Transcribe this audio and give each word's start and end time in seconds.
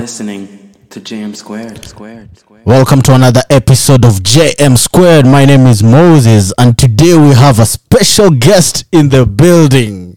listening 0.00 0.72
to 0.88 0.98
JM 0.98 1.36
Squared. 1.36 1.84
Squared. 1.84 2.34
Squared. 2.38 2.64
Welcome 2.64 3.02
to 3.02 3.14
another 3.14 3.42
episode 3.50 4.06
of 4.06 4.22
JM 4.22 4.78
Squared. 4.78 5.26
My 5.26 5.44
name 5.44 5.66
is 5.66 5.82
Moses, 5.82 6.54
and 6.56 6.78
today 6.78 7.18
we 7.18 7.34
have 7.34 7.58
a 7.58 7.66
special 7.66 8.30
guest 8.30 8.86
in 8.92 9.10
the 9.10 9.26
building. 9.26 10.16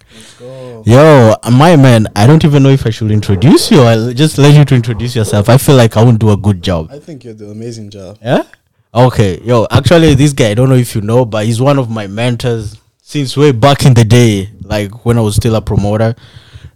Yo, 0.86 1.36
my 1.51 1.75
man, 1.75 2.07
I 2.15 2.25
don't 2.25 2.46
even 2.46 2.64
know 2.64 2.69
if 2.69 2.88
I 2.88 2.91
should 2.91 3.11
introduce 3.11 3.71
you. 3.71 3.82
I'll 3.82 4.14
just 4.14 4.38
let 4.38 4.55
you 4.55 4.64
to 4.64 4.73
introduce 4.73 5.18
yourself. 5.18 5.50
I 5.50 5.57
feel 5.57 5.75
like 5.75 5.97
I 5.97 6.04
won't 6.05 6.20
do 6.20 6.31
a 6.31 6.38
good 6.38 6.63
job. 6.63 6.88
I 6.89 7.00
think 7.00 7.25
you 7.25 7.34
do 7.34 7.47
an 7.47 7.52
amazing 7.52 7.89
job. 7.89 8.20
Yeah? 8.21 8.43
Okay. 8.95 9.41
Yo, 9.41 9.68
actually, 9.70 10.13
this 10.13 10.31
guy, 10.31 10.52
I 10.52 10.54
don't 10.54 10.70
know 10.70 10.75
if 10.75 10.95
you 10.95 11.02
know, 11.02 11.25
but 11.25 11.45
he's 11.45 11.59
one 11.59 11.77
of 11.77 11.89
my 11.89 12.07
mentors 12.07 12.79
since 13.02 13.36
way 13.36 13.52
back 13.52 13.86
in 13.86 13.95
the 13.95 14.05
day, 14.05 14.50
like 14.61 15.04
when 15.04 15.18
I 15.18 15.21
was 15.21 15.36
still 15.36 15.55
a 15.55 15.61
promoter. 15.61 16.15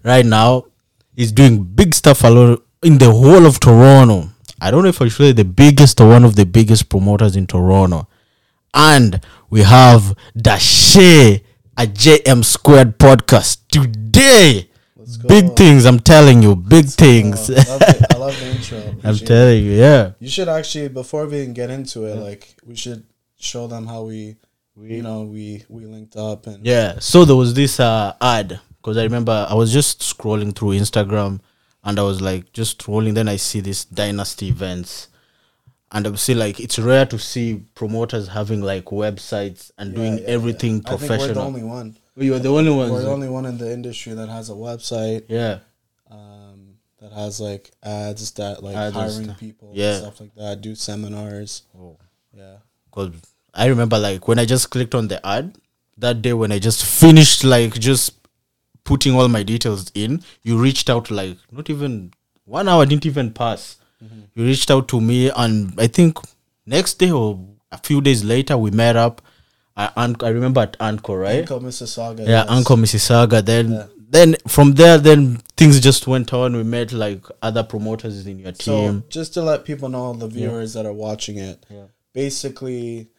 Right 0.04 0.26
now, 0.26 0.66
he's 1.16 1.32
doing 1.32 1.64
big 1.64 1.96
stuff 1.96 2.26
alone 2.26 2.58
in 2.84 2.98
the 2.98 3.12
whole 3.12 3.46
of 3.46 3.60
Toronto. 3.60 4.30
I 4.60 4.72
don't 4.72 4.84
know 4.84 4.90
if 4.90 5.02
I 5.02 5.08
should 5.08 5.18
say 5.18 5.32
the 5.32 5.46
biggest 5.46 6.02
or 6.02 6.10
one 6.10 6.24
of 6.24 6.36
the 6.36 6.46
biggest 6.46 6.90
promoters 6.90 7.36
in 7.36 7.48
Toronto. 7.48 8.08
And 8.74 9.22
we 9.50 9.62
have 9.62 10.16
Deshae, 10.38 11.44
a 11.78 11.82
JM 11.86 12.44
Squared 12.44 12.98
podcast 12.98 13.60
today. 13.72 14.70
Let's. 14.96 15.18
Big 15.18 15.56
things, 15.56 15.86
I'm 15.86 16.00
telling 16.00 16.42
you, 16.42 16.56
big 16.56 16.86
things. 16.86 17.50
Oh, 17.50 17.54
love 17.54 17.82
it. 17.82 18.06
I 18.14 18.18
love 18.18 18.40
the 18.40 18.46
intro. 18.56 18.96
I'm 19.04 19.16
telling 19.18 19.64
you, 19.64 19.72
yeah. 19.72 20.12
You 20.20 20.30
should 20.30 20.50
actually 20.50 20.90
before 20.90 21.26
we 21.28 21.42
even 21.42 21.54
get 21.54 21.70
into 21.70 22.06
it, 22.06 22.16
like 22.16 22.56
we 22.66 22.76
should 22.76 23.06
show 23.40 23.68
them 23.68 23.88
how 23.88 24.04
we, 24.04 24.36
you 24.80 25.02
know, 25.02 25.24
we 25.24 25.64
we 25.70 25.86
linked 25.86 26.16
up 26.18 26.48
and 26.48 26.66
Yeah. 26.66 27.00
So 27.00 27.26
there 27.26 27.36
was 27.36 27.54
this 27.54 27.80
uh, 27.80 28.14
ad 28.20 28.60
because 28.78 28.98
I 28.98 29.04
remember 29.04 29.48
I 29.50 29.54
was 29.54 29.72
just 29.72 30.02
scrolling 30.02 30.54
through 30.56 30.72
Instagram 30.72 31.40
and 31.88 31.98
I 32.00 32.04
was 32.04 32.22
like 32.22 32.52
just 32.54 32.78
scrolling. 32.80 33.14
Then 33.16 33.28
I 33.30 33.38
see 33.38 33.62
this 33.62 33.86
dynasty 33.86 34.50
events, 34.50 35.08
and 35.92 36.06
I 36.06 36.14
see 36.16 36.36
like 36.36 36.60
it's 36.60 36.78
rare 36.78 37.06
to 37.08 37.18
see 37.18 37.64
promoters 37.76 38.28
having 38.28 38.62
like 38.62 38.86
websites 38.86 39.72
and 39.78 39.96
doing 39.96 40.18
yeah, 40.20 40.26
everything 40.36 40.82
I 40.86 40.90
think 40.90 41.02
we're 41.02 41.08
the 41.08 41.08
professional. 41.08 41.44
only 41.46 41.64
one. 41.64 41.98
you 42.18 42.36
are 42.36 42.40
the 42.40 42.50
only 42.54 42.72
ones. 42.72 42.92
We're 42.92 43.02
the 43.04 43.10
only 43.10 43.30
one 43.30 43.46
in 43.46 43.58
the 43.58 43.72
industry 43.72 44.14
that 44.14 44.28
has 44.28 44.50
a 44.50 44.54
website, 44.54 45.24
yeah. 45.30 45.60
um, 46.12 46.76
that 47.00 47.12
has 47.14 47.40
like 47.40 47.72
ads 47.84 48.32
that 48.32 48.62
like 48.64 48.76
Ads 48.76 48.96
hiring 48.96 49.34
people, 49.36 49.72
Yeah. 49.74 49.94
and 49.94 50.02
stuff 50.04 50.20
like 50.20 50.36
that. 50.36 50.62
Do 50.62 50.76
seminars, 50.76 51.64
Oh. 51.80 51.98
yeah. 52.34 52.58
Cause 52.92 53.12
I 53.54 53.68
remember 53.68 53.98
like 53.98 54.28
when 54.28 54.40
I 54.40 54.46
just 54.46 54.70
clicked 54.72 54.94
on 54.94 55.08
the 55.08 55.26
ad 55.26 55.56
that 55.98 56.22
day 56.22 56.34
when 56.34 56.52
I 56.52 56.60
just 56.60 56.84
finished 56.86 57.44
like 57.44 57.74
just 57.80 58.14
putting 58.88 59.14
all 59.16 59.28
my 59.28 59.44
details 59.44 59.92
in, 59.94 60.22
you 60.44 60.58
reached 60.58 60.90
out 60.90 61.12
like 61.12 61.38
not 61.52 61.70
even 61.70 62.12
one 62.46 62.68
hour 62.70 62.86
didn't 62.86 63.06
even 63.06 63.32
pass. 63.34 63.78
Mm-hmm. 64.04 64.20
You 64.36 64.46
reached 64.46 64.72
out 64.72 64.88
to 64.90 65.02
me 65.02 65.30
and 65.44 65.74
I 65.78 65.88
think 65.88 66.18
next 66.66 66.94
day 67.00 67.12
or 67.12 67.40
a 67.72 67.78
few 67.78 68.00
days 68.02 68.24
later 68.24 68.58
we 68.58 68.72
met 68.72 68.96
up. 68.96 69.22
I 69.76 69.90
I 70.30 70.30
remember 70.30 70.62
at 70.62 70.78
Anchor, 70.80 71.18
right? 71.20 71.40
Uncle 71.42 71.60
Mississauga. 71.60 72.20
yeah, 72.20 72.44
yes. 72.44 72.46
Uncle 72.50 72.78
Mississauga. 72.78 73.44
Then 73.46 73.72
Yeah. 73.72 73.86
then 74.10 74.36
from 74.48 74.72
there 74.82 74.98
then 75.10 75.22
things 75.58 75.80
just 75.90 76.08
went 76.08 76.34
on. 76.34 76.56
We 76.56 76.64
met 76.64 76.94
like 76.94 77.24
other 77.42 77.64
promoters 77.64 78.26
in 78.26 78.40
your 78.40 78.54
team 78.54 78.66
So 78.72 78.78
team. 78.88 79.04
just 79.10 79.34
to 79.36 79.42
let 79.44 79.66
people 79.66 79.90
know, 79.90 80.14
the 80.14 80.28
viewers 80.38 80.74
that 80.76 80.86
are 80.86 80.94
watching 81.08 81.38
it, 81.50 81.66
Yeah. 81.70 81.88
basically, 82.14 83.10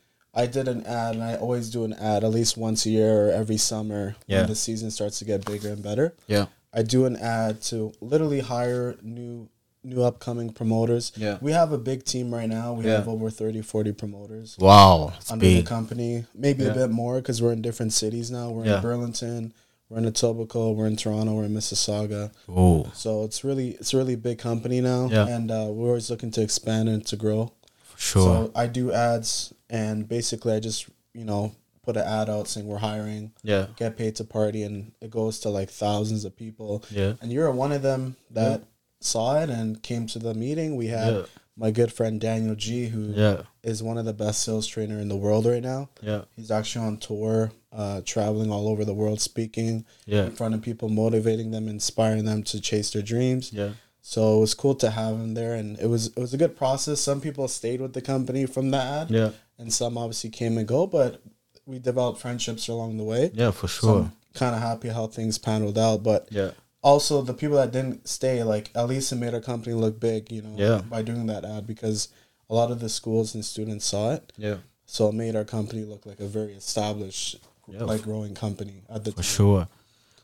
I 0.43 0.47
did 0.47 0.69
an 0.69 0.85
ad, 0.87 1.15
and 1.17 1.25
I 1.25 1.35
always 1.37 1.69
do 1.71 1.85
an 1.85 1.93
ad 1.95 2.23
at 2.25 2.31
least 2.31 2.57
once 2.57 2.87
a 2.87 2.91
year 2.91 3.13
or 3.27 3.31
every 3.33 3.57
summer 3.59 4.17
Yeah. 4.27 4.39
when 4.41 4.49
the 4.49 4.55
season 4.55 4.91
starts 4.91 5.19
to 5.19 5.25
get 5.25 5.45
bigger 5.45 5.71
and 5.71 5.83
better. 5.83 6.15
yeah. 6.27 6.47
I 6.73 6.83
do 6.83 7.07
an 7.07 7.17
ad 7.17 7.63
to 7.71 7.93
literally 8.01 8.41
hire 8.41 8.97
new 9.03 9.49
new 9.85 10.03
upcoming 10.03 10.51
promoters. 10.53 11.13
Yeah. 11.17 11.39
We 11.41 11.53
have 11.53 11.73
a 11.73 11.79
big 11.79 12.05
team 12.05 12.35
right 12.35 12.49
now. 12.49 12.75
We 12.75 12.85
Yeah. 12.85 12.97
have 12.99 13.09
over 13.09 13.31
30, 13.31 13.63
40 13.63 13.93
promoters 13.93 14.57
Wow. 14.59 15.13
Under 15.31 15.47
the 15.47 15.57
big. 15.59 15.67
company. 15.67 16.27
Maybe 16.35 16.65
Yeah. 16.65 16.73
a 16.73 16.75
bit 16.75 16.91
more 16.91 17.15
because 17.21 17.41
we're 17.41 17.53
in 17.53 17.63
different 17.63 17.93
cities 17.95 18.31
now. 18.31 18.51
We're 18.51 18.67
Yeah. 18.67 18.77
in 18.77 18.83
Burlington, 18.83 19.53
we're 19.89 19.99
in 19.99 20.05
Etobicoke, 20.05 20.75
we're 20.75 20.89
in 20.89 20.97
Toronto, 20.97 21.33
we're 21.33 21.45
in 21.45 21.55
Mississauga. 21.55 22.33
Oh. 22.55 22.87
So 22.93 23.25
it's 23.25 23.45
really 23.45 23.71
it's 23.81 23.95
a 23.95 23.97
really 23.97 24.17
big 24.17 24.39
company 24.39 24.81
now, 24.83 25.09
Yeah. 25.11 25.27
and 25.27 25.51
uh, 25.51 25.69
we're 25.71 25.89
always 25.89 26.11
looking 26.11 26.33
to 26.33 26.43
expand 26.43 26.89
and 26.91 27.07
to 27.07 27.17
grow. 27.17 27.53
Sure. 27.97 28.23
So 28.23 28.51
I 28.55 28.67
do 28.67 28.93
ads, 28.93 29.55
and 29.71 30.09
basically 30.09 30.53
I 30.55 30.61
just 30.61 30.89
you 31.15 31.25
know 31.25 31.53
put 31.83 31.97
an 31.97 32.07
ad 32.07 32.29
out 32.29 32.47
saying 32.49 32.67
we're 32.67 32.77
hiring, 32.79 33.33
yeah. 33.43 33.67
get 33.77 33.97
paid 33.97 34.15
to 34.17 34.25
party, 34.25 34.63
and 34.63 34.93
it 35.01 35.11
goes 35.11 35.39
to 35.41 35.49
like 35.49 35.71
thousands 35.71 36.25
of 36.27 36.37
people. 36.37 36.85
Yeah. 36.91 37.15
And 37.23 37.33
you're 37.33 37.51
one 37.51 37.73
of 37.73 37.81
them 37.81 38.17
that 38.33 38.63
saw 39.01 39.41
it 39.41 39.49
and 39.49 39.83
came 39.83 40.07
to 40.09 40.19
the 40.19 40.35
meeting. 40.35 40.77
We 40.77 40.89
had 40.89 41.15
Yeah. 41.15 41.23
my 41.57 41.71
good 41.71 41.91
friend 41.91 42.21
Daniel 42.21 42.55
G, 42.55 42.89
who 42.89 43.13
is 43.13 43.17
Yeah. 43.17 43.43
is 43.63 43.83
one 43.83 43.97
of 43.97 44.05
the 44.05 44.13
best 44.13 44.43
sales 44.43 44.67
trainer 44.67 44.99
in 45.01 45.09
the 45.09 45.17
world 45.17 45.47
right 45.47 45.63
now. 45.63 45.89
Yeah. 46.03 46.23
He's 46.37 46.51
actually 46.51 46.85
on 46.85 46.99
tour, 46.99 47.53
uh, 47.73 48.03
traveling 48.05 48.51
all 48.53 48.69
over 48.69 48.85
the 48.85 48.93
world, 48.95 49.21
speaking 49.23 49.87
Yeah. 50.05 50.27
in 50.27 50.33
front 50.33 50.55
of 50.55 50.61
people, 50.61 50.91
motivating 50.91 51.53
them, 51.53 51.69
inspiring 51.69 52.27
them 52.27 52.43
to 52.45 52.61
chase 52.61 52.91
their 52.91 53.03
dreams. 53.03 53.51
Yeah. 53.51 53.71
So 54.03 54.37
it 54.37 54.41
was 54.41 54.53
cool 54.55 54.75
to 54.77 54.91
have 54.91 55.15
him 55.15 55.33
there, 55.35 55.55
and 55.55 55.79
it 55.79 55.87
was 55.87 56.09
it 56.09 56.19
was 56.19 56.35
a 56.35 56.39
good 56.39 56.55
process. 56.55 57.01
Some 57.01 57.21
people 57.23 57.49
stayed 57.49 57.81
with 57.81 57.95
the 57.95 58.03
company 58.03 58.45
from 58.45 58.71
the 58.73 58.79
ad, 58.79 59.11
Yeah. 59.11 59.31
And 59.59 59.73
some 59.73 59.99
obviously 59.99 60.31
came 60.31 60.57
and 60.59 60.67
go. 60.69 60.87
But 60.87 61.21
we 61.67 61.79
developed 61.79 62.21
friendships 62.21 62.69
along 62.69 62.97
the 62.97 63.05
way. 63.05 63.31
Yeah, 63.35 63.51
for 63.51 63.69
sure. 63.69 64.01
I'm 64.03 64.13
kind 64.35 64.55
of 64.55 64.63
happy 64.63 64.89
how 64.89 65.07
things 65.07 65.39
paneled 65.39 65.77
out. 65.79 66.03
But 66.03 66.29
Yeah. 66.31 66.53
also 66.83 67.23
the 67.23 67.35
people 67.35 67.57
that 67.57 67.73
didn't 67.73 68.09
stay, 68.09 68.43
like 68.43 68.71
at 68.75 68.89
least 68.89 69.13
it 69.13 69.17
made 69.17 69.35
our 69.35 69.41
company 69.41 69.75
look 69.75 69.99
big, 70.01 70.31
you 70.33 70.43
know, 70.43 70.55
Yeah. 70.57 70.81
by 70.89 71.03
doing 71.03 71.27
that 71.27 71.45
ad 71.45 71.67
because 71.67 72.09
a 72.49 72.55
lot 72.55 72.71
of 72.71 72.81
the 72.81 72.89
schools 72.89 73.35
and 73.35 73.45
students 73.45 73.85
saw 73.85 74.13
it. 74.13 74.33
Yeah. 74.39 74.59
So 74.87 75.09
it 75.09 75.15
made 75.15 75.37
our 75.37 75.45
company 75.45 75.85
look 75.85 76.07
like 76.07 76.21
a 76.21 76.27
very 76.27 76.55
established, 76.55 77.37
Yeah, 77.71 77.85
like 77.85 78.03
growing 78.03 78.35
company 78.35 78.85
at 78.89 79.05
the 79.05 79.11
For 79.11 79.17
time. 79.17 79.25
sure. 79.25 79.69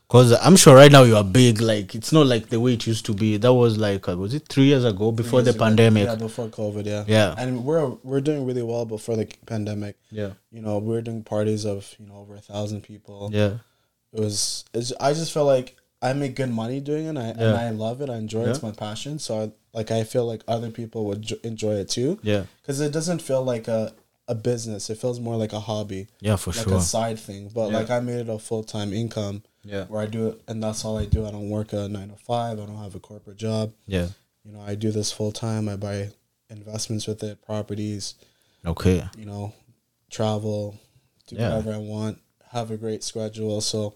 Cause 0.07 0.33
I'm 0.33 0.55
sure 0.55 0.75
right 0.75 0.91
now 0.91 1.01
you 1.01 1.15
are 1.15 1.23
big. 1.23 1.61
Like 1.61 1.95
it's 1.95 2.11
not 2.11 2.27
like 2.27 2.49
the 2.49 2.59
way 2.59 2.73
it 2.73 2.85
used 2.85 3.05
to 3.07 3.13
be. 3.13 3.37
That 3.37 3.53
was 3.53 3.77
like 3.79 4.07
uh, 4.07 4.15
was 4.15 4.35
it 4.35 4.47
three 4.47 4.65
years 4.65 4.85
ago 4.85 5.11
before 5.11 5.41
the 5.41 5.49
ago. 5.49 5.59
pandemic? 5.65 6.05
Yeah, 6.05 6.15
before 6.15 6.47
COVID, 6.47 6.85
yeah. 6.85 7.03
Yeah. 7.07 7.33
And 7.37 7.65
we're 7.65 7.87
we're 8.03 8.21
doing 8.21 8.45
really 8.45 8.61
well 8.61 8.85
before 8.85 9.15
the 9.15 9.27
pandemic. 9.47 9.97
Yeah. 10.11 10.31
You 10.51 10.61
know, 10.61 10.77
we're 10.77 11.01
doing 11.01 11.23
parties 11.23 11.65
of, 11.65 11.95
you 11.99 12.05
know, 12.07 12.17
over 12.17 12.35
a 12.35 12.39
thousand 12.39 12.81
people. 12.81 13.31
Yeah. 13.33 13.55
It 14.13 14.19
was 14.19 14.63
it's, 14.75 14.93
I 14.99 15.13
just 15.13 15.31
felt 15.31 15.47
like 15.47 15.75
I 16.03 16.13
make 16.13 16.35
good 16.35 16.51
money 16.51 16.79
doing 16.81 17.05
it 17.07 17.09
and 17.09 17.19
I, 17.19 17.27
and 17.29 17.57
I 17.57 17.69
love 17.71 17.99
it. 18.01 18.09
I 18.11 18.17
enjoy 18.17 18.43
it. 18.43 18.49
It's 18.49 18.61
my 18.61 18.71
passion. 18.71 19.17
So 19.17 19.41
I 19.41 19.51
like 19.73 19.89
I 19.89 20.03
feel 20.03 20.27
like 20.27 20.43
other 20.47 20.69
people 20.69 21.05
would 21.05 21.23
jo- 21.23 21.37
enjoy 21.43 21.73
it 21.77 21.89
too 21.89 22.19
Yeah. 22.21 22.43
cuz 22.67 22.79
it 22.79 22.91
doesn't 22.91 23.23
feel 23.23 23.43
like 23.43 23.67
a 23.67 23.91
a 24.27 24.35
business. 24.35 24.89
It 24.91 24.99
feels 24.99 25.19
more 25.19 25.35
like 25.35 25.53
a 25.53 25.59
hobby, 25.59 26.07
Yeah, 26.19 26.35
for 26.35 26.51
like 26.51 26.63
sure. 26.67 26.77
a 26.77 26.81
side 26.81 27.17
thing. 27.19 27.49
But 27.53 27.71
Yeah. 27.71 27.77
like 27.79 27.89
I 27.89 27.99
made 28.01 28.17
it 28.21 28.29
a 28.29 28.37
full-time 28.39 28.91
income 28.93 29.43
Yeah. 29.65 29.85
where 29.85 30.01
I 30.01 30.05
do 30.05 30.27
it 30.29 30.41
and 30.47 30.63
that's 30.63 30.85
all 30.85 30.97
I 30.97 31.05
do. 31.05 31.25
I 31.25 31.31
don't 31.31 31.49
work 31.49 31.73
a 31.73 31.89
9 31.89 32.09
to 32.09 32.15
5. 32.15 32.59
I 32.59 32.65
don't 32.65 32.77
have 32.77 32.95
a 32.95 32.99
corporate 32.99 33.37
job. 33.37 33.73
Yeah. 33.87 34.07
You 34.43 34.51
know, 34.53 34.61
I 34.61 34.75
do 34.75 34.91
this 34.91 35.11
full 35.11 35.31
time. 35.31 35.67
I 35.67 35.75
buy 35.75 36.11
investments 36.49 37.07
with 37.07 37.23
it, 37.23 37.41
properties, 37.41 38.13
Okay. 38.65 39.03
you 39.17 39.25
know, 39.25 39.53
travel, 40.09 40.75
do 41.27 41.35
Yeah. 41.35 41.49
whatever 41.49 41.73
I 41.73 41.77
want, 41.79 42.19
have 42.51 42.71
a 42.71 42.77
great 42.77 43.03
schedule. 43.03 43.59
So 43.61 43.95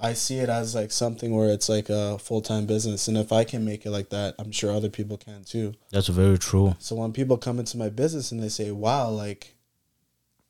I 0.00 0.14
see 0.14 0.38
it 0.38 0.48
as 0.48 0.74
like 0.74 0.90
something 0.90 1.34
where 1.34 1.50
it's 1.50 1.68
like 1.68 1.88
a 1.88 2.18
full 2.18 2.40
time 2.40 2.66
business. 2.66 3.06
And 3.06 3.16
if 3.16 3.30
I 3.32 3.44
can 3.44 3.64
make 3.64 3.86
it 3.86 3.90
like 3.90 4.08
that, 4.10 4.34
I'm 4.38 4.50
sure 4.50 4.72
other 4.72 4.88
people 4.90 5.16
can 5.16 5.44
too. 5.44 5.74
That's 5.90 6.08
very 6.08 6.38
true. 6.38 6.74
So 6.78 6.96
when 6.96 7.12
people 7.12 7.36
come 7.36 7.58
into 7.60 7.76
my 7.76 7.88
business 7.88 8.32
and 8.32 8.42
they 8.42 8.48
say, 8.48 8.70
wow, 8.70 9.10
like 9.10 9.51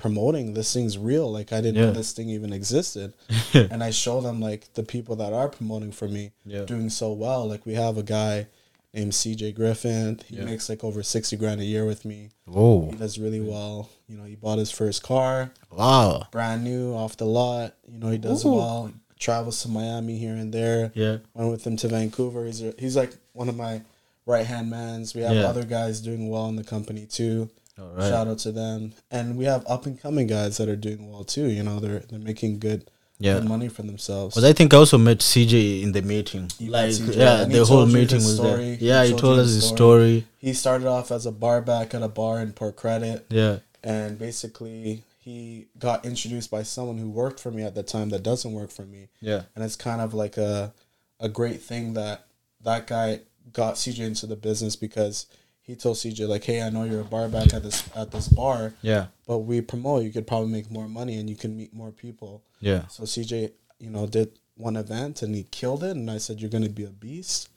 promoting 0.02 0.52
this 0.54 0.74
thing's 0.74 0.98
real, 0.98 1.30
like 1.30 1.52
I 1.52 1.60
didn't 1.60 1.80
know 1.80 1.92
this 1.92 2.10
thing 2.12 2.28
even 2.28 2.52
existed. 2.52 3.14
and 3.54 3.84
I 3.84 3.90
show 3.90 4.20
them 4.20 4.40
like 4.40 4.72
the 4.74 4.82
people 4.82 5.14
that 5.16 5.32
are 5.32 5.48
promoting 5.48 5.92
for 5.92 6.08
me 6.08 6.32
Yeah. 6.44 6.64
doing 6.64 6.90
so 6.90 7.12
well. 7.12 7.46
Like 7.48 7.64
we 7.64 7.74
have 7.74 7.96
a 7.96 8.02
guy 8.02 8.48
named 8.92 9.12
CJ 9.12 9.54
Griffin. 9.54 10.20
He 10.26 10.36
Yeah. 10.38 10.44
makes 10.44 10.68
like 10.68 10.82
over 10.82 11.04
60 11.04 11.36
grand 11.36 11.60
a 11.60 11.64
year 11.64 11.86
with 11.86 12.04
me. 12.04 12.30
Whoa. 12.46 12.88
He 12.90 12.96
does 12.96 13.16
really 13.16 13.40
well. 13.40 13.90
You 14.08 14.16
know, 14.16 14.24
he 14.24 14.34
bought 14.34 14.58
his 14.58 14.72
first 14.72 15.04
car, 15.04 15.52
Wow. 15.70 16.26
brand 16.32 16.64
new 16.64 16.94
off 16.94 17.16
the 17.16 17.24
lot. 17.26 17.74
You 17.86 18.00
know, 18.00 18.08
he 18.10 18.18
does 18.18 18.44
Ooh. 18.44 18.54
well. 18.54 18.92
Travels 19.20 19.62
to 19.62 19.68
Miami 19.68 20.18
here 20.18 20.34
and 20.34 20.52
there. 20.52 20.90
Yeah. 20.96 21.18
Went 21.32 21.52
with 21.52 21.64
him 21.64 21.76
to 21.76 21.86
Vancouver. 21.86 22.44
He's 22.44 22.60
a, 22.60 22.74
he's 22.76 22.96
like 22.96 23.12
one 23.34 23.48
of 23.48 23.56
my 23.56 23.82
right 24.26 24.44
hand 24.44 24.68
mans. 24.68 25.14
We 25.14 25.20
have 25.22 25.36
Yeah. 25.36 25.44
other 25.44 25.62
guys 25.64 26.00
doing 26.00 26.28
well 26.28 26.48
in 26.48 26.56
the 26.56 26.64
company 26.64 27.06
too. 27.06 27.48
All 27.78 27.88
right. 27.94 28.08
Shout 28.08 28.28
out 28.28 28.38
to 28.40 28.52
them. 28.52 28.92
And 29.10 29.36
we 29.36 29.44
have 29.46 29.64
up 29.68 29.86
and 29.86 30.00
coming 30.00 30.26
guys 30.26 30.56
that 30.58 30.68
are 30.68 30.76
doing 30.76 31.10
well 31.10 31.24
too. 31.24 31.48
You 31.48 31.62
know, 31.62 31.80
they're 31.80 32.00
they're 32.00 32.18
making 32.18 32.58
good, 32.58 32.90
Yeah. 33.18 33.34
good 33.34 33.48
money 33.48 33.68
for 33.68 33.82
themselves. 33.82 34.34
Because 34.34 34.48
I 34.48 34.52
think 34.52 34.74
I 34.74 34.76
also 34.76 34.98
met 34.98 35.18
CJ 35.22 35.82
in 35.82 35.92
the 35.92 36.02
meeting. 36.02 36.50
You 36.58 36.70
like, 36.70 36.90
CJ, 36.90 37.16
yeah, 37.16 37.44
the 37.44 37.64
whole 37.64 37.86
meeting 37.86 38.18
was 38.18 38.36
story. 38.36 38.76
there. 38.76 38.78
Yeah, 38.80 39.04
he 39.04 39.10
told 39.10 39.20
told 39.20 39.38
us 39.38 39.46
his 39.46 39.54
his 39.56 39.64
story. 39.68 40.20
story. 40.20 40.26
he 40.38 40.52
started 40.52 40.86
off 40.86 41.10
as 41.10 41.24
a 41.26 41.32
bar 41.32 41.62
back 41.62 41.94
at 41.94 42.02
a 42.02 42.08
bar 42.08 42.40
in 42.40 42.52
Port 42.52 42.76
Credit. 42.76 43.24
Yeah. 43.30 43.58
and 43.84 44.16
basically 44.18 45.02
he 45.18 45.66
got 45.78 46.04
introduced 46.04 46.50
by 46.52 46.62
someone 46.62 46.98
who 46.98 47.10
worked 47.10 47.40
for 47.40 47.50
me 47.50 47.62
at 47.64 47.74
the 47.74 47.82
time 47.82 48.10
that 48.10 48.22
doesn't 48.22 48.52
work 48.52 48.70
for 48.70 48.84
me 48.84 49.08
Yeah. 49.20 49.42
and 49.56 49.64
it's 49.64 49.74
kind 49.76 50.00
of 50.00 50.14
like 50.14 50.36
a 50.36 50.72
a 51.18 51.28
great 51.28 51.60
thing 51.62 51.94
that 51.94 52.26
that 52.62 52.86
guy 52.86 53.20
got 53.52 53.74
CJ 53.74 54.00
into 54.06 54.26
the 54.26 54.36
business 54.36 54.76
because 54.76 55.26
he 55.62 55.74
told 55.76 55.96
CJ 55.96 56.26
like, 56.28 56.44
"Hey, 56.44 56.60
I 56.62 56.70
know 56.70 56.84
you're 56.84 57.00
a 57.00 57.04
bar 57.04 57.28
back 57.28 57.54
at 57.54 57.62
this 57.62 57.84
at 57.94 58.10
this 58.10 58.28
bar, 58.28 58.74
Yeah. 58.82 59.06
but 59.26 59.38
we 59.38 59.60
promote. 59.60 60.02
You 60.04 60.10
could 60.10 60.26
probably 60.26 60.50
make 60.50 60.70
more 60.70 60.88
money 60.88 61.16
and 61.18 61.28
you 61.30 61.36
can 61.36 61.56
meet 61.56 61.72
more 61.72 61.92
people." 61.92 62.42
Yeah. 62.60 62.86
So 62.88 63.04
CJ, 63.04 63.52
you 63.78 63.90
know, 63.90 64.06
did 64.06 64.38
one 64.56 64.76
event 64.76 65.22
and 65.22 65.34
he 65.34 65.44
killed 65.44 65.82
it. 65.84 65.96
And 65.96 66.10
I 66.10 66.18
said, 66.18 66.40
"You're 66.40 66.50
gonna 66.50 66.68
be 66.68 66.84
a 66.84 66.90
beast," 66.90 67.48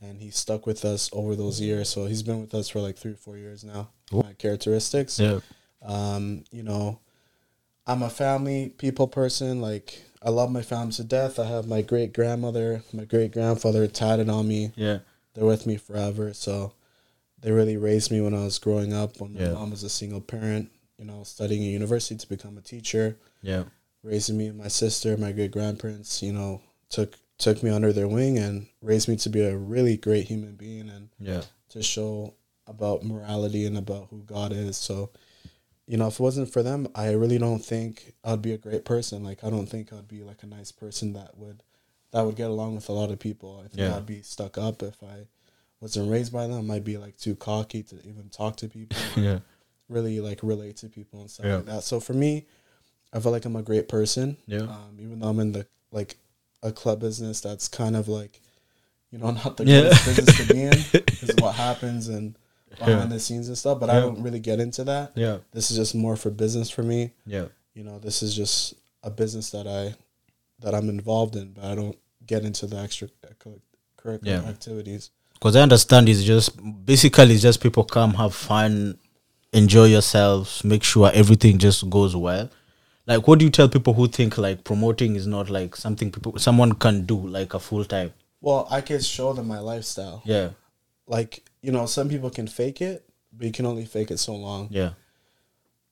and 0.00 0.20
he 0.20 0.30
stuck 0.30 0.66
with 0.66 0.84
us 0.84 1.08
over 1.12 1.36
those 1.36 1.60
years. 1.60 1.88
So 1.90 2.06
he's 2.06 2.22
been 2.22 2.40
with 2.40 2.54
us 2.54 2.68
for 2.68 2.80
like 2.80 2.96
three 2.96 3.12
or 3.12 3.16
four 3.16 3.36
years 3.36 3.62
now. 3.64 3.90
Cool. 4.10 4.22
My 4.22 4.32
characteristics, 4.34 5.18
Yeah. 5.20 5.40
um, 5.82 6.44
you 6.50 6.62
know, 6.62 6.98
I'm 7.86 8.02
a 8.02 8.10
family 8.10 8.70
people 8.70 9.08
person. 9.08 9.60
Like 9.60 10.02
I 10.22 10.30
love 10.30 10.50
my 10.50 10.62
family 10.62 10.92
to 10.94 11.04
death. 11.04 11.38
I 11.38 11.46
have 11.46 11.66
my 11.66 11.82
great 11.82 12.12
grandmother, 12.12 12.82
my 12.92 13.04
great 13.04 13.32
grandfather 13.32 13.86
tatted 13.88 14.28
on 14.28 14.46
me. 14.48 14.72
Yeah. 14.76 14.98
They're 15.34 15.44
with 15.46 15.66
me 15.66 15.76
forever. 15.76 16.32
So 16.34 16.72
they 17.42 17.50
really 17.52 17.76
raised 17.76 18.10
me 18.10 18.20
when 18.20 18.34
I 18.34 18.44
was 18.44 18.58
growing 18.58 18.92
up. 18.92 19.20
When 19.20 19.34
Yeah. 19.34 19.48
my 19.48 19.54
mom 19.54 19.70
was 19.70 19.82
a 19.82 19.88
single 19.90 20.20
parent, 20.20 20.70
you 20.98 21.04
know, 21.04 21.24
studying 21.24 21.62
at 21.64 21.68
university 21.70 22.16
to 22.16 22.28
become 22.28 22.56
a 22.56 22.62
teacher 22.62 23.18
Yeah. 23.42 23.64
raising 24.02 24.36
me 24.38 24.46
and 24.46 24.58
my 24.58 24.68
sister, 24.68 25.16
my 25.16 25.32
great 25.32 25.50
grandparents, 25.50 26.22
you 26.22 26.32
know, 26.32 26.62
took 26.88 27.18
took 27.38 27.60
me 27.62 27.70
under 27.70 27.92
their 27.92 28.06
wing 28.06 28.38
and 28.38 28.68
raised 28.80 29.08
me 29.08 29.16
to 29.16 29.28
be 29.28 29.40
a 29.40 29.56
really 29.56 29.96
great 29.96 30.28
human 30.28 30.54
being 30.54 30.88
and 30.88 31.08
Yeah. 31.18 31.42
to 31.70 31.82
show 31.82 32.34
about 32.68 33.04
morality 33.04 33.66
and 33.66 33.76
about 33.76 34.06
who 34.10 34.22
God 34.22 34.52
is. 34.52 34.76
So, 34.76 35.10
you 35.88 35.96
know, 35.96 36.06
if 36.06 36.20
it 36.20 36.22
wasn't 36.22 36.52
for 36.52 36.62
them, 36.62 36.86
I 36.94 37.10
really 37.12 37.38
don't 37.38 37.64
think 37.64 38.14
I'd 38.22 38.42
be 38.42 38.52
a 38.52 38.58
great 38.58 38.84
person. 38.84 39.24
Like 39.24 39.42
I 39.42 39.50
don't 39.50 39.66
think 39.66 39.92
I'd 39.92 40.06
be 40.06 40.22
like 40.22 40.44
a 40.44 40.46
nice 40.46 40.70
person 40.70 41.14
that 41.14 41.36
would 41.36 41.64
that 42.12 42.22
would 42.26 42.36
get 42.36 42.50
along 42.50 42.76
with 42.76 42.88
a 42.88 42.92
lot 42.92 43.10
of 43.10 43.18
people. 43.18 43.56
I 43.64 43.66
think 43.68 43.80
Yeah. 43.80 43.96
I'd 43.96 44.06
be 44.06 44.22
stuck 44.22 44.56
up 44.56 44.82
if 44.82 45.02
I 45.02 45.26
wasn't 45.82 46.08
raised 46.10 46.32
by 46.32 46.46
them. 46.46 46.70
I'd 46.70 46.84
be 46.84 46.96
like 46.96 47.16
too 47.18 47.34
cocky 47.34 47.82
to 47.82 47.96
even 48.08 48.28
talk 48.30 48.56
to 48.58 48.68
people 48.68 48.96
Yeah. 49.16 49.40
really 49.88 50.20
like 50.20 50.40
relate 50.42 50.76
to 50.78 50.88
people 50.88 51.20
and 51.20 51.30
stuff 51.30 51.44
Yeah. 51.46 51.56
like 51.56 51.66
that. 51.66 51.82
So 51.82 51.98
for 52.00 52.14
me, 52.14 52.46
I 53.12 53.18
feel 53.20 53.32
like 53.32 53.44
I'm 53.44 53.56
a 53.56 53.62
great 53.62 53.88
person. 53.88 54.36
Yeah. 54.46 54.60
Um, 54.62 54.96
even 55.00 55.18
though 55.18 55.28
I'm 55.28 55.40
in 55.40 55.52
the 55.52 55.66
like 55.90 56.16
a 56.62 56.70
club 56.72 57.00
business 57.00 57.40
that's 57.40 57.66
kind 57.68 57.96
of 57.96 58.06
like, 58.08 58.40
you 59.10 59.18
know, 59.18 59.30
not 59.44 59.56
the 59.56 59.64
Yeah. 59.66 59.88
business 59.88 60.36
to 60.38 60.54
be 60.54 60.62
in 60.62 60.72
is 60.72 61.34
what 61.40 61.56
happens 61.56 62.06
and 62.08 62.36
behind 62.70 63.00
Yeah. 63.00 63.06
the 63.06 63.18
scenes 63.20 63.48
and 63.48 63.58
stuff. 63.58 63.80
But 63.80 63.90
I 63.90 63.98
don't 64.00 64.22
really 64.22 64.40
get 64.40 64.60
into 64.60 64.84
that. 64.84 65.12
Yeah. 65.16 65.38
This 65.50 65.70
is 65.72 65.76
just 65.76 65.94
more 65.96 66.14
for 66.16 66.30
business 66.30 66.70
for 66.70 66.84
me. 66.84 67.10
Yeah. 67.26 67.46
You 67.74 67.82
know, 67.82 67.98
this 67.98 68.22
is 68.22 68.36
just 68.36 68.74
a 69.02 69.10
business 69.10 69.50
that 69.50 69.66
I 69.66 69.96
that 70.60 70.76
I'm 70.76 70.88
involved 70.88 71.34
in, 71.34 71.54
but 71.54 71.64
I 71.64 71.74
don't 71.74 71.98
get 72.24 72.44
into 72.44 72.66
the 72.66 72.76
extra 72.78 73.08
curricular 73.98 74.20
Yeah. 74.22 74.42
activities. 74.48 75.10
Because 75.42 75.56
I 75.56 75.62
understand 75.62 76.08
it's 76.08 76.22
just 76.22 76.56
basically 76.86 77.32
it's 77.34 77.42
just 77.42 77.60
people 77.60 77.82
come 77.82 78.14
have 78.14 78.32
fun, 78.32 78.96
enjoy 79.52 79.86
yourselves, 79.86 80.62
make 80.62 80.84
sure 80.84 81.10
everything 81.12 81.58
just 81.58 81.90
goes 81.90 82.14
well. 82.14 82.48
Like, 83.08 83.26
what 83.26 83.40
do 83.40 83.44
you 83.44 83.50
tell 83.50 83.68
people 83.68 83.92
who 83.92 84.06
think 84.06 84.38
like 84.38 84.62
promoting 84.62 85.16
is 85.16 85.26
not 85.26 85.50
like 85.50 85.74
something 85.74 86.12
people 86.12 86.38
someone 86.38 86.74
can 86.74 87.06
do 87.06 87.16
like 87.16 87.54
a 87.54 87.58
full 87.58 87.84
time? 87.84 88.12
Well, 88.40 88.68
I 88.70 88.82
can 88.82 89.00
show 89.00 89.32
them 89.32 89.48
my 89.48 89.58
lifestyle. 89.58 90.22
Yeah, 90.24 90.50
Like, 91.08 91.42
you 91.60 91.72
know, 91.72 91.86
some 91.86 92.08
people 92.08 92.30
can 92.30 92.46
fake 92.46 92.80
it, 92.80 93.04
but 93.32 93.44
you 93.44 93.52
can 93.52 93.66
only 93.66 93.84
fake 93.84 94.12
it 94.12 94.18
so 94.18 94.36
long. 94.36 94.68
yeah, 94.70 94.90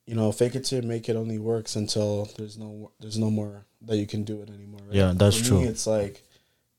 you 0.06 0.14
know, 0.14 0.30
fake 0.30 0.54
it 0.54 0.64
till 0.64 0.82
make 0.82 1.08
it 1.08 1.16
only 1.16 1.38
works 1.40 1.74
until 1.74 2.30
there's 2.38 2.56
no 2.56 2.92
there's 3.00 3.18
no 3.18 3.32
more 3.32 3.66
that 3.82 3.96
you 3.96 4.06
can 4.06 4.22
do 4.22 4.42
it 4.42 4.48
anymore. 4.48 4.82
Right? 4.86 4.94
Yeah, 4.94 5.12
that's 5.12 5.38
For 5.38 5.44
true. 5.44 5.60
Me, 5.62 5.66
it's 5.66 5.88
like, 5.88 6.22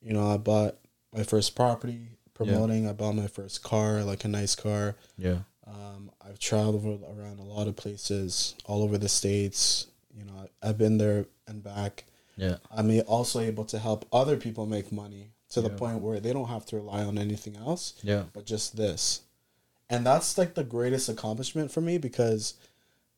you 0.00 0.14
know, 0.14 0.32
I 0.32 0.38
bought 0.38 0.76
my 1.12 1.22
first 1.22 1.54
property 1.54 2.08
promoting. 2.44 2.88
I 2.88 2.92
bought 2.92 3.14
my 3.14 3.26
first 3.26 3.62
car, 3.62 4.02
like 4.02 4.24
a 4.24 4.28
nice 4.28 4.54
car. 4.54 4.96
yeah, 5.18 5.38
Um, 5.66 6.10
I've 6.26 6.38
traveled 6.38 7.02
around 7.16 7.38
a 7.38 7.44
lot 7.44 7.66
of 7.68 7.76
places 7.76 8.54
all 8.66 8.82
over 8.82 8.98
the 8.98 9.08
states. 9.08 9.86
You 10.16 10.24
know, 10.24 10.48
I've 10.62 10.78
been 10.78 10.98
there 10.98 11.26
and 11.46 11.62
back. 11.62 12.04
yeah, 12.36 12.56
I'm 12.70 12.90
also 13.06 13.40
able 13.40 13.64
to 13.66 13.78
help 13.78 14.06
other 14.12 14.36
people 14.36 14.66
make 14.66 14.90
money 14.92 15.30
to 15.50 15.60
the 15.60 15.68
Yeah. 15.70 15.76
point 15.76 16.00
where 16.00 16.18
they 16.20 16.32
don't 16.32 16.48
have 16.48 16.64
to 16.66 16.76
rely 16.76 17.02
on 17.04 17.18
anything 17.18 17.56
else 17.56 17.94
yeah, 18.02 18.24
but 18.32 18.44
just 18.46 18.76
this. 18.76 19.20
And 19.90 20.06
that's 20.06 20.38
like 20.38 20.54
the 20.54 20.64
greatest 20.64 21.08
accomplishment 21.10 21.70
for 21.70 21.82
me 21.82 21.98
because 21.98 22.54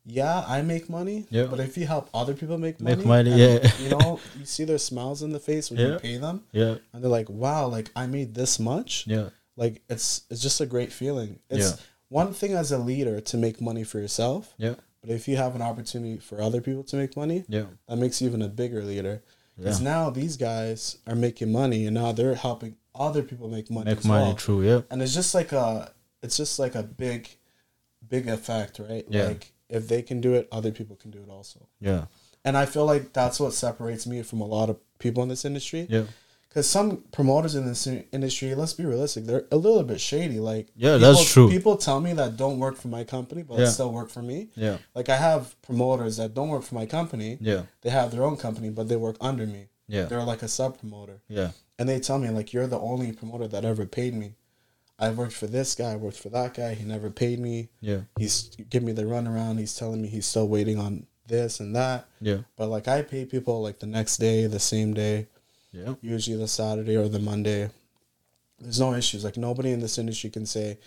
yeah, 0.07 0.45
I 0.47 0.63
make 0.63 0.89
money, 0.91 1.27
Yeah. 1.31 1.47
but 1.47 1.61
if 1.61 1.77
you 1.79 1.87
help 1.87 2.09
other 2.13 2.35
people 2.35 2.59
make 2.59 2.81
money, 2.81 2.97
Make 2.97 3.07
money, 3.07 3.31
and, 3.33 3.41
yeah. 3.65 3.71
you 3.83 3.89
know, 3.91 4.21
you 4.39 4.45
see 4.45 4.65
their 4.65 4.79
smiles 4.79 5.23
in 5.23 5.33
the 5.33 5.41
face 5.41 5.71
when 5.71 5.81
you 5.81 5.99
pay 5.99 6.17
them 6.19 6.45
yeah, 6.53 6.77
and 6.93 7.03
they're 7.03 7.11
like, 7.11 7.29
"Wow, 7.31 7.69
like 7.69 7.91
I 7.97 8.07
made 8.07 8.35
this 8.35 8.59
much." 8.59 9.07
yeah, 9.07 9.31
Like 9.57 9.83
it's 9.89 10.23
it's 10.31 10.43
just 10.43 10.61
a 10.61 10.67
great 10.67 10.93
feeling. 10.93 11.39
It's 11.49 11.71
Yeah. 11.71 11.77
one 12.09 12.33
thing 12.35 12.53
as 12.53 12.71
a 12.73 12.79
leader 12.79 13.21
to 13.21 13.37
make 13.37 13.61
money 13.61 13.85
for 13.85 13.99
yourself, 13.99 14.55
yeah, 14.59 14.75
but 15.01 15.11
if 15.11 15.27
you 15.29 15.37
have 15.37 15.55
an 15.55 15.63
opportunity 15.63 16.19
for 16.19 16.41
other 16.43 16.61
people 16.61 16.85
to 16.85 16.97
make 16.97 17.17
money, 17.17 17.45
yeah, 17.49 17.67
that 17.89 17.97
makes 17.97 18.21
you 18.21 18.29
even 18.29 18.43
a 18.43 18.49
bigger 18.49 18.83
leader. 18.85 19.23
Because 19.57 19.81
Yeah. 19.81 19.85
now 19.95 20.11
these 20.11 20.37
guys 20.37 20.99
are 21.07 21.15
making 21.15 21.51
money, 21.53 21.87
and 21.87 21.95
now 21.95 22.11
they're 22.13 22.35
helping 22.35 22.77
other 22.95 23.23
people 23.23 23.49
make 23.49 23.71
money. 23.71 23.91
make 23.95 24.05
money. 24.05 24.25
well 24.27 24.35
True. 24.35 24.63
Yeah, 24.63 24.83
and 24.91 25.01
it's 25.03 25.15
just 25.15 25.35
like 25.35 25.53
a 25.53 25.93
it's 26.23 26.37
just 26.37 26.59
like 26.59 26.75
a 26.75 26.83
big 26.83 27.29
big 28.07 28.29
effect 28.29 28.79
right 28.79 29.07
Yeah. 29.09 29.29
like 29.29 29.53
if 29.75 29.89
they 29.89 30.03
can 30.03 30.21
do 30.21 30.35
it 30.35 30.49
other 30.53 30.71
people 30.71 30.97
can 30.97 31.11
do 31.11 31.19
it 31.27 31.31
also. 31.31 31.61
Yeah, 31.81 32.05
and 32.45 32.57
i 32.57 32.65
feel 32.67 32.87
like 32.87 33.13
that's 33.13 33.39
what 33.41 33.53
separates 33.53 34.07
me 34.07 34.23
from 34.23 34.41
a 34.41 34.47
lot 34.47 34.71
of 34.71 34.77
people 34.99 35.23
in 35.23 35.29
this 35.29 35.45
industry. 35.45 35.87
Yeah, 35.91 36.05
because 36.49 36.69
some 36.69 36.89
promoters 37.11 37.55
in 37.57 37.65
this 37.67 37.87
industry 38.13 38.55
let's 38.55 38.75
be 38.75 38.85
realistic 38.85 39.25
they're 39.27 39.47
a 39.51 39.57
little 39.57 39.83
bit 39.83 40.01
shady. 40.01 40.39
Like 40.41 40.67
Yeah, 40.77 40.97
people, 40.97 41.13
that's 41.15 41.33
true. 41.33 41.49
people 41.51 41.77
tell 41.77 42.01
me 42.01 42.13
that 42.21 42.37
don't 42.37 42.59
work 42.59 42.77
for 42.77 42.89
my 42.89 43.05
company 43.05 43.43
but 43.43 43.59
Yeah. 43.59 43.71
still 43.77 43.93
work 44.01 44.11
for 44.17 44.23
me. 44.23 44.39
Yeah, 44.67 44.77
like 44.95 45.09
i 45.09 45.17
have 45.29 45.43
promoters 45.69 46.17
that 46.21 46.31
don't 46.39 46.49
work 46.55 46.63
for 46.69 46.77
my 46.83 46.87
company. 46.87 47.31
Yeah, 47.41 47.63
they 47.83 47.91
have 47.91 48.09
their 48.13 48.25
own 48.29 48.37
company 48.47 48.71
but 48.71 48.85
they 48.89 48.97
work 49.07 49.17
under 49.21 49.47
me. 49.47 49.63
Yeah, 49.89 50.05
they're 50.09 50.25
like 50.33 50.43
a 50.43 50.49
sub 50.49 50.79
promoter 50.81 51.19
yeah, 51.29 51.51
and 51.79 51.85
they 51.89 51.99
tell 52.01 52.19
me 52.25 52.29
like 52.39 52.49
you're 52.55 52.67
the 52.77 52.81
only 52.93 53.13
promoter 53.13 53.47
that 53.49 53.65
ever 53.73 53.85
paid 53.99 54.15
me. 54.23 54.29
I 54.99 55.11
worked 55.11 55.33
for 55.33 55.47
this 55.47 55.75
guy, 55.75 55.93
I 55.93 55.97
worked 55.97 56.19
for 56.19 56.29
that 56.31 56.55
guy. 56.55 56.75
He 56.75 56.85
never 56.85 57.11
paid 57.11 57.39
me. 57.41 57.69
yeah, 57.81 58.03
He's 58.19 58.51
giving 58.71 58.87
me 58.87 58.93
the 58.93 59.03
runaround. 59.03 59.59
He's 59.59 59.77
telling 59.77 60.01
me 60.01 60.09
he's 60.09 60.27
still 60.27 60.47
waiting 60.49 60.79
on 60.79 61.07
this 61.27 61.59
and 61.61 61.75
that. 61.75 62.07
yeah, 62.21 62.39
But 62.57 62.69
like 62.69 62.87
I 62.87 63.03
pay 63.03 63.25
people 63.25 63.63
like 63.63 63.81
the 63.81 63.87
next 63.87 64.19
day, 64.19 64.47
the 64.47 64.61
same 64.61 64.95
day, 64.95 65.27
yeah, 65.73 65.95
usually 66.01 66.37
the 66.37 66.47
Saturday 66.49 66.97
or 66.97 67.09
the 67.09 67.19
Monday. 67.19 67.71
There's 68.61 68.79
no 68.79 68.95
issues. 68.95 69.25
Like 69.25 69.37
nobody 69.37 69.73
in 69.73 69.81
this 69.81 69.99
industry 69.99 70.31
can 70.31 70.47
say 70.47 70.79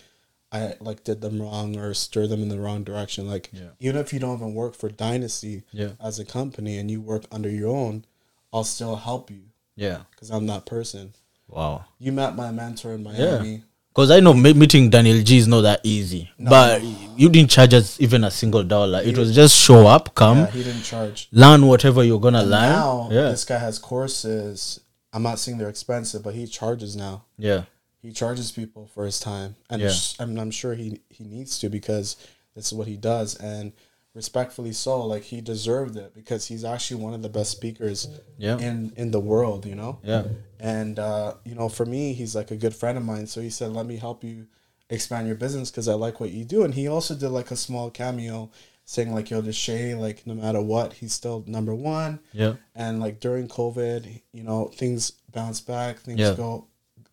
I 0.50 0.74
like 0.80 1.04
did 1.04 1.20
them 1.20 1.42
wrong 1.42 1.76
or 1.76 1.92
stir 1.92 2.26
them 2.26 2.42
in 2.42 2.48
the 2.48 2.58
wrong 2.58 2.84
direction. 2.84 3.28
Like 3.28 3.50
Yeah. 3.52 3.70
even 3.80 4.00
if 4.00 4.12
you 4.14 4.18
don't 4.20 4.36
even 4.38 4.54
work 4.54 4.74
for 4.74 4.88
Dynasty 4.88 5.64
yeah, 5.72 5.90
as 6.02 6.18
a 6.18 6.24
company 6.24 6.78
and 6.78 6.90
you 6.90 7.02
work 7.02 7.24
under 7.30 7.50
your 7.50 7.68
own, 7.76 8.06
I'll 8.52 8.64
still 8.64 8.96
help 8.96 9.30
you 9.30 9.42
yeah. 9.76 10.02
because 10.10 10.30
I'm 10.30 10.46
that 10.46 10.64
person. 10.64 11.12
Wow. 11.48 11.84
You 11.98 12.12
met 12.12 12.34
my 12.36 12.50
mentor 12.50 12.92
in 12.94 13.02
Miami. 13.02 13.64
Because 13.98 14.12
I 14.12 14.20
know 14.20 14.32
meeting 14.32 14.90
Daniel 14.90 15.20
G 15.24 15.38
is 15.38 15.48
not 15.48 15.62
that 15.62 15.80
easy. 15.82 16.30
but 16.38 16.84
you 17.16 17.28
didn't 17.28 17.50
charge 17.50 17.74
us 17.74 18.00
even 18.00 18.22
a 18.22 18.30
single 18.30 18.62
dollar. 18.62 19.00
It 19.02 19.18
was 19.18 19.34
just 19.34 19.56
show 19.56 19.88
up, 19.88 20.14
come, 20.14 20.38
Yeah, 20.38 20.46
he 20.52 20.62
didn't 20.62 20.82
charge. 20.84 21.26
learn 21.32 21.66
whatever 21.66 22.04
you're 22.04 22.20
gonna 22.20 22.44
learn. 22.44 22.70
Now 22.70 23.08
yeah, 23.10 23.30
this 23.30 23.44
guy 23.44 23.58
has 23.58 23.80
courses. 23.80 24.78
I'm 25.12 25.24
not 25.24 25.40
saying 25.40 25.58
they're 25.58 25.68
expensive, 25.68 26.22
but 26.22 26.34
he 26.34 26.46
charges 26.46 26.94
now. 26.94 27.24
yeah, 27.38 27.64
He 28.00 28.12
charges 28.12 28.52
people 28.52 28.88
for 28.94 29.04
his 29.04 29.18
time, 29.18 29.56
and 29.68 29.82
Yeah. 29.82 29.90
I'm, 30.20 30.38
I'm 30.38 30.52
sure 30.52 30.74
he 30.76 31.00
he 31.10 31.24
needs 31.24 31.58
to 31.58 31.68
because 31.68 32.14
this 32.54 32.66
is 32.68 32.74
what 32.74 32.86
he 32.86 32.96
does, 32.96 33.34
and 33.34 33.72
respectfully 34.22 34.72
so. 34.72 34.94
Like 35.14 35.22
he 35.32 35.40
deserved 35.40 35.96
it 35.96 36.10
because 36.14 36.42
he's 36.50 36.64
actually 36.64 37.00
one 37.06 37.14
of 37.14 37.22
the 37.22 37.28
best 37.38 37.50
speakers 37.58 37.98
Yeah. 38.36 38.58
in 38.58 38.92
in 38.96 39.08
the 39.16 39.20
world. 39.32 39.64
You 39.70 39.76
know. 39.82 39.92
yeah, 40.12 40.24
And 40.60 40.98
uh, 40.98 41.34
you 41.48 41.54
know, 41.58 41.68
for 41.68 41.86
me, 41.86 42.02
he's 42.20 42.34
like 42.40 42.50
a 42.50 42.56
good 42.64 42.74
friend 42.80 42.98
of 42.98 43.04
mine. 43.12 43.26
So 43.26 43.40
he 43.40 43.50
said, 43.58 43.68
"Let 43.72 43.86
me 43.86 43.96
help 43.96 44.18
you 44.24 44.46
expand 44.90 45.26
your 45.26 45.36
business 45.44 45.70
because 45.70 45.88
I 45.88 45.94
like 46.06 46.16
what 46.20 46.30
you 46.30 46.44
do." 46.44 46.64
And 46.64 46.74
he 46.74 46.84
also 46.88 47.14
did 47.14 47.30
like 47.40 47.50
a 47.52 47.56
small 47.66 47.90
cameo, 47.90 48.50
saying 48.84 49.10
like, 49.14 49.30
"Yo, 49.30 49.40
Deshae, 49.42 49.98
like 50.06 50.26
no 50.26 50.34
matter 50.34 50.60
what, 50.60 50.88
he's 51.00 51.14
still 51.20 51.44
number 51.46 51.74
one." 51.74 52.18
yeah, 52.32 52.54
And 52.74 53.00
like 53.04 53.16
during 53.20 53.46
COVID, 53.60 54.00
you 54.38 54.42
know, 54.48 54.60
things 54.80 55.12
bounce 55.32 55.60
back, 55.60 55.98
things 56.06 56.20
Yeah. 56.20 56.34
go, 56.34 56.66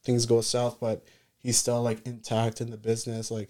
things 0.04 0.26
go 0.26 0.42
south, 0.42 0.76
but 0.80 0.98
he's 1.44 1.58
still 1.58 1.82
like 1.90 2.00
intact 2.08 2.62
in 2.62 2.70
the 2.72 2.78
business. 2.92 3.30
Like 3.30 3.50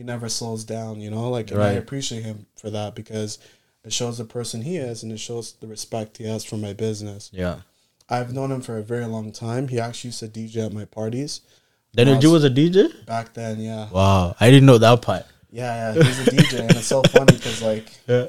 he 0.00 0.04
never 0.04 0.30
slows 0.30 0.64
down. 0.64 0.98
You 0.98 1.10
know, 1.10 1.28
like 1.28 1.50
and 1.50 1.62
I 1.62 1.72
appreciate 1.72 2.22
him 2.22 2.46
for 2.56 2.70
that 2.70 2.94
because 2.94 3.38
it 3.84 3.92
shows 3.92 4.16
the 4.16 4.24
person 4.24 4.62
he 4.62 4.78
is 4.78 5.02
and 5.02 5.12
it 5.12 5.18
shows 5.20 5.52
the 5.60 5.66
respect 5.66 6.16
he 6.16 6.24
has 6.24 6.42
for 6.42 6.56
my 6.56 6.72
business. 6.72 7.28
yeah. 7.34 7.60
I've 8.08 8.32
known 8.32 8.50
him 8.50 8.60
for 8.62 8.76
a 8.78 8.82
very 8.82 9.04
long 9.04 9.30
time. 9.30 9.68
He 9.68 9.78
actually 9.78 10.08
used 10.08 10.18
to 10.20 10.26
DJ 10.28 10.66
at 10.66 10.72
my 10.72 10.84
parties. 10.86 11.42
Daniel 11.94 12.18
G 12.18 12.26
was 12.28 12.42
a 12.44 12.50
DJ. 12.50 13.04
Back 13.06 13.34
then, 13.34 13.60
yeah. 13.60 13.88
Wow, 13.90 14.34
I 14.40 14.50
didn't 14.50 14.66
know 14.66 14.78
that 14.78 15.02
part. 15.02 15.26
Yeah, 15.50 15.94
yeah, 15.94 16.02
he's 16.02 16.26
a 16.26 16.30
DJ. 16.30 16.60
and 16.60 16.70
it's 16.72 16.86
so 16.86 17.02
funny 17.02 17.36
because, 17.36 17.62
like, 17.62 17.84
Yeah, 18.08 18.26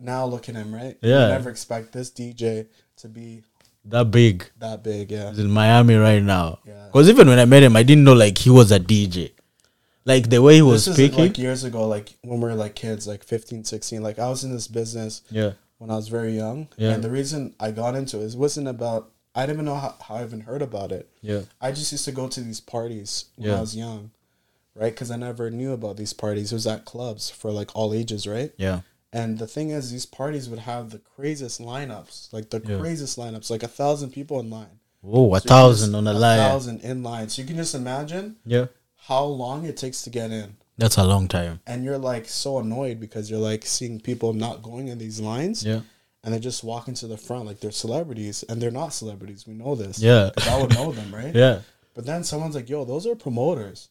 now 0.00 0.24
look 0.24 0.48
at 0.48 0.54
him, 0.56 0.74
right? 0.74 0.96
Yeah. 1.02 1.26
You 1.26 1.32
never 1.34 1.50
expect 1.50 1.92
this 1.92 2.10
DJ 2.10 2.66
to 2.96 3.08
be 3.08 3.42
that 3.84 4.10
big. 4.10 4.50
that 4.58 4.82
big. 4.82 5.12
Yeah, 5.12 5.28
He's 5.30 5.38
in 5.38 5.50
Miami 5.50 5.94
right 5.96 6.22
now. 6.22 6.58
Yeah. 6.66 6.86
Because 6.86 7.08
even 7.08 7.28
when 7.28 7.38
I 7.38 7.44
met 7.44 7.62
him, 7.62 7.76
I 7.76 7.82
didn't 7.84 8.04
know 8.04 8.14
like 8.14 8.38
he 8.38 8.50
was 8.50 8.72
a 8.72 8.80
DJ. 8.80 9.30
Like 10.04 10.30
the 10.30 10.40
way 10.42 10.56
he 10.56 10.62
was 10.62 10.84
speaking. 10.90 11.18
like 11.18 11.38
years 11.38 11.62
ago, 11.64 11.86
like 11.86 12.14
when 12.22 12.40
we 12.40 12.48
were 12.48 12.54
like 12.54 12.74
kids, 12.74 13.06
like 13.06 13.22
15, 13.22 13.64
16. 13.64 14.02
Like 14.02 14.18
I 14.18 14.28
was 14.28 14.44
in 14.44 14.52
this 14.52 14.66
business 14.66 15.22
yeah. 15.30 15.52
when 15.78 15.90
I 15.90 15.96
was 15.96 16.08
very 16.08 16.34
young, 16.36 16.68
Yeah. 16.76 16.90
and 16.92 17.04
the 17.04 17.10
reason 17.10 17.54
I 17.60 17.70
got 17.70 17.94
into 17.94 18.20
it 18.22 18.34
wasn't 18.34 18.68
about. 18.68 19.10
I 19.32 19.42
didn't 19.46 19.56
even 19.56 19.64
know 19.66 19.76
how, 19.76 19.94
how 20.00 20.16
I 20.16 20.24
even 20.24 20.40
heard 20.40 20.60
about 20.60 20.90
it. 20.90 21.08
Yeah. 21.20 21.42
I 21.60 21.70
just 21.70 21.92
used 21.92 22.04
to 22.06 22.12
go 22.12 22.26
to 22.26 22.40
these 22.40 22.58
parties 22.60 23.26
when 23.36 23.48
Yeah. 23.50 23.58
I 23.58 23.60
was 23.60 23.76
young, 23.76 24.10
right? 24.74 24.92
Because 24.92 25.12
I 25.12 25.16
never 25.16 25.50
knew 25.52 25.72
about 25.72 25.96
these 25.98 26.12
parties. 26.12 26.50
It 26.50 26.56
was 26.56 26.66
at 26.66 26.84
clubs 26.84 27.30
for 27.30 27.52
like 27.52 27.70
all 27.76 27.94
ages, 27.94 28.26
right? 28.26 28.50
Yeah. 28.56 28.80
And 29.12 29.38
the 29.38 29.46
thing 29.46 29.70
is, 29.70 29.92
these 29.92 30.04
parties 30.04 30.48
would 30.48 30.58
have 30.60 30.90
the 30.90 30.98
craziest 30.98 31.60
lineups, 31.60 32.32
like 32.32 32.50
the 32.50 32.60
Yeah. 32.66 32.78
craziest 32.78 33.16
lineups, 33.16 33.50
like 33.50 33.62
a 33.62 33.68
thousand 33.68 34.10
people 34.10 34.40
in 34.40 34.50
line. 34.50 34.80
Oh, 35.04 35.32
a 35.34 35.38
So 35.38 35.42
can 35.42 35.48
thousand 35.48 35.86
just- 35.92 35.96
on 35.96 36.06
a 36.08 36.12
A 36.12 36.18
line. 36.18 36.38
thousand 36.38 36.80
in 36.80 37.02
line. 37.04 37.28
So 37.28 37.40
you 37.42 37.46
can 37.46 37.56
just 37.56 37.74
imagine 37.76 38.34
Yeah. 38.44 38.66
How 39.10 39.24
long 39.24 39.64
it 39.64 39.76
takes 39.76 40.02
to 40.02 40.10
get 40.10 40.30
in. 40.30 40.56
That's 40.78 40.96
a 40.96 41.04
long 41.04 41.28
time. 41.28 41.60
And 41.66 41.84
you're 41.84 41.98
like 41.98 42.26
so 42.28 42.58
annoyed 42.58 43.00
because 43.00 43.28
you're 43.30 43.40
like 43.52 43.66
seeing 43.66 44.00
people 44.00 44.32
not 44.32 44.62
going 44.62 44.88
in 44.88 44.96
these 44.98 45.20
lines 45.20 45.62
Yeah. 45.64 45.80
and 46.24 46.32
they 46.32 46.38
just 46.38 46.62
walking 46.64 46.94
to 46.94 47.06
the 47.06 47.18
front 47.18 47.44
like 47.44 47.60
they're 47.60 47.70
celebrities 47.72 48.44
and 48.48 48.62
they're 48.62 48.70
not 48.70 48.94
celebrities. 48.94 49.46
We 49.46 49.54
know 49.54 49.74
this. 49.74 49.98
Yeah. 50.00 50.30
I 50.48 50.60
would 50.60 50.72
know 50.72 50.92
them, 50.92 51.14
right? 51.20 51.34
Yeah. 51.34 51.58
But 51.94 52.06
then 52.06 52.24
someone's 52.24 52.54
like, 52.54 52.70
yo, 52.70 52.84
those 52.84 53.06
are 53.06 53.14
promoters. 53.16 53.88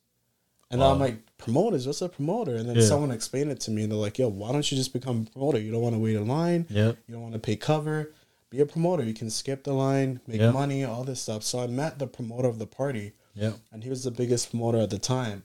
And 0.72 0.82
I'm 0.84 1.00
like, 1.00 1.18
promoters? 1.38 1.86
What's 1.86 2.02
a 2.02 2.10
promoter? 2.10 2.56
And 2.56 2.70
then 2.70 2.78
Yeah. 2.78 2.86
someone 2.86 3.12
explained 3.12 3.52
it 3.52 3.60
to 3.62 3.72
me 3.72 3.84
and 3.84 3.92
they're 3.92 4.00
like, 4.00 4.18
yo, 4.20 4.30
why 4.30 4.52
don't 4.52 4.72
you 4.72 4.78
just 4.78 4.94
become 4.94 5.28
a 5.28 5.32
promoter? 5.32 5.60
You 5.60 5.72
don't 5.72 5.82
want 5.82 5.96
to 5.96 6.00
wait 6.00 6.16
in 6.16 6.28
line. 6.28 6.66
Yeah. 6.70 6.94
You 7.08 7.14
don't 7.16 7.22
want 7.24 7.34
to 7.34 7.40
pay 7.40 7.56
cover. 7.56 8.12
Be 8.52 8.62
a 8.62 8.66
promoter. 8.66 9.04
You 9.04 9.14
can 9.14 9.30
skip 9.30 9.64
the 9.64 9.74
line, 9.74 10.22
make 10.28 10.42
money, 10.42 10.84
all 10.84 11.04
this 11.04 11.22
stuff. 11.22 11.44
So 11.44 11.60
I 11.60 11.68
met 11.68 12.00
the 12.00 12.08
promoter 12.08 12.48
of 12.48 12.58
the 12.58 12.66
party 12.66 13.14
Yeah. 13.34 13.54
and 13.72 13.84
he 13.84 13.90
was 13.90 14.04
the 14.04 14.12
biggest 14.12 14.50
promoter 14.52 14.80
at 14.80 14.90
the 14.90 15.00
time. 15.00 15.44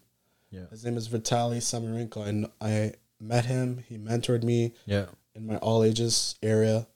Yeah. 0.51 0.67
His 0.71 0.85
name 0.85 0.97
is 0.97 1.09
Vitaly 1.09 1.59
Samarenko. 1.59 2.27
And 2.27 2.47
I 2.61 2.93
met 3.21 3.45
him. 3.47 3.85
He 3.89 3.97
mentored 3.99 4.43
me 4.43 4.73
Yeah. 4.87 5.07
in 5.35 5.47
my 5.47 5.57
all 5.59 5.83
ages 5.85 6.37
area. 6.43 6.87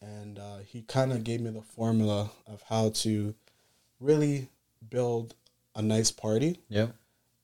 And 0.00 0.38
uh, 0.38 0.58
he 0.66 0.82
kind 0.82 1.12
of 1.12 1.22
gave 1.24 1.40
me 1.40 1.50
the 1.50 1.62
formula 1.62 2.30
of 2.46 2.62
how 2.68 2.90
to 2.90 3.34
really 4.00 4.48
build 4.90 5.34
a 5.76 5.82
nice 5.82 6.10
party 6.10 6.60
Yeah. 6.68 6.88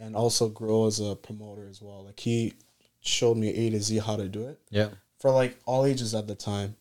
and 0.00 0.16
also 0.16 0.48
grow 0.48 0.86
as 0.86 0.98
a 1.00 1.14
promoter 1.14 1.66
as 1.68 1.80
well. 1.80 2.04
Like 2.04 2.20
he 2.20 2.54
showed 3.00 3.36
me 3.36 3.48
A 3.54 3.70
to 3.70 3.80
Z 3.80 3.98
how 3.98 4.16
to 4.16 4.28
do 4.28 4.48
it 4.48 4.58
Yeah. 4.70 4.90
for 5.18 5.30
like 5.30 5.58
all 5.66 5.84
ages 5.86 6.14
at 6.14 6.26
the 6.26 6.34
time. 6.34 6.76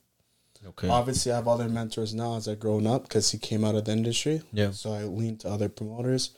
Okay. 0.70 0.90
Obviously, 0.90 1.32
I 1.32 1.36
have 1.36 1.48
other 1.48 1.70
mentors 1.70 2.14
now 2.14 2.36
as 2.36 2.48
I've 2.48 2.60
grown 2.60 2.86
up 2.88 3.04
because 3.04 3.32
he 3.32 3.38
came 3.38 3.64
out 3.64 3.76
of 3.76 3.86
the 3.86 3.92
industry. 3.94 4.42
Yeah. 4.52 4.72
So 4.72 4.94
I 4.94 5.04
leaned 5.04 5.40
to 5.42 5.50
other 5.50 5.70
promoters 5.70 6.32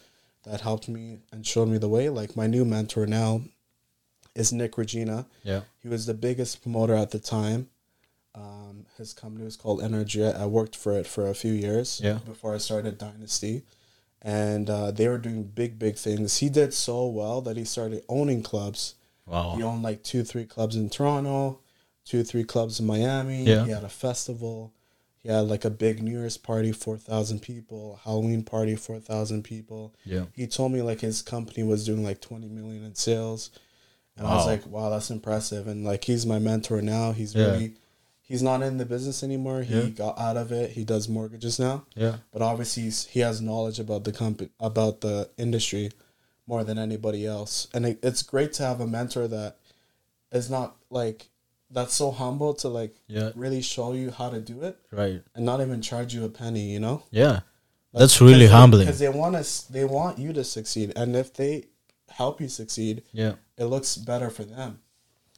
that 0.43 0.61
helped 0.61 0.87
me 0.87 1.19
and 1.31 1.45
showed 1.45 1.67
me 1.67 1.77
the 1.77 1.89
way. 1.89 2.09
Like 2.09 2.35
my 2.35 2.47
new 2.47 2.63
mentor 2.65 3.05
now 3.07 3.41
is 4.35 4.53
Nick 4.53 4.77
Regina. 4.77 5.25
Yeah. 5.43 5.61
He 5.79 5.87
was 5.87 6.05
the 6.05 6.13
biggest 6.13 6.61
promoter 6.61 6.95
at 6.95 7.11
the 7.11 7.19
time. 7.19 7.69
Um, 8.35 8.85
his 8.97 9.13
company 9.13 9.43
was 9.43 9.57
called 9.57 9.81
Energy. 9.81 10.23
I 10.23 10.45
worked 10.45 10.75
for 10.75 10.93
it 10.97 11.07
for 11.07 11.27
a 11.27 11.33
few 11.33 11.51
years 11.53 11.99
Yeah. 12.03 12.19
before 12.25 12.53
I 12.53 12.57
started 12.59 12.97
Dynasty. 12.97 13.63
And 14.21 14.69
uh, 14.69 14.91
they 14.91 15.07
were 15.07 15.17
doing 15.17 15.43
big, 15.43 15.79
big 15.79 15.95
things. 15.95 16.37
He 16.37 16.49
did 16.49 16.73
so 16.73 17.07
well 17.07 17.41
that 17.41 17.57
he 17.57 17.65
started 17.65 18.03
owning 18.09 18.43
clubs. 18.43 18.95
Wow. 19.25 19.55
He 19.55 19.63
owned 19.63 19.81
like 19.81 20.03
two, 20.03 20.23
three 20.23 20.45
clubs 20.45 20.75
in 20.75 20.89
Toronto, 20.89 21.59
two, 22.09 22.21
or 22.21 22.23
three 22.23 22.43
clubs 22.43 22.79
in 22.79 22.87
Miami. 22.87 23.43
Yeah. 23.43 23.65
He 23.65 23.71
had 23.71 23.83
a 23.83 23.89
festival. 23.89 24.73
He 25.21 25.29
had 25.29 25.41
like 25.41 25.63
a 25.65 25.69
big 25.69 26.01
New 26.01 26.11
Year's 26.11 26.37
party, 26.37 26.71
4,000 26.71 27.39
people, 27.41 27.99
Halloween 28.03 28.41
party, 28.43 28.75
4,000 28.75 29.43
people. 29.43 29.93
Yeah. 30.05 30.25
He 30.33 30.47
told 30.47 30.71
me 30.71 30.81
like 30.81 31.01
his 31.01 31.21
company 31.21 31.63
was 31.63 31.85
doing 31.85 32.03
like 32.03 32.21
20 32.21 32.47
million 32.47 32.83
in 32.85 32.95
sales. 32.95 33.51
And 34.17 34.25
I 34.27 34.35
was 34.35 34.45
like, 34.45 34.65
wow, 34.65 34.89
that's 34.89 35.11
impressive. 35.11 35.67
And 35.67 35.85
like 35.85 36.03
he's 36.05 36.25
my 36.25 36.39
mentor 36.39 36.81
now. 36.81 37.11
He's 37.11 37.35
Yeah. 37.35 37.51
really, 37.51 37.73
he's 38.21 38.41
not 38.41 38.61
in 38.63 38.77
the 38.77 38.85
business 38.85 39.21
anymore. 39.23 39.61
He 39.61 39.79
Yeah. 39.79 39.89
got 39.89 40.17
out 40.17 40.35
of 40.37 40.51
it. 40.51 40.71
He 40.71 40.83
does 40.83 41.07
mortgages 41.07 41.59
now. 41.59 41.85
Yeah. 41.95 42.17
But 42.31 42.41
obviously 42.41 42.83
he's, 42.83 43.05
he 43.07 43.19
has 43.19 43.39
knowledge 43.41 43.79
about 43.79 44.03
the 44.05 44.11
company, 44.13 44.49
about 44.59 45.01
the 45.01 45.29
industry 45.37 45.91
more 46.47 46.63
than 46.63 46.77
anybody 46.79 47.25
else. 47.25 47.67
And 47.73 47.85
it, 47.85 47.99
it's 48.01 48.23
great 48.23 48.53
to 48.53 48.63
have 48.63 48.79
a 48.81 48.87
mentor 48.87 49.27
that 49.27 49.57
is 50.31 50.49
not 50.49 50.75
like, 50.89 51.29
that's 51.71 51.93
so 51.93 52.11
humble 52.11 52.53
to 52.55 52.67
like 52.67 52.95
Yeah. 53.07 53.31
really 53.35 53.61
show 53.61 53.93
you 53.93 54.11
how 54.11 54.29
to 54.29 54.39
do 54.39 54.61
it 54.63 54.77
Right. 54.91 55.21
and 55.35 55.45
not 55.45 55.61
even 55.61 55.81
charge 55.81 56.13
you 56.13 56.25
a 56.25 56.29
penny, 56.29 56.71
you 56.71 56.79
know? 56.79 57.03
Yeah. 57.11 57.41
That's 57.93 58.21
really 58.21 58.47
humbling. 58.47 58.85
because 58.85 58.99
they 58.99 59.09
want 59.09 59.35
us 59.35 59.61
they 59.61 59.85
want 59.85 60.17
you 60.19 60.31
to 60.33 60.43
succeed 60.43 60.93
and 60.95 61.15
if 61.15 61.33
they 61.33 61.65
help 62.09 62.39
you 62.41 62.47
succeed 62.47 63.03
Yeah. 63.11 63.33
it 63.57 63.65
looks 63.65 63.97
better 63.97 64.29
for 64.29 64.43
them 64.43 64.79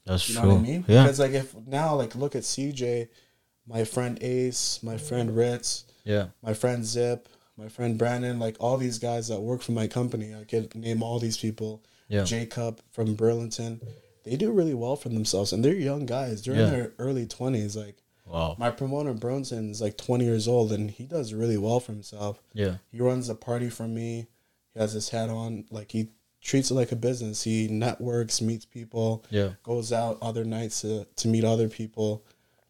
That's 0.06 0.28
you 0.30 0.36
know 0.36 0.42
true. 0.42 0.50
what 0.52 0.60
i 0.60 0.62
mean 0.62 0.86
Yeah. 0.88 1.04
because 1.04 1.20
like 1.20 1.32
if 1.32 1.56
now 1.68 1.96
like 1.96 2.14
look 2.16 2.36
at 2.36 2.44
cj 2.44 3.08
my 3.68 3.84
friend 3.84 4.18
ace 4.22 4.82
my 4.84 4.98
friend 4.98 5.36
ritz 5.36 5.86
Yeah. 6.04 6.28
my 6.42 6.54
friend 6.54 6.86
zip 6.86 7.28
my 7.58 7.68
friend 7.70 7.98
brandon 7.98 8.40
like 8.40 8.56
all 8.60 8.78
these 8.78 9.00
guys 9.00 9.28
that 9.30 9.40
work 9.42 9.62
for 9.62 9.74
my 9.74 9.88
company 9.88 10.34
i 10.36 10.44
could 10.44 10.74
name 10.76 11.04
all 11.04 11.20
these 11.20 11.38
people 11.38 11.84
Yeah. 12.10 12.24
jacob 12.24 12.82
from 12.92 13.16
burlington 13.16 13.80
they 14.24 14.36
do 14.36 14.52
really 14.52 14.74
well 14.74 14.96
for 14.96 15.10
themselves 15.10 15.52
and 15.54 15.64
they're 15.66 15.74
young 15.76 16.06
guys 16.06 16.42
they're 16.44 16.56
Yeah. 16.56 16.66
in 16.66 16.72
their 16.72 16.92
early 17.00 17.26
20s 17.26 17.76
like 17.76 17.98
Wow. 18.26 18.56
my 18.58 18.70
promoter 18.72 19.14
Bronson 19.14 19.72
is 19.72 19.82
like 19.82 19.98
20 19.98 20.24
years 20.24 20.48
old 20.48 20.72
and 20.72 20.90
he 20.90 21.06
does 21.06 21.34
really 21.34 21.58
well 21.58 21.80
for 21.80 21.92
himself 21.92 22.42
Yeah. 22.54 22.76
he 22.92 23.00
runs 23.00 23.28
a 23.30 23.36
party 23.36 23.70
for 23.70 23.88
me. 23.88 24.28
He 24.74 24.80
has 24.80 24.94
his 24.94 25.10
hat 25.10 25.30
on. 25.30 25.66
Like 25.70 25.92
he 25.92 26.12
treats 26.42 26.72
it 26.72 26.76
like 26.76 26.94
a 26.94 26.96
business. 26.96 27.44
He 27.44 27.68
networks, 27.68 28.40
meets 28.40 28.64
people, 28.64 29.26
Yeah. 29.30 29.50
goes 29.64 29.92
out 29.92 30.18
other 30.22 30.46
nights 30.46 30.80
to, 30.82 31.06
to 31.18 31.28
meet 31.28 31.44
other 31.44 31.68
people. 31.68 32.24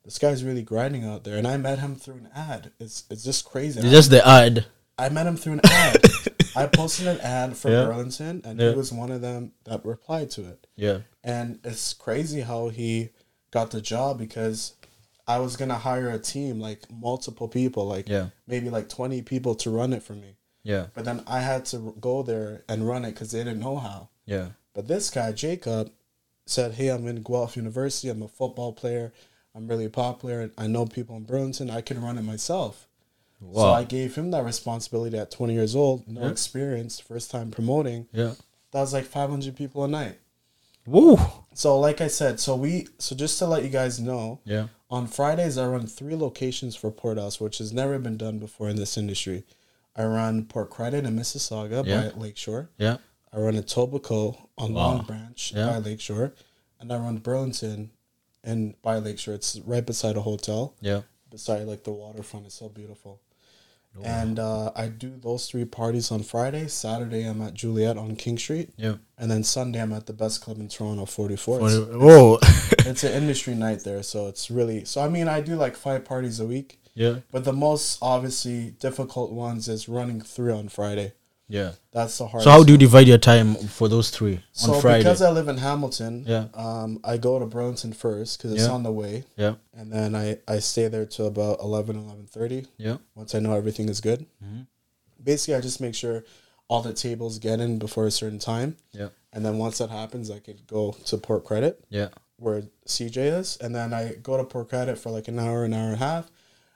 This 0.03 0.17
guy's 0.17 0.43
really 0.43 0.63
grinding 0.63 1.05
out 1.05 1.25
there. 1.25 1.37
And 1.37 1.45
I 1.47 1.57
met 1.57 1.77
him 1.77 1.95
through 1.95 2.15
an 2.15 2.29
ad. 2.33 2.71
It's 2.79 3.03
it's 3.11 3.23
just 3.23 3.45
crazy. 3.45 3.81
It's 3.81 3.89
just 3.91 4.09
the 4.09 4.27
ad. 4.27 4.65
I 4.97 5.09
met 5.09 5.27
him 5.27 5.37
through 5.37 5.53
an 5.53 5.61
ad. 5.65 6.01
I 6.55 6.65
posted 6.65 7.05
an 7.07 7.19
ad 7.19 7.55
for 7.55 7.69
Yeah. 7.69 7.85
Burlington 7.85 8.41
and 8.43 8.59
Yeah. 8.59 8.71
he 8.71 8.75
was 8.75 8.91
one 8.91 9.11
of 9.11 9.21
them 9.21 9.51
that 9.65 9.85
replied 9.85 10.31
to 10.31 10.41
it. 10.47 10.65
Yeah. 10.75 10.99
And 11.23 11.59
it's 11.63 11.93
crazy 11.93 12.41
how 12.41 12.69
he 12.69 13.09
got 13.51 13.71
the 13.71 13.81
job 13.81 14.17
because 14.17 14.73
I 15.27 15.39
was 15.39 15.55
gonna 15.55 15.77
hire 15.77 16.09
a 16.09 16.19
team, 16.19 16.59
like 16.59 16.91
multiple 16.91 17.47
people, 17.47 17.85
like 17.87 18.09
Yeah. 18.09 18.29
maybe 18.47 18.69
like 18.69 18.89
twenty 18.89 19.21
people 19.21 19.55
to 19.55 19.69
run 19.69 19.93
it 19.93 20.01
for 20.03 20.13
me. 20.13 20.35
Yeah. 20.63 20.87
But 20.93 21.05
then 21.05 21.23
I 21.27 21.41
had 21.41 21.65
to 21.67 21.95
go 21.99 22.23
there 22.23 22.63
and 22.67 22.87
run 22.87 23.05
it 23.05 23.11
because 23.11 23.31
they 23.31 23.39
didn't 23.43 23.59
know 23.59 23.77
how. 23.77 24.09
Yeah. 24.25 24.49
But 24.73 24.87
this 24.87 25.09
guy, 25.09 25.31
Jacob, 25.31 25.91
said, 26.45 26.73
Hey, 26.73 26.87
I'm 26.89 27.07
in 27.07 27.21
Guelph 27.23 27.55
University. 27.55 28.09
I'm 28.09 28.21
a 28.23 28.27
football 28.27 28.73
player. 28.73 29.11
I'm 29.53 29.67
really 29.67 29.89
popular. 29.89 30.41
and 30.41 30.51
I 30.57 30.67
know 30.67 30.85
people 30.85 31.15
in 31.17 31.23
Burlington. 31.23 31.69
I 31.69 31.81
can 31.81 32.01
run 32.01 32.17
it 32.17 32.21
myself. 32.23 32.87
Wow. 33.41 33.61
So 33.63 33.69
I 33.73 33.83
gave 33.83 34.15
him 34.15 34.31
that 34.31 34.43
responsibility 34.45 35.17
at 35.17 35.31
20 35.31 35.53
years 35.53 35.75
old, 35.75 36.07
no 36.07 36.21
Yeah. 36.21 36.29
experience, 36.29 36.99
first 36.99 37.31
time 37.31 37.51
promoting. 37.51 38.07
Yeah. 38.13 38.35
That 38.71 38.81
was 38.81 38.93
like 38.93 39.05
500 39.05 39.55
people 39.55 39.83
a 39.83 39.87
night. 39.87 40.19
Woo. 40.85 41.17
So, 41.53 41.79
like 41.79 42.01
I 42.01 42.07
said, 42.07 42.39
so 42.39 42.55
we, 42.55 42.87
so 42.97 43.15
just 43.15 43.37
to 43.39 43.45
let 43.45 43.63
you 43.63 43.69
guys 43.69 43.99
know, 43.99 44.39
Yeah. 44.45 44.67
on 44.89 45.07
Fridays, 45.07 45.57
I 45.57 45.67
run 45.67 45.85
three 45.87 46.15
locations 46.15 46.75
for 46.75 46.91
Porthouse, 46.91 47.39
which 47.39 47.57
has 47.59 47.71
never 47.73 47.99
been 47.99 48.17
done 48.17 48.39
before 48.39 48.69
in 48.69 48.77
this 48.77 48.97
industry. 48.97 49.43
I 49.95 50.05
run 50.05 50.45
Port 50.45 50.69
Credit 50.69 51.05
in 51.05 51.15
Mississauga 51.15 51.85
Yeah. 51.85 52.09
by 52.09 52.19
Lakeshore. 52.19 52.69
Yeah. 52.77 52.97
I 53.33 53.37
run 53.39 53.55
Etobicoke 53.55 54.37
on 54.57 54.73
Wow. 54.73 54.81
Long 54.95 55.05
Branch 55.05 55.53
Yeah. 55.55 55.67
by 55.67 55.77
Lakeshore, 55.79 56.33
and 56.79 56.91
I 56.91 56.97
run 56.97 57.17
Burlington 57.17 57.91
and 58.43 58.81
by 58.81 58.97
Lakeshore. 58.97 59.35
It's 59.35 59.57
right 59.59 59.85
beside 59.85 60.15
a 60.17 60.21
hotel, 60.21 60.73
Yeah. 60.81 61.01
beside 61.29 61.67
like 61.67 61.83
the 61.83 61.91
waterfront. 61.91 62.45
It's 62.47 62.55
so 62.55 62.69
beautiful. 62.69 63.19
And 64.03 64.39
uh, 64.39 64.71
I 64.75 64.87
do 64.87 65.13
those 65.21 65.47
three 65.49 65.65
parties 65.65 66.11
on 66.11 66.23
Friday. 66.23 66.67
Saturday, 66.67 67.23
I'm 67.25 67.41
at 67.41 67.53
Juliet 67.53 67.97
on 67.97 68.15
King 68.15 68.37
Street, 68.37 68.69
Yeah. 68.77 68.95
and 69.17 69.29
then 69.29 69.43
Sunday, 69.43 69.81
I'm 69.81 69.93
at 69.93 70.05
the 70.05 70.13
best 70.13 70.41
club 70.41 70.57
in 70.59 70.69
Toronto, 70.69 71.05
44. 71.05 71.59
Whoa. 71.59 72.37
it's 72.79 73.03
an 73.03 73.11
industry 73.11 73.53
night 73.53 73.83
there, 73.83 74.01
so 74.01 74.27
it's 74.27 74.49
really 74.49 74.85
so. 74.85 75.01
I 75.01 75.09
mean, 75.09 75.27
I 75.27 75.41
do 75.41 75.55
like 75.55 75.75
five 75.75 76.05
parties 76.05 76.39
a 76.39 76.45
week, 76.45 76.79
yeah. 76.95 77.17
but 77.31 77.43
the 77.43 77.53
most 77.53 77.99
obviously 78.01 78.71
difficult 78.79 79.31
ones 79.31 79.67
is 79.67 79.87
running 79.89 80.21
three 80.21 80.53
on 80.53 80.69
Friday. 80.69 81.13
Yeah. 81.51 81.71
That's 81.91 82.17
the 82.17 82.25
hardest. 82.27 82.45
So 82.45 82.51
how 82.51 82.63
do 82.63 82.71
you 82.71 82.77
divide 82.77 83.07
your 83.07 83.17
time 83.17 83.55
for 83.55 83.87
those 83.89 84.09
three 84.09 84.41
So 84.53 84.73
on 84.73 84.81
Friday? 84.81 84.99
because 85.03 85.21
I 85.21 85.29
live 85.31 85.47
in 85.47 85.57
Hamilton, 85.57 86.23
Yeah. 86.27 86.45
um, 86.53 86.99
I 87.03 87.17
go 87.17 87.39
to 87.39 87.45
Burlington 87.45 87.93
first 87.93 88.37
because 88.37 88.53
it's 88.53 88.63
Yeah. 88.63 88.71
on 88.71 88.83
the 88.83 88.91
way, 88.91 89.25
yeah. 89.35 89.55
and 89.73 89.91
then 89.91 90.15
I 90.15 90.37
I 90.47 90.59
stay 90.59 90.87
there 90.87 91.05
till 91.05 91.27
about 91.27 91.59
11, 91.61 91.95
11.30 91.97 92.67
Yeah. 92.77 92.97
once 93.15 93.35
I 93.35 93.39
know 93.39 93.53
everything 93.53 93.89
is 93.89 93.99
good. 94.01 94.25
Mhm. 94.43 94.67
Basically, 95.21 95.55
I 95.55 95.61
just 95.61 95.81
make 95.81 95.93
sure 95.95 96.23
all 96.67 96.81
the 96.81 96.93
tables 96.93 97.37
get 97.37 97.59
in 97.59 97.77
before 97.79 98.07
a 98.07 98.11
certain 98.11 98.39
time, 98.39 98.77
Yeah. 98.93 99.09
and 99.33 99.45
then 99.45 99.57
once 99.57 99.77
that 99.79 99.89
happens, 99.89 100.31
I 100.31 100.39
could 100.39 100.65
go 100.67 100.95
to 101.05 101.17
Port 101.17 101.43
Credit 101.43 101.83
Yeah. 101.89 102.09
where 102.37 102.63
CJ 102.85 103.27
is, 103.27 103.57
and 103.59 103.75
then 103.75 103.93
I 103.93 104.13
go 104.15 104.37
to 104.37 104.43
Port 104.45 104.69
Credit 104.69 104.97
for 104.97 105.11
like 105.11 105.27
an 105.27 105.37
hour, 105.37 105.65
an 105.65 105.73
hour 105.73 105.87
and 105.87 105.95
a 105.95 106.05
half, 106.05 106.31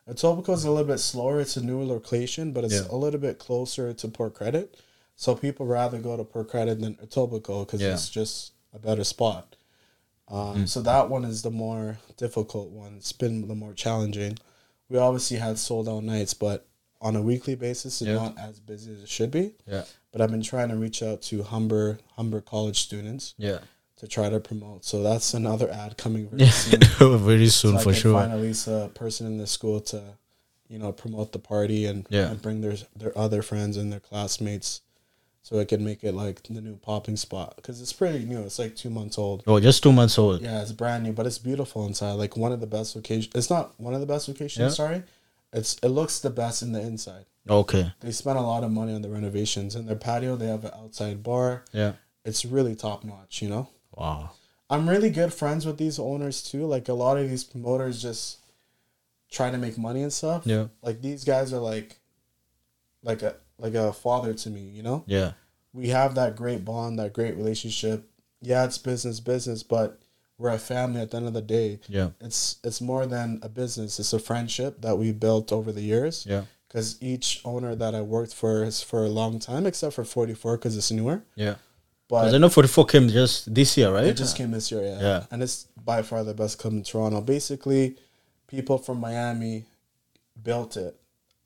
Etobicoke 0.09 0.53
is 0.53 0.65
a 0.65 0.71
little 0.71 0.85
bit 0.87 0.99
slower. 0.99 1.39
It's 1.41 1.57
a 1.57 1.63
newer 1.63 1.83
location, 1.85 2.51
but 2.51 2.63
it's 2.63 2.73
Yeah. 2.75 2.87
a 2.91 2.95
little 2.95 3.19
bit 3.19 3.39
closer 3.39 3.91
to 3.93 4.07
Port 4.07 4.35
Credit. 4.35 4.75
So 5.15 5.33
people 5.35 5.65
rather 5.65 5.97
go 5.99 6.15
to 6.15 6.23
Port 6.23 6.49
Credit 6.49 6.79
than 6.79 6.95
Etobicoke 6.95 7.65
because 7.67 7.81
Yeah. 7.81 7.93
it's 7.93 8.09
just 8.09 8.51
a 8.73 8.79
better 8.79 9.03
spot. 9.03 9.55
Um, 10.27 10.63
Mm. 10.63 10.69
So 10.69 10.81
that 10.81 11.09
one 11.09 11.23
is 11.25 11.41
the 11.41 11.51
more 11.51 11.99
difficult 12.17 12.69
one. 12.69 12.95
It's 12.97 13.11
been 13.13 13.47
the 13.47 13.55
more 13.55 13.73
challenging. 13.73 14.37
We 14.89 14.97
obviously 14.99 15.37
had 15.37 15.57
sold 15.57 15.87
out 15.89 16.03
nights, 16.03 16.33
but 16.33 16.67
on 17.01 17.15
a 17.15 17.21
weekly 17.21 17.55
basis, 17.55 18.01
it's 18.01 18.07
Yeah. 18.09 18.15
not 18.15 18.37
as 18.37 18.59
busy 18.59 18.93
as 18.93 19.01
it 19.01 19.09
should 19.09 19.31
be. 19.31 19.53
Yeah. 19.67 19.85
But 20.11 20.21
I've 20.21 20.31
been 20.31 20.41
trying 20.41 20.69
to 20.69 20.75
reach 20.75 21.01
out 21.01 21.21
to 21.23 21.43
Humber 21.43 21.99
Humber 22.15 22.41
College 22.41 22.79
students 22.81 23.33
Yeah. 23.37 23.59
To 23.97 24.07
try 24.07 24.29
to 24.29 24.39
promote. 24.39 24.83
So 24.85 25.01
that's 25.03 25.33
another 25.33 25.69
ad 25.71 25.97
coming 25.97 26.27
very 26.31 26.49
soon. 26.49 26.79
Very 27.19 27.47
soon 27.47 27.77
so 27.77 27.83
for 27.83 27.93
sure. 27.93 28.13
find 28.13 28.31
at 28.31 28.39
least 28.39 28.67
a 28.67 28.89
person 28.93 29.25
in 29.27 29.37
the 29.37 29.47
school 29.47 29.79
to, 29.81 30.01
you 30.67 30.79
know, 30.79 30.91
promote 30.91 31.31
the 31.31 31.39
party 31.39 31.85
and, 31.85 32.05
Yeah. 32.09 32.29
and 32.31 32.41
bring 32.41 32.61
their 32.61 32.75
their 32.95 33.17
other 33.17 33.41
friends 33.41 33.77
and 33.77 33.91
their 33.93 33.99
classmates, 34.01 34.81
so 35.43 35.59
it 35.59 35.67
can 35.67 35.85
make 35.85 36.03
it 36.03 36.13
like 36.13 36.43
the 36.43 36.59
new 36.61 36.75
popping 36.75 37.15
spot 37.17 37.53
because 37.55 37.79
it's 37.81 37.93
pretty 37.93 38.25
new. 38.25 38.41
It's 38.41 38.59
like 38.59 38.75
two 38.75 38.89
months 38.89 39.17
old. 39.17 39.43
Oh, 39.47 39.59
just 39.59 39.81
two 39.83 39.91
months 39.93 40.17
old. 40.17 40.41
Yeah, 40.41 40.61
it's 40.61 40.71
brand 40.71 41.03
new, 41.03 41.13
but 41.13 41.25
it's 41.27 41.37
beautiful 41.37 41.85
inside. 41.85 42.13
Like 42.13 42.35
one 42.35 42.51
of 42.51 42.59
the 42.61 42.67
best 42.67 42.95
locations. 42.95 43.33
It's 43.35 43.49
not 43.49 43.79
one 43.79 43.93
of 43.93 44.01
the 44.01 44.07
best 44.07 44.27
locations. 44.27 44.59
Yeah. 44.63 44.69
Sorry, 44.69 45.03
it's 45.53 45.77
it 45.83 45.89
looks 45.89 46.19
the 46.19 46.31
best 46.31 46.61
in 46.63 46.71
the 46.73 46.81
inside. 46.81 47.25
Okay. 47.47 47.93
They 48.01 48.11
spent 48.11 48.39
a 48.39 48.41
lot 48.41 48.63
of 48.63 48.71
money 48.71 48.93
on 48.93 49.03
the 49.03 49.09
renovations. 49.09 49.75
In 49.75 49.85
their 49.85 49.95
patio, 49.95 50.35
they 50.35 50.47
have 50.47 50.65
an 50.65 50.71
outside 50.73 51.21
bar. 51.21 51.63
Yeah. 51.71 51.93
It's 52.25 52.43
really 52.43 52.75
top 52.75 53.03
notch. 53.05 53.41
You 53.41 53.49
know. 53.49 53.69
Wow. 53.95 54.31
I'm 54.69 54.89
really 54.89 55.09
good 55.09 55.33
friends 55.33 55.65
with 55.65 55.77
these 55.77 55.99
owners 55.99 56.41
too. 56.41 56.65
Like 56.65 56.89
a 56.89 56.93
lot 56.93 57.17
of 57.17 57.29
these 57.29 57.43
promoters 57.43 58.01
just 58.01 58.39
try 59.29 59.51
to 59.51 59.57
make 59.57 59.77
money 59.77 60.01
and 60.01 60.11
stuff. 60.13 60.43
Yeah. 60.45 60.67
Like 60.81 61.01
these 61.01 61.23
guys 61.23 61.53
are 61.53 61.59
like 61.59 61.99
like 63.03 63.21
a 63.21 63.35
like 63.57 63.75
a 63.75 63.93
father 63.93 64.33
to 64.33 64.49
me, 64.49 64.61
you 64.61 64.83
know? 64.83 65.03
Yeah. 65.05 65.33
We 65.73 65.89
have 65.89 66.15
that 66.15 66.35
great 66.35 66.65
bond, 66.65 66.99
that 66.99 67.13
great 67.13 67.35
relationship. 67.35 68.09
Yeah, 68.41 68.65
it's 68.65 68.77
business 68.77 69.19
business, 69.19 69.63
but 69.63 69.99
we're 70.37 70.51
a 70.51 70.57
family 70.57 71.01
at 71.01 71.11
the 71.11 71.17
end 71.17 71.27
of 71.27 71.33
the 71.33 71.41
day. 71.41 71.79
Yeah. 71.87 72.09
It's 72.19 72.57
it's 72.63 72.81
more 72.81 73.05
than 73.05 73.39
a 73.43 73.49
business. 73.49 73.99
It's 73.99 74.13
a 74.13 74.19
friendship 74.19 74.81
that 74.81 74.97
we 74.97 75.11
built 75.11 75.51
over 75.51 75.71
the 75.71 75.81
years. 75.81 76.25
Yeah. 76.27 76.43
Cuz 76.69 76.97
each 77.01 77.41
owner 77.45 77.75
that 77.75 77.93
I 77.93 78.01
worked 78.01 78.33
for 78.33 78.63
is 78.63 78.81
for 78.81 79.05
a 79.05 79.09
long 79.09 79.39
time 79.39 79.65
except 79.65 79.93
for 79.93 80.03
44 80.03 80.57
cuz 80.57 80.75
it's 80.75 80.91
newer. 80.91 81.23
Yeah. 81.35 81.55
But 82.07 82.19
Because 82.21 82.33
I 82.35 82.37
know 82.37 82.49
44 82.49 82.85
came 82.85 83.09
just 83.09 83.53
this 83.53 83.75
year, 83.77 83.91
right? 83.91 84.05
It 84.05 84.17
just 84.17 84.37
came 84.37 84.51
this 84.51 84.71
year, 84.71 84.83
yeah. 84.83 84.99
Yeah. 85.01 85.23
And 85.31 85.41
it's 85.41 85.67
by 85.83 86.01
far 86.03 86.23
the 86.23 86.33
best 86.35 86.59
club 86.59 86.73
in 86.73 86.83
Toronto. 86.83 87.21
Basically, 87.21 87.95
people 88.47 88.77
from 88.77 88.99
Miami 88.99 89.65
built 90.41 90.77
it 90.77 90.95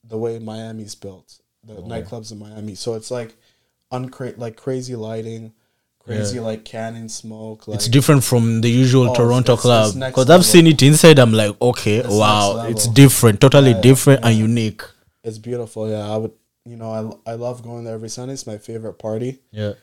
the 0.03 0.17
way 0.17 0.37
Miami's 0.39 0.95
built. 0.95 1.39
The 1.65 1.75
Oh. 1.77 1.83
nightclubs 1.83 2.31
in 2.31 2.39
Miami. 2.39 2.75
So 2.75 2.95
it's 2.95 3.11
like 3.11 3.35
uncra- 3.91 4.37
like 4.37 4.55
crazy 4.57 4.95
lighting, 4.95 5.53
crazy 5.99 6.35
Yeah. 6.37 6.41
like 6.41 6.65
canning 6.65 7.07
smoke. 7.09 7.67
Like 7.67 7.75
it's 7.75 7.87
different 7.87 8.23
from 8.23 8.61
the 8.61 8.69
usual 8.69 9.09
Oh, 9.11 9.15
Toronto 9.15 9.53
it's- 9.53 9.61
club 9.61 9.87
it's 9.87 9.95
next 9.95 10.11
because 10.15 10.29
I've 10.29 10.45
seen 10.45 10.67
it 10.67 10.81
inside. 10.81 11.19
I'm 11.19 11.33
like, 11.33 11.55
okay, 11.61 11.97
It's 11.97 12.09
wow, 12.09 12.65
it's 12.67 12.87
different, 12.87 13.39
totally 13.39 13.71
Yeah, 13.71 13.81
different 13.81 14.25
and 14.25 14.35
unique. 14.37 14.81
it's 15.23 15.37
beautiful. 15.37 15.89
Yeah, 15.89 16.09
I 16.13 16.17
would. 16.17 16.31
You 16.65 16.75
know, 16.75 17.19
I 17.25 17.31
I 17.31 17.35
love 17.35 17.63
going 17.63 17.83
there 17.85 17.93
every 17.95 18.09
Sunday. 18.09 18.33
It's 18.33 18.45
my 18.45 18.57
favorite 18.57 18.99
party, 18.99 19.39
Yeah, 19.51 19.73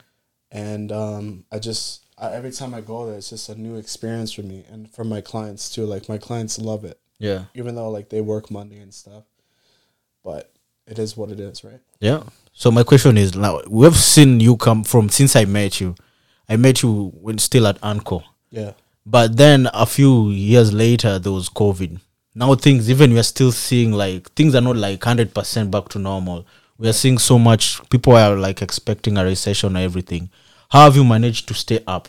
and 0.57 0.91
um, 0.93 1.45
I 1.53 1.59
just 1.59 2.05
I, 2.19 2.33
every 2.33 2.51
time 2.51 2.73
I 2.75 2.81
go 2.81 3.07
there, 3.07 3.17
it's 3.17 3.31
just 3.31 3.49
a 3.49 3.55
new 3.61 3.77
experience 3.77 4.33
for 4.33 4.43
me 4.43 4.65
and 4.73 4.91
for 4.91 5.05
my 5.05 5.21
clients 5.21 5.69
too. 5.75 5.85
Like 5.87 6.09
my 6.09 6.19
clients 6.19 6.59
love 6.59 6.85
it. 6.85 6.99
yeah, 7.19 7.45
even 7.55 7.75
though 7.75 7.91
like 7.91 8.09
they 8.09 8.21
work 8.23 8.51
Monday 8.51 8.79
and 8.81 8.93
stuff. 8.93 9.25
But 10.25 10.51
it 10.87 10.99
is 10.99 11.17
what 11.17 11.31
it 11.31 11.41
is, 11.41 11.63
right? 11.65 11.81
yeah. 12.01 12.23
So 12.53 12.71
my 12.71 12.83
question 12.85 13.19
is 13.19 13.35
now 13.37 13.61
we've 13.69 13.95
seen 13.97 14.41
you 14.41 14.57
come 14.57 14.83
from 14.83 15.09
since 15.11 15.37
I 15.37 15.45
met 15.45 15.81
you. 15.81 15.95
I 16.49 16.57
met 16.57 16.83
you 16.83 17.13
when 17.21 17.39
still 17.39 17.67
at 17.67 17.79
Anco, 17.83 18.23
Yeah. 18.51 18.73
but 19.05 19.37
then 19.37 19.69
a 19.75 19.85
few 19.85 20.31
years 20.31 20.73
later 20.73 21.19
there 21.19 21.33
was 21.33 21.49
COVID. 21.51 22.01
Now 22.35 22.55
things 22.55 22.89
even 22.89 23.13
we 23.13 23.19
are 23.19 23.23
still 23.35 23.53
seeing 23.53 23.93
like 23.93 24.31
things 24.33 24.55
are 24.55 24.61
not 24.63 24.77
like 24.77 25.03
hundred 25.05 25.35
percent 25.35 25.71
back 25.71 25.89
to 25.91 25.99
normal. 25.99 26.47
We 26.79 26.89
are 26.89 26.93
seeing 26.95 27.19
so 27.19 27.39
much. 27.39 27.81
People 27.91 28.15
are 28.17 28.37
like 28.37 28.63
expecting 28.63 29.17
a 29.19 29.25
recession 29.25 29.77
or 29.77 29.81
everything. 29.81 30.31
How 30.71 30.85
have 30.85 30.97
you 30.97 31.05
managed 31.05 31.49
to 31.49 31.55
stay 31.55 31.83
up? 31.87 32.09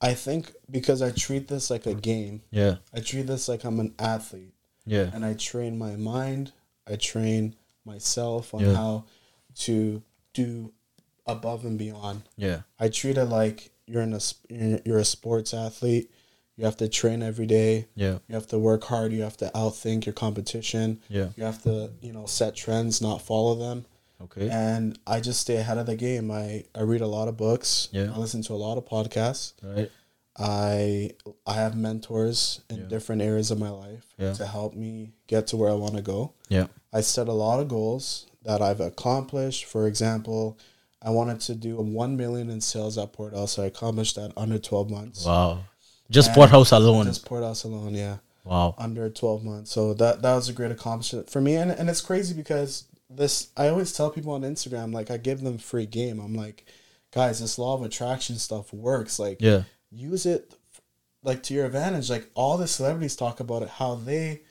I 0.00 0.14
think 0.14 0.52
because 0.70 1.02
I 1.02 1.10
treat 1.10 1.48
this 1.48 1.70
like 1.70 1.86
a 1.86 1.94
game. 1.94 2.42
Yeah, 2.50 2.76
I 2.94 3.00
treat 3.00 3.26
this 3.26 3.48
like 3.48 3.64
I'm 3.64 3.80
an 3.80 3.94
athlete 3.98 4.54
yeah, 4.86 5.10
and 5.12 5.24
I 5.26 5.34
train 5.34 5.76
my 5.78 5.96
mind, 5.96 6.52
I 6.88 6.96
train 6.96 7.54
myself 7.84 8.54
on 8.54 8.60
Yeah. 8.60 8.74
how 8.74 9.04
to 9.56 10.02
do 10.32 10.72
above 11.26 11.64
and 11.64 11.78
beyond. 11.78 12.22
yeah, 12.36 12.60
I 12.78 12.88
treat 12.88 13.18
it 13.18 13.26
like 13.26 13.70
you're 13.86 14.02
in 14.02 14.14
a 14.14 14.20
you're 14.48 14.80
you're 14.86 14.98
a 14.98 15.04
sports 15.04 15.52
athlete. 15.52 16.10
You 16.56 16.64
have 16.66 16.76
to 16.78 16.88
train 16.88 17.22
every 17.22 17.46
day. 17.46 17.86
yeah, 17.94 18.18
You 18.28 18.34
have 18.34 18.46
to 18.48 18.58
work 18.58 18.84
hard. 18.84 19.12
You 19.12 19.22
have 19.22 19.36
to 19.38 19.50
outthink 19.54 20.04
your 20.04 20.12
competition. 20.12 21.00
yeah. 21.08 21.28
You 21.34 21.44
have 21.44 21.62
to, 21.62 21.90
you 22.02 22.12
know, 22.12 22.26
set 22.26 22.54
trends, 22.54 23.00
not 23.00 23.22
follow 23.22 23.54
them. 23.54 23.86
Okay. 24.22 24.48
and 24.50 24.98
I 25.06 25.20
just 25.20 25.40
stay 25.40 25.56
ahead 25.56 25.78
of 25.78 25.86
the 25.86 25.96
game. 25.96 26.30
I, 26.30 26.64
I 26.74 26.82
read 26.82 27.00
a 27.00 27.06
lot 27.06 27.28
of 27.28 27.36
books. 27.36 27.88
Yeah. 27.92 28.12
I 28.14 28.18
listen 28.18 28.42
to 28.42 28.52
a 28.52 28.54
lot 28.56 28.76
of 28.78 28.84
podcasts. 28.86 29.54
Right. 29.62 29.90
I 30.38 31.12
I 31.46 31.54
have 31.54 31.76
mentors 31.76 32.60
in 32.70 32.76
Yeah. 32.78 32.84
different 32.86 33.22
areas 33.22 33.50
of 33.50 33.58
my 33.58 33.70
life 33.70 34.04
Yeah. 34.18 34.32
to 34.34 34.46
help 34.46 34.74
me 34.74 35.12
get 35.26 35.46
to 35.48 35.56
where 35.56 35.70
I 35.70 35.74
want 35.74 35.96
to 35.96 36.02
go. 36.02 36.32
Yeah. 36.48 36.66
I 36.92 37.00
set 37.00 37.28
a 37.28 37.32
lot 37.32 37.60
of 37.60 37.68
goals 37.68 38.26
that 38.44 38.62
I've 38.62 38.80
accomplished. 38.80 39.64
For 39.64 39.86
example, 39.86 40.58
I 41.02 41.10
wanted 41.10 41.40
to 41.42 41.54
do 41.54 41.78
a 41.78 41.82
one 41.82 42.16
million 42.16 42.50
in 42.50 42.60
sales 42.60 42.96
at 42.98 43.12
Port 43.12 43.34
House. 43.34 43.58
I 43.58 43.66
accomplished 43.66 44.16
that 44.16 44.32
under 44.36 44.58
twelve 44.58 44.90
months. 44.90 45.24
Wow. 45.26 45.64
Just 46.10 46.28
And 46.28 46.34
Port 46.36 46.50
House 46.50 46.72
alone. 46.72 47.06
Just 47.06 47.24
Port 47.24 47.42
House 47.42 47.64
alone, 47.64 47.94
yeah 47.94 48.16
wow. 48.44 48.74
under 48.78 49.08
12 49.08 49.44
months. 49.44 49.70
So 49.70 49.94
that 49.94 50.22
that 50.22 50.34
was 50.34 50.48
a 50.48 50.52
great 50.52 50.70
accomplishment 50.72 51.30
for 51.30 51.40
me. 51.40 51.54
And 51.56 51.70
and 51.70 51.88
it's 51.88 52.00
crazy 52.00 52.34
because 52.34 52.84
this 53.10 53.48
I 53.56 53.68
always 53.68 53.92
tell 53.92 54.10
people 54.10 54.32
on 54.32 54.42
Instagram 54.42 54.92
like 54.94 55.10
I 55.10 55.16
give 55.16 55.40
them 55.40 55.58
free 55.58 55.86
game. 55.86 56.20
I'm 56.20 56.34
like, 56.34 56.64
guys, 57.12 57.40
this 57.40 57.58
law 57.58 57.74
of 57.74 57.82
attraction 57.82 58.36
stuff 58.36 58.72
works. 58.72 59.18
Like 59.18 59.40
Yeah. 59.40 59.64
use 59.90 60.26
it 60.26 60.54
like 61.22 61.42
to 61.44 61.54
your 61.54 61.66
advantage. 61.66 62.08
Like 62.08 62.30
all 62.34 62.56
the 62.56 62.68
celebrities 62.68 63.16
talk 63.16 63.40
about 63.40 63.62
it 63.62 63.68
how 63.68 63.96
they 63.96 64.42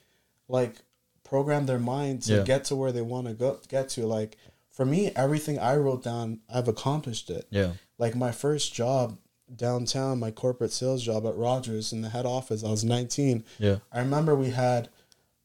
like 0.48 0.76
program 1.24 1.66
their 1.66 1.78
mind 1.78 2.22
to 2.24 2.36
Yeah. 2.36 2.42
get 2.42 2.64
to 2.66 2.76
where 2.76 2.92
they 2.92 3.02
want 3.02 3.26
to 3.28 3.34
go 3.34 3.58
get 3.68 3.88
to 3.90 4.04
like 4.06 4.36
for 4.70 4.84
me 4.84 5.10
everything 5.16 5.58
I 5.58 5.76
wrote 5.76 6.02
down 6.02 6.40
I've 6.52 6.68
accomplished 6.68 7.30
it 7.30 7.46
Yeah. 7.50 7.72
like 7.98 8.14
my 8.14 8.32
first 8.32 8.74
job 8.74 9.16
downtown, 9.56 10.20
my 10.20 10.30
corporate 10.30 10.70
sales 10.72 11.02
job 11.02 11.26
at 11.26 11.36
Rogers 11.36 11.92
in 11.92 12.02
the 12.02 12.10
head 12.10 12.24
office, 12.26 12.62
I 12.62 12.70
was 12.70 12.84
19. 12.84 13.42
Yeah. 13.58 13.78
I 13.90 13.98
remember 13.98 14.34
we 14.36 14.50
had 14.50 14.88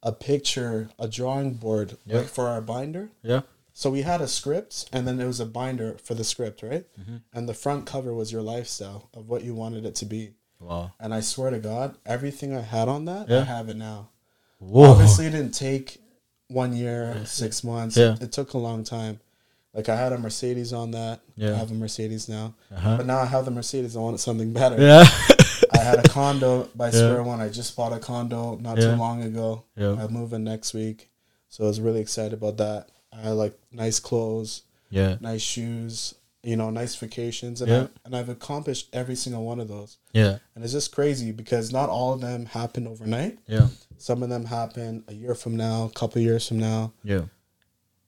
a 0.06 0.12
picture, 0.14 0.90
a 0.98 1.08
drawing 1.10 1.56
board 1.56 1.98
Yeah. 2.06 2.20
like 2.20 2.28
for 2.28 2.48
our 2.48 2.62
binder. 2.62 3.10
Yeah. 3.24 3.42
So 3.74 3.90
we 3.90 4.04
had 4.04 4.22
a 4.22 4.28
script 4.28 4.88
and 4.94 5.06
then 5.06 5.18
there 5.18 5.28
was 5.28 5.42
a 5.42 5.46
binder 5.46 5.98
for 6.02 6.14
the 6.14 6.24
script, 6.24 6.64
right? 6.64 6.86
Mm-hmm. 6.98 7.18
And 7.34 7.50
the 7.50 7.54
front 7.54 7.86
cover 7.86 8.14
was 8.14 8.32
your 8.32 8.42
lifestyle 8.42 9.10
of 9.14 9.28
what 9.28 9.44
you 9.44 9.54
wanted 9.54 9.86
it 9.86 9.96
to 9.96 10.06
be. 10.06 10.36
Wow. 10.62 10.92
And 11.00 11.14
I 11.14 11.20
swear 11.20 11.50
to 11.52 11.60
God, 11.60 11.98
everything 12.06 12.56
I 12.56 12.62
had 12.62 12.88
on 12.88 13.04
that, 13.06 13.28
Yeah. 13.28 13.40
I 13.42 13.44
have 13.44 13.68
it 13.68 13.76
now. 13.76 14.10
Whoa. 14.60 14.92
Obviously, 14.92 15.26
it 15.26 15.32
didn't 15.32 15.52
take 15.54 16.02
one 16.48 16.74
year, 16.74 17.22
six 17.26 17.64
months. 17.64 17.98
Yeah. 17.98 18.16
It 18.22 18.32
took 18.32 18.54
a 18.54 18.58
long 18.58 18.84
time. 18.86 19.20
Like 19.74 19.90
I 19.90 19.98
had 19.98 20.14
a 20.14 20.18
Mercedes 20.18 20.72
on 20.72 20.92
that. 20.92 21.20
Yeah. 21.36 21.52
I 21.54 21.56
have 21.58 21.72
a 21.72 21.74
Mercedes 21.74 22.30
now. 22.30 22.54
Uh-huh. 22.74 22.96
But 22.98 23.06
now 23.08 23.20
I 23.20 23.26
have 23.26 23.44
the 23.44 23.52
Mercedes. 23.52 23.98
I 23.98 24.00
wanted 24.00 24.22
something 24.22 24.54
better. 24.54 24.80
Yeah. 24.82 25.04
I 25.86 25.90
had 25.90 26.06
a 26.06 26.10
condo 26.10 26.70
by. 26.76 26.90
Square 26.90 27.24
One. 27.24 27.42
I 27.42 27.50
just 27.50 27.76
bought 27.76 27.94
a 27.94 28.00
condo 28.00 28.58
not 28.58 28.78
too 28.78 28.96
long 28.96 29.24
ago. 29.24 29.64
I'm 29.78 30.12
moving 30.14 30.44
next 30.44 30.74
week. 30.74 31.10
So 31.50 31.64
I 31.64 31.68
was 31.68 31.80
really 31.80 32.02
excited 32.02 32.34
about 32.34 32.58
that. 32.58 32.90
I 33.14 33.22
had 33.22 33.32
like 33.32 33.58
nice 33.72 34.00
clothes, 34.00 34.64
yeah. 34.90 35.16
nice 35.22 35.42
shoes, 35.42 36.16
you 36.44 36.58
know, 36.58 36.70
nice 36.70 36.96
vacations. 36.96 37.62
And. 37.62 37.72
I, 37.72 37.88
and 38.04 38.16
I've 38.16 38.28
accomplished 38.28 38.90
every 38.92 39.16
single 39.16 39.46
one 39.46 39.62
of 39.62 39.70
those. 39.70 39.98
Yeah. 40.12 40.40
And 40.54 40.64
it's 40.64 40.74
just 40.74 40.94
crazy 40.94 41.32
because 41.32 41.72
not 41.72 41.88
all 41.90 42.14
of 42.14 42.20
them 42.20 42.46
happen 42.46 42.88
overnight. 42.88 43.40
Yeah. 43.48 43.68
Some 43.98 44.22
of 44.22 44.28
them 44.28 44.44
happen 44.44 45.06
a 45.08 45.14
year 45.14 45.34
from 45.34 45.56
now, 45.56 45.86
a 45.86 45.90
couple 45.90 46.22
years 46.22 46.46
from 46.48 46.60
now, 46.60 46.92
Yeah. 47.04 47.22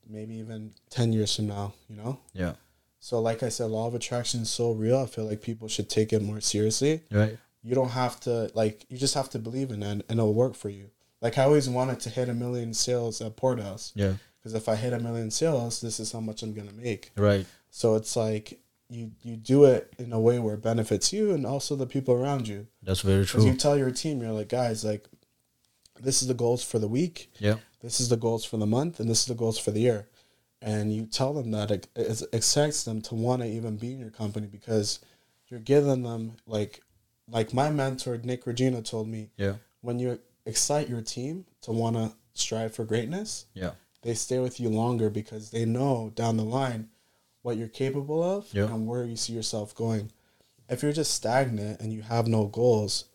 maybe 0.09 0.35
even 0.35 0.73
10 0.89 1.13
years 1.13 1.33
from 1.33 1.47
now, 1.47 1.73
you 1.89 1.95
know? 1.95 2.19
Yeah. 2.33 2.53
So, 2.99 3.21
like 3.21 3.43
I 3.43 3.49
said, 3.49 3.69
law 3.69 3.87
of 3.87 3.95
attraction 3.95 4.41
is 4.41 4.49
so 4.49 4.73
real. 4.73 4.99
I 4.99 5.05
feel 5.05 5.23
like 5.23 5.41
people 5.41 5.69
should 5.69 5.89
take 5.89 6.11
it 6.11 6.21
more 6.21 6.41
seriously. 6.41 7.03
Right. 7.09 7.37
You 7.63 7.75
don't 7.75 7.89
have 7.89 8.19
to, 8.21 8.49
like, 8.53 8.85
you 8.89 8.97
just 8.97 9.13
have 9.15 9.29
to 9.31 9.39
believe 9.39 9.71
in 9.71 9.83
it 9.83 9.87
and, 9.87 10.03
and 10.09 10.19
it'll 10.19 10.33
work 10.33 10.55
for 10.55 10.69
you. 10.69 10.89
Like, 11.21 11.37
I 11.37 11.43
always 11.43 11.67
wanted 11.69 11.99
to 12.01 12.09
hit 12.09 12.29
a 12.29 12.33
million 12.33 12.73
sales 12.73 13.19
at 13.21 13.35
Port 13.35 13.59
House 13.59 13.91
Yeah. 13.95 14.13
because 14.39 14.53
if 14.53 14.69
I 14.69 14.75
hit 14.75 14.93
a 14.93 14.99
million 14.99 15.31
sales, 15.31 15.81
this 15.81 15.99
is 15.99 16.11
how 16.11 16.19
much 16.19 16.43
I'm 16.43 16.53
going 16.53 16.67
to 16.69 16.75
make. 16.75 17.11
Right. 17.17 17.45
So, 17.69 17.95
it's 17.95 18.15
like 18.15 18.59
you, 18.89 19.11
you 19.23 19.35
do 19.35 19.65
it 19.65 19.91
in 19.97 20.13
a 20.13 20.19
way 20.19 20.39
where 20.39 20.53
it 20.55 20.61
benefits 20.63 21.11
you 21.11 21.31
and 21.31 21.45
also 21.45 21.75
the 21.75 21.87
people 21.87 22.13
around 22.13 22.47
you. 22.47 22.67
That's 22.83 23.01
very 23.01 23.25
true. 23.25 23.43
you 23.45 23.53
tell 23.55 23.77
your 23.77 23.91
team, 23.91 24.21
you're 24.21 24.31
like, 24.31 24.49
guys, 24.49 24.85
like, 24.85 25.07
this 25.99 26.21
is 26.21 26.27
the 26.27 26.33
goals 26.35 26.63
for 26.63 26.77
the 26.79 26.87
week 26.87 27.31
Yeah. 27.39 27.55
this 27.81 27.99
is 27.99 28.07
the 28.09 28.17
goals 28.17 28.45
for 28.45 28.57
the 28.57 28.67
month 28.67 28.99
and 28.99 29.09
this 29.09 29.21
is 29.21 29.25
the 29.25 29.33
goals 29.33 29.57
for 29.57 29.71
the 29.71 29.79
year 29.79 30.07
and 30.61 30.93
you 30.93 31.07
tell 31.07 31.33
them 31.33 31.49
that 31.51 31.71
it, 31.71 31.87
it 31.95 32.21
excites 32.31 32.83
them 32.83 33.01
to 33.01 33.15
want 33.15 33.41
to 33.41 33.47
even 33.47 33.77
be 33.77 33.93
in 33.93 33.99
your 33.99 34.11
company 34.11 34.45
because 34.45 34.99
you're 35.47 35.59
giving 35.59 36.03
them 36.03 36.33
like 36.45 36.81
like 37.29 37.53
my 37.53 37.69
mentor 37.69 38.17
nick 38.23 38.45
regina 38.47 38.81
told 38.81 39.07
me 39.07 39.29
Yeah. 39.37 39.55
when 39.81 39.99
you 39.99 40.19
excite 40.45 40.89
your 40.89 41.01
team 41.01 41.45
to 41.61 41.71
want 41.71 41.95
to 41.95 42.13
strive 42.33 42.73
for 42.73 42.85
greatness 42.85 43.45
Yeah. 43.53 43.71
they 44.01 44.13
stay 44.13 44.39
with 44.39 44.59
you 44.59 44.69
longer 44.69 45.09
because 45.09 45.51
they 45.51 45.65
know 45.65 46.11
down 46.15 46.37
the 46.37 46.45
line 46.45 46.89
what 47.41 47.57
you're 47.57 47.67
capable 47.67 48.23
of 48.23 48.47
Yeah. 48.53 48.65
and 48.65 48.87
where 48.87 49.03
you 49.05 49.15
see 49.15 49.33
yourself 49.33 49.73
going 49.75 50.11
if 50.69 50.83
you're 50.83 50.93
just 50.93 51.13
stagnant 51.13 51.79
and 51.81 51.93
you 51.93 52.01
have 52.01 52.27
no 52.27 52.45
goals 52.45 53.05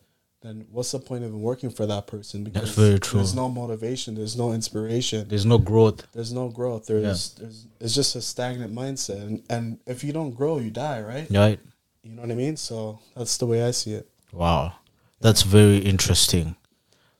then 0.41 0.65
what's 0.71 0.91
the 0.91 0.99
point 0.99 1.23
of 1.23 1.33
working 1.33 1.69
for 1.69 1.85
that 1.85 2.05
person 2.05 2.43
because 2.43 2.71
very 2.75 2.99
true. 2.99 3.19
there's 3.19 3.33
no 3.33 3.47
motivation 3.47 4.13
there's 4.15 4.35
no 4.35 4.51
inspiration 4.51 5.25
There's 5.29 5.45
no 5.45 5.57
growth. 5.57 6.05
there's 6.11 6.33
no 6.33 6.49
growth. 6.49 6.85
There's 6.87 7.29
there's 7.35 7.65
it's 7.79 7.95
just 7.95 8.15
a 8.17 8.21
stagnant 8.21 8.73
mindset, 8.75 9.21
and 9.21 9.41
and 9.49 9.79
if 9.87 10.03
you 10.03 10.11
don't 10.11 10.31
grow, 10.31 10.57
you 10.59 10.69
die, 10.69 10.99
right? 11.01 11.27
Right. 11.31 11.59
You 12.03 12.11
know 12.11 12.21
what 12.23 12.31
I 12.31 12.35
mean? 12.35 12.57
So 12.57 12.99
that's 13.15 13.37
the 13.37 13.45
way 13.45 13.63
I 13.63 13.71
see 13.71 13.93
it. 13.93 14.09
Wow. 14.31 14.73
That's 15.21 15.41
very 15.43 15.77
interesting. 15.77 16.55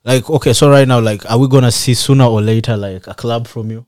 Like, 0.04 0.30
okay, 0.30 0.52
so 0.52 0.70
right 0.70 0.88
now, 0.88 1.00
like, 1.00 1.30
are 1.32 1.38
we 1.38 1.48
gonna 1.48 1.72
see 1.72 1.94
sooner 1.94 2.26
or 2.26 2.42
later, 2.42 2.76
like, 2.76 3.08
a 3.08 3.14
club 3.14 3.48
from 3.48 3.72
you? 3.72 3.86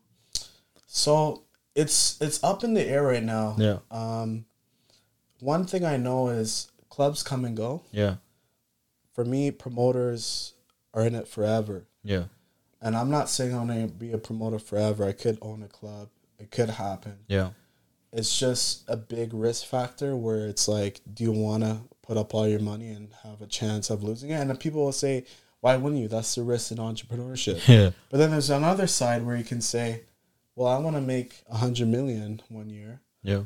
So 0.88 1.43
it's 1.75 2.17
it's 2.21 2.41
up 2.41 2.63
in 2.63 2.73
the 2.73 2.81
air 2.88 3.03
right 3.03 3.23
now. 3.23 3.55
Yeah. 3.60 3.79
Um, 3.91 4.45
one 5.41 5.65
thing 5.65 5.84
I 5.84 5.97
know 5.97 6.29
is 6.29 6.71
clubs 6.89 7.21
come 7.21 7.43
and 7.43 7.58
go. 7.58 7.81
Yeah. 7.91 8.15
For 9.13 9.25
me, 9.25 9.51
promoters 9.51 10.53
are 10.93 11.05
in 11.05 11.15
it 11.15 11.27
forever, 11.27 11.86
Yeah. 12.03 12.25
and 12.81 12.95
I'm 12.95 13.10
not 13.10 13.29
saying 13.29 13.53
I'm 13.53 13.67
gonna 13.67 13.88
be 13.88 14.13
a 14.13 14.17
promoter 14.17 14.60
forever. 14.60 15.05
I 15.05 15.12
could 15.12 15.38
own 15.41 15.62
a 15.63 15.67
club. 15.67 16.08
It 16.39 16.51
could 16.51 16.69
happen. 16.69 17.17
Yeah. 17.27 17.49
It's 18.15 18.38
just 18.39 18.84
a 18.88 18.95
big 18.97 19.34
risk 19.34 19.65
factor 19.65 20.15
where 20.15 20.47
it's 20.47 20.67
like, 20.67 21.01
do 21.13 21.23
you 21.23 21.32
want 21.32 21.63
to 21.63 21.82
put 22.01 22.17
up 22.17 22.34
all 22.34 22.47
your 22.47 22.60
money 22.62 22.89
and 22.89 23.10
have 23.23 23.41
a 23.41 23.47
chance 23.47 23.89
of 23.89 24.04
losing 24.04 24.30
it? 24.30 24.36
And 24.36 24.49
then 24.49 24.58
people 24.58 24.84
will 24.86 24.91
say, 24.91 25.25
why 25.60 25.75
wouldn't 25.78 26.01
you? 26.01 26.08
That's 26.08 26.36
the 26.36 26.43
risk 26.43 26.71
in 26.71 26.78
entrepreneurship. 26.78 27.62
Yeah. 27.67 27.91
but 28.10 28.17
then 28.17 28.32
there's 28.32 28.49
another 28.49 28.88
side 28.88 29.25
where 29.25 29.36
you 29.36 29.43
can 29.43 29.62
say, 29.62 30.01
well, 30.56 30.67
I 30.71 30.78
want 30.80 30.95
to 30.95 31.01
make 31.01 31.43
a 31.49 31.58
hundred 31.58 31.88
million 31.89 32.41
one 32.49 32.69
year 32.69 33.01
Yeah. 33.23 33.43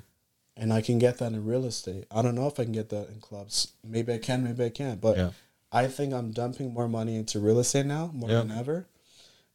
and 0.56 0.72
I 0.72 0.82
can 0.82 1.00
get 1.00 1.18
that 1.18 1.32
in 1.32 1.44
real 1.46 1.66
estate. 1.66 2.06
I 2.12 2.22
don't 2.22 2.36
know 2.36 2.48
if 2.48 2.60
I 2.60 2.64
can 2.64 2.74
get 2.74 2.90
that 2.90 3.10
in 3.10 3.20
clubs. 3.22 3.74
Maybe 3.84 4.14
I 4.14 4.18
can, 4.20 4.44
maybe 4.44 4.64
I 4.66 4.70
can't. 4.70 5.02
But 5.02 5.18
Yeah. 5.18 5.32
I 5.72 5.88
think 5.88 6.14
I'm 6.14 6.32
dumping 6.32 6.74
more 6.74 6.88
money 6.88 7.16
into 7.16 7.40
real 7.40 7.60
estate 7.60 7.86
now, 7.88 8.12
more 8.14 8.30
Yeah. 8.30 8.40
than 8.40 8.52
ever. 8.52 8.86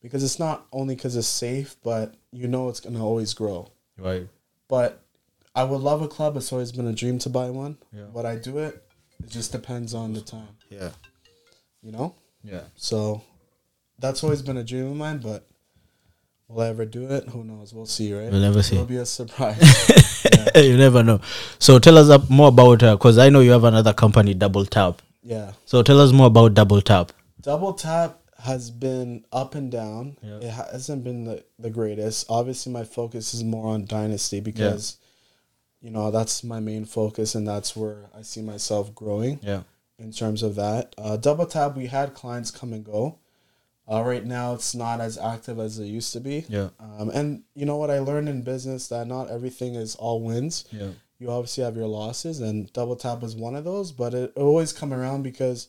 Because 0.03 0.24
it's 0.24 0.38
not 0.38 0.66
only 0.72 0.94
because 0.96 1.14
it's 1.16 1.27
safe, 1.29 1.77
but 1.85 2.14
you 2.33 2.46
know 2.48 2.68
it's 2.68 2.81
going 2.81 2.94
to 2.96 3.00
always 3.00 3.33
grow 3.35 3.70
Right. 3.96 4.29
but 4.68 5.03
I 5.54 5.64
would 5.64 5.80
love 5.80 6.02
a 6.02 6.08
club. 6.08 6.36
It's 6.36 6.52
always 6.52 6.72
been 6.72 6.86
a 6.86 6.92
dream 6.92 7.18
to 7.20 7.28
buy 7.30 7.50
one. 7.50 7.78
Yeah. 7.92 8.04
But 8.12 8.26
I 8.26 8.36
do 8.36 8.58
it. 8.58 8.82
It 9.22 9.30
just 9.30 9.52
depends 9.52 9.94
on 9.94 10.12
the 10.12 10.20
time, 10.20 10.56
Yeah. 10.70 10.90
you 11.82 11.92
know. 11.92 12.14
Yeah. 12.42 12.62
So 12.76 13.22
that's 13.98 14.24
always 14.24 14.42
been 14.42 14.56
a 14.56 14.64
dream 14.64 14.86
of 14.90 14.96
mine. 14.96 15.18
But 15.18 15.46
will 16.48 16.62
I 16.62 16.68
ever 16.68 16.84
do 16.84 17.06
it? 17.06 17.28
Who 17.28 17.44
knows? 17.44 17.72
We'll 17.72 17.86
see, 17.86 18.12
right? 18.12 18.30
We'll 18.30 18.40
never 18.40 18.62
see. 18.62 18.74
It'll 18.74 18.86
be 18.86 18.96
a 18.96 19.06
surprise. 19.06 19.90
you 20.56 20.76
never 20.76 21.02
know. 21.02 21.20
So 21.58 21.78
tell 21.78 21.96
us 21.98 22.10
up 22.10 22.28
more 22.28 22.48
about 22.48 22.82
uh, 22.82 22.86
her, 22.90 22.96
because 22.96 23.18
I 23.18 23.28
know 23.28 23.40
you 23.40 23.52
have 23.52 23.64
another 23.64 23.92
company, 23.94 24.34
Double 24.34 24.66
Tap. 24.66 25.00
yeah. 25.22 25.52
So 25.66 25.82
tell 25.82 26.00
us 26.00 26.12
more 26.12 26.26
about 26.26 26.54
Double 26.54 26.80
Tap. 26.82 27.12
Double 27.40 27.74
tap 27.74 28.18
has 28.42 28.70
been 28.70 29.24
up 29.32 29.54
and 29.54 29.70
down. 29.70 30.16
Yeah. 30.22 30.38
It 30.38 30.50
hasn't 30.50 31.04
been 31.04 31.24
the, 31.24 31.44
the 31.58 31.70
greatest. 31.70 32.26
Obviously, 32.28 32.72
my 32.72 32.84
focus 32.84 33.32
is 33.34 33.44
more 33.44 33.68
on 33.74 33.84
dynasty 33.86 34.40
because, 34.40 34.96
you 35.84 35.90
know, 35.90 36.10
that's 36.10 36.42
my 36.42 36.60
main 36.60 36.86
focus 36.86 37.34
and 37.34 37.46
that's 37.46 37.76
where 37.76 38.06
I 38.18 38.22
see 38.22 38.40
myself 38.42 38.94
growing. 38.94 39.38
Yeah. 39.42 39.62
in 39.96 40.10
terms 40.10 40.42
of 40.42 40.56
that. 40.56 40.92
Uh, 40.98 41.16
Double 41.16 41.46
Tap, 41.46 41.76
we 41.76 41.86
had 41.86 42.14
clients 42.14 42.50
come 42.50 42.72
and 42.72 42.84
go. 42.84 43.18
Uh, 43.90 44.02
right 44.02 44.24
now, 44.26 44.52
it's 44.54 44.74
not 44.74 45.00
as 45.00 45.16
active 45.16 45.60
as 45.60 45.78
it 45.78 45.84
used 45.86 46.12
to 46.14 46.18
be. 46.20 46.44
Yeah. 46.48 46.70
Um, 46.80 47.10
and 47.10 47.44
you 47.54 47.64
know 47.64 47.76
what 47.76 47.90
I 47.90 48.00
learned 48.00 48.28
in 48.28 48.42
business 48.42 48.88
that 48.88 49.06
not 49.06 49.30
everything 49.30 49.76
is 49.76 49.94
all 49.94 50.20
wins. 50.20 50.64
Yeah. 50.72 50.88
You 51.20 51.30
obviously 51.30 51.62
have 51.62 51.76
your 51.76 51.86
losses, 51.86 52.40
and 52.40 52.72
Double 52.72 52.96
Tap 52.96 53.20
was 53.22 53.36
one 53.36 53.54
of 53.54 53.62
those. 53.64 53.92
But 53.92 54.14
it, 54.14 54.32
always 54.36 54.72
come 54.72 54.92
around 54.92 55.22
because 55.22 55.68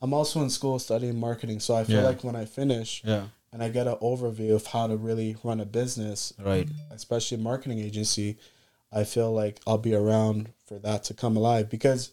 I'm 0.00 0.14
also 0.14 0.40
in 0.42 0.48
school 0.48 0.78
studying 0.78 1.20
marketing, 1.20 1.60
so 1.60 1.74
I 1.74 1.84
feel 1.84 1.96
Yeah. 2.00 2.06
like 2.08 2.24
when 2.24 2.34
I 2.36 2.46
finish 2.46 3.02
Yeah. 3.04 3.26
and 3.52 3.62
I 3.62 3.68
get 3.68 3.86
an 3.86 3.96
overview 3.96 4.54
of 4.54 4.64
how 4.68 4.86
to 4.86 4.96
really 4.96 5.36
run 5.44 5.60
a 5.60 5.66
business, 5.66 6.32
Right. 6.42 6.66
especially 6.90 7.36
a 7.36 7.40
marketing 7.40 7.80
agency, 7.80 8.38
I 8.92 9.04
feel 9.04 9.32
like 9.32 9.60
I'll 9.66 9.78
be 9.78 9.94
around 9.94 10.50
for 10.66 10.78
that 10.80 11.04
to 11.04 11.14
come 11.14 11.36
alive 11.36 11.68
because 11.68 12.10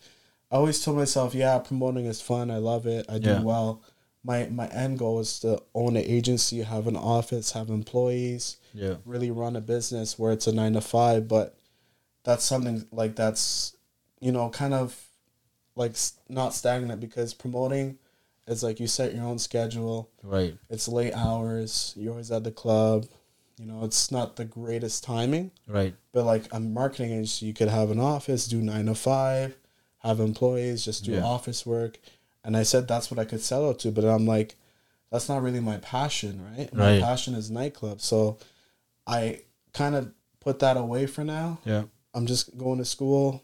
I 0.51 0.55
always 0.55 0.83
told 0.83 0.97
myself, 0.97 1.33
yeah, 1.33 1.57
promoting 1.59 2.05
is 2.05 2.21
fun. 2.21 2.51
I 2.51 2.57
love 2.57 2.86
it. 2.86 3.05
I 3.09 3.17
do 3.19 3.29
Yeah. 3.29 3.41
well. 3.41 3.81
My 4.23 4.47
my 4.49 4.67
end 4.69 4.99
goal 4.99 5.19
is 5.19 5.39
to 5.41 5.62
own 5.75 5.97
an 5.97 6.03
agency, 6.03 6.62
have 6.62 6.88
an 6.88 6.95
office, 6.95 7.51
have 7.51 7.69
employees, 7.69 8.57
Yeah. 8.73 8.95
really 9.05 9.31
run 9.31 9.55
a 9.55 9.62
business 9.62 10.17
where 10.17 10.31
it's 10.31 10.47
a 10.47 10.51
nine 10.53 10.73
to 10.73 10.81
five. 10.81 11.27
But 11.27 11.57
that's 12.23 12.45
something 12.45 12.88
like 12.91 13.15
that's 13.15 13.75
you 14.21 14.31
know 14.31 14.49
kind 14.49 14.73
of 14.73 15.07
like 15.75 15.95
not 16.29 16.53
stagnant 16.53 17.01
because 17.01 17.33
promoting 17.33 17.97
is 18.47 18.63
like 18.63 18.79
you 18.79 18.88
set 18.88 19.13
your 19.15 19.25
own 19.25 19.39
schedule 19.39 20.09
Right. 20.21 20.55
it's 20.69 20.88
late 20.88 21.13
hours. 21.13 21.93
You're 21.97 22.12
always 22.12 22.31
at 22.31 22.43
the 22.43 22.51
club. 22.51 23.05
You 23.63 23.71
know, 23.71 23.86
it's 23.86 24.12
not 24.12 24.36
the 24.36 24.43
greatest 24.43 25.04
timing. 25.06 25.52
Right. 25.67 25.95
But 26.12 26.26
like 26.26 26.43
a 26.52 26.60
marketing 26.60 27.12
agency, 27.12 27.45
you 27.45 27.54
could 27.54 27.69
have 27.69 27.91
an 27.91 27.99
office, 27.99 28.45
do 28.45 28.62
nine 28.62 28.88
to 28.88 28.95
five, 28.95 29.56
have 29.99 30.19
employees, 30.19 30.84
just 30.84 31.06
do 31.06 31.13
Yeah. 31.13 31.23
office 31.23 31.65
work. 31.65 31.97
And 32.43 32.58
I 32.58 32.63
said 32.63 32.88
that's 32.89 33.10
what 33.10 33.19
I 33.19 33.26
could 33.26 33.41
sell 33.41 33.69
it 33.71 33.80
to. 33.80 33.91
But 33.91 34.04
I'm 34.04 34.26
like, 34.28 34.58
that's 35.12 35.30
not 35.30 35.41
really 35.41 35.62
my 35.62 35.78
passion, 35.78 36.43
right? 36.43 36.73
My 36.73 36.93
Right. 36.95 37.02
passion 37.02 37.36
is 37.36 37.49
nightclub. 37.49 38.02
So 38.02 38.38
I 39.08 39.43
kind 39.71 39.95
of 39.95 40.12
put 40.41 40.60
that 40.60 40.76
away 40.76 41.06
for 41.06 41.23
now. 41.23 41.60
Yeah. 41.63 41.84
I'm 42.13 42.26
just 42.26 42.58
going 42.58 42.80
to 42.80 42.86
school 42.86 43.43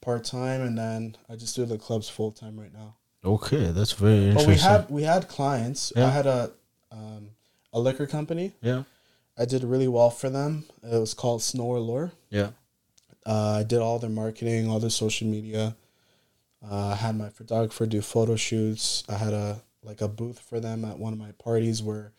part 0.00 0.24
time, 0.24 0.62
and 0.62 0.78
then 0.78 1.16
I 1.28 1.36
just 1.36 1.54
do 1.54 1.66
the 1.66 1.76
clubs 1.76 2.08
full 2.08 2.32
time 2.32 2.58
right 2.58 2.72
now. 2.72 2.96
Okay, 3.22 3.66
that's 3.72 3.92
very 3.92 4.32
But 4.32 4.40
interesting. 4.40 4.48
we 4.48 4.56
had 4.58 4.90
we 4.90 5.02
had 5.02 5.28
clients. 5.28 5.92
Yeah. 5.94 6.06
I 6.06 6.10
had 6.10 6.26
a 6.26 6.50
um, 6.90 7.28
a 7.74 7.78
liquor 7.78 8.06
company. 8.06 8.52
yeah. 8.62 8.84
I 9.40 9.46
did 9.46 9.64
really 9.64 9.88
well 9.88 10.10
for 10.10 10.28
them. 10.28 10.64
It 10.82 10.98
was 10.98 11.14
called 11.14 11.42
Snow 11.42 11.76
Allure. 11.76 12.12
Yeah. 12.28 12.50
Uh, 13.26 13.56
I 13.60 13.62
did 13.62 13.78
all 13.80 13.98
their 13.98 14.10
marketing, 14.10 14.68
all 14.68 14.78
their 14.80 14.90
social 14.90 15.26
media. 15.26 15.76
Uh, 16.62 16.88
I 16.88 16.94
had 16.96 17.16
my 17.16 17.30
photographer 17.30 17.86
do 17.86 18.02
photo 18.02 18.36
shoots. 18.36 19.02
I 19.08 19.14
had 19.14 19.32
a 19.32 19.62
like 19.82 20.02
a 20.02 20.08
booth 20.08 20.38
for 20.38 20.60
them 20.60 20.84
at 20.84 20.98
one 20.98 21.14
of 21.14 21.18
my 21.18 21.32
parties 21.32 21.82
where 21.82 22.12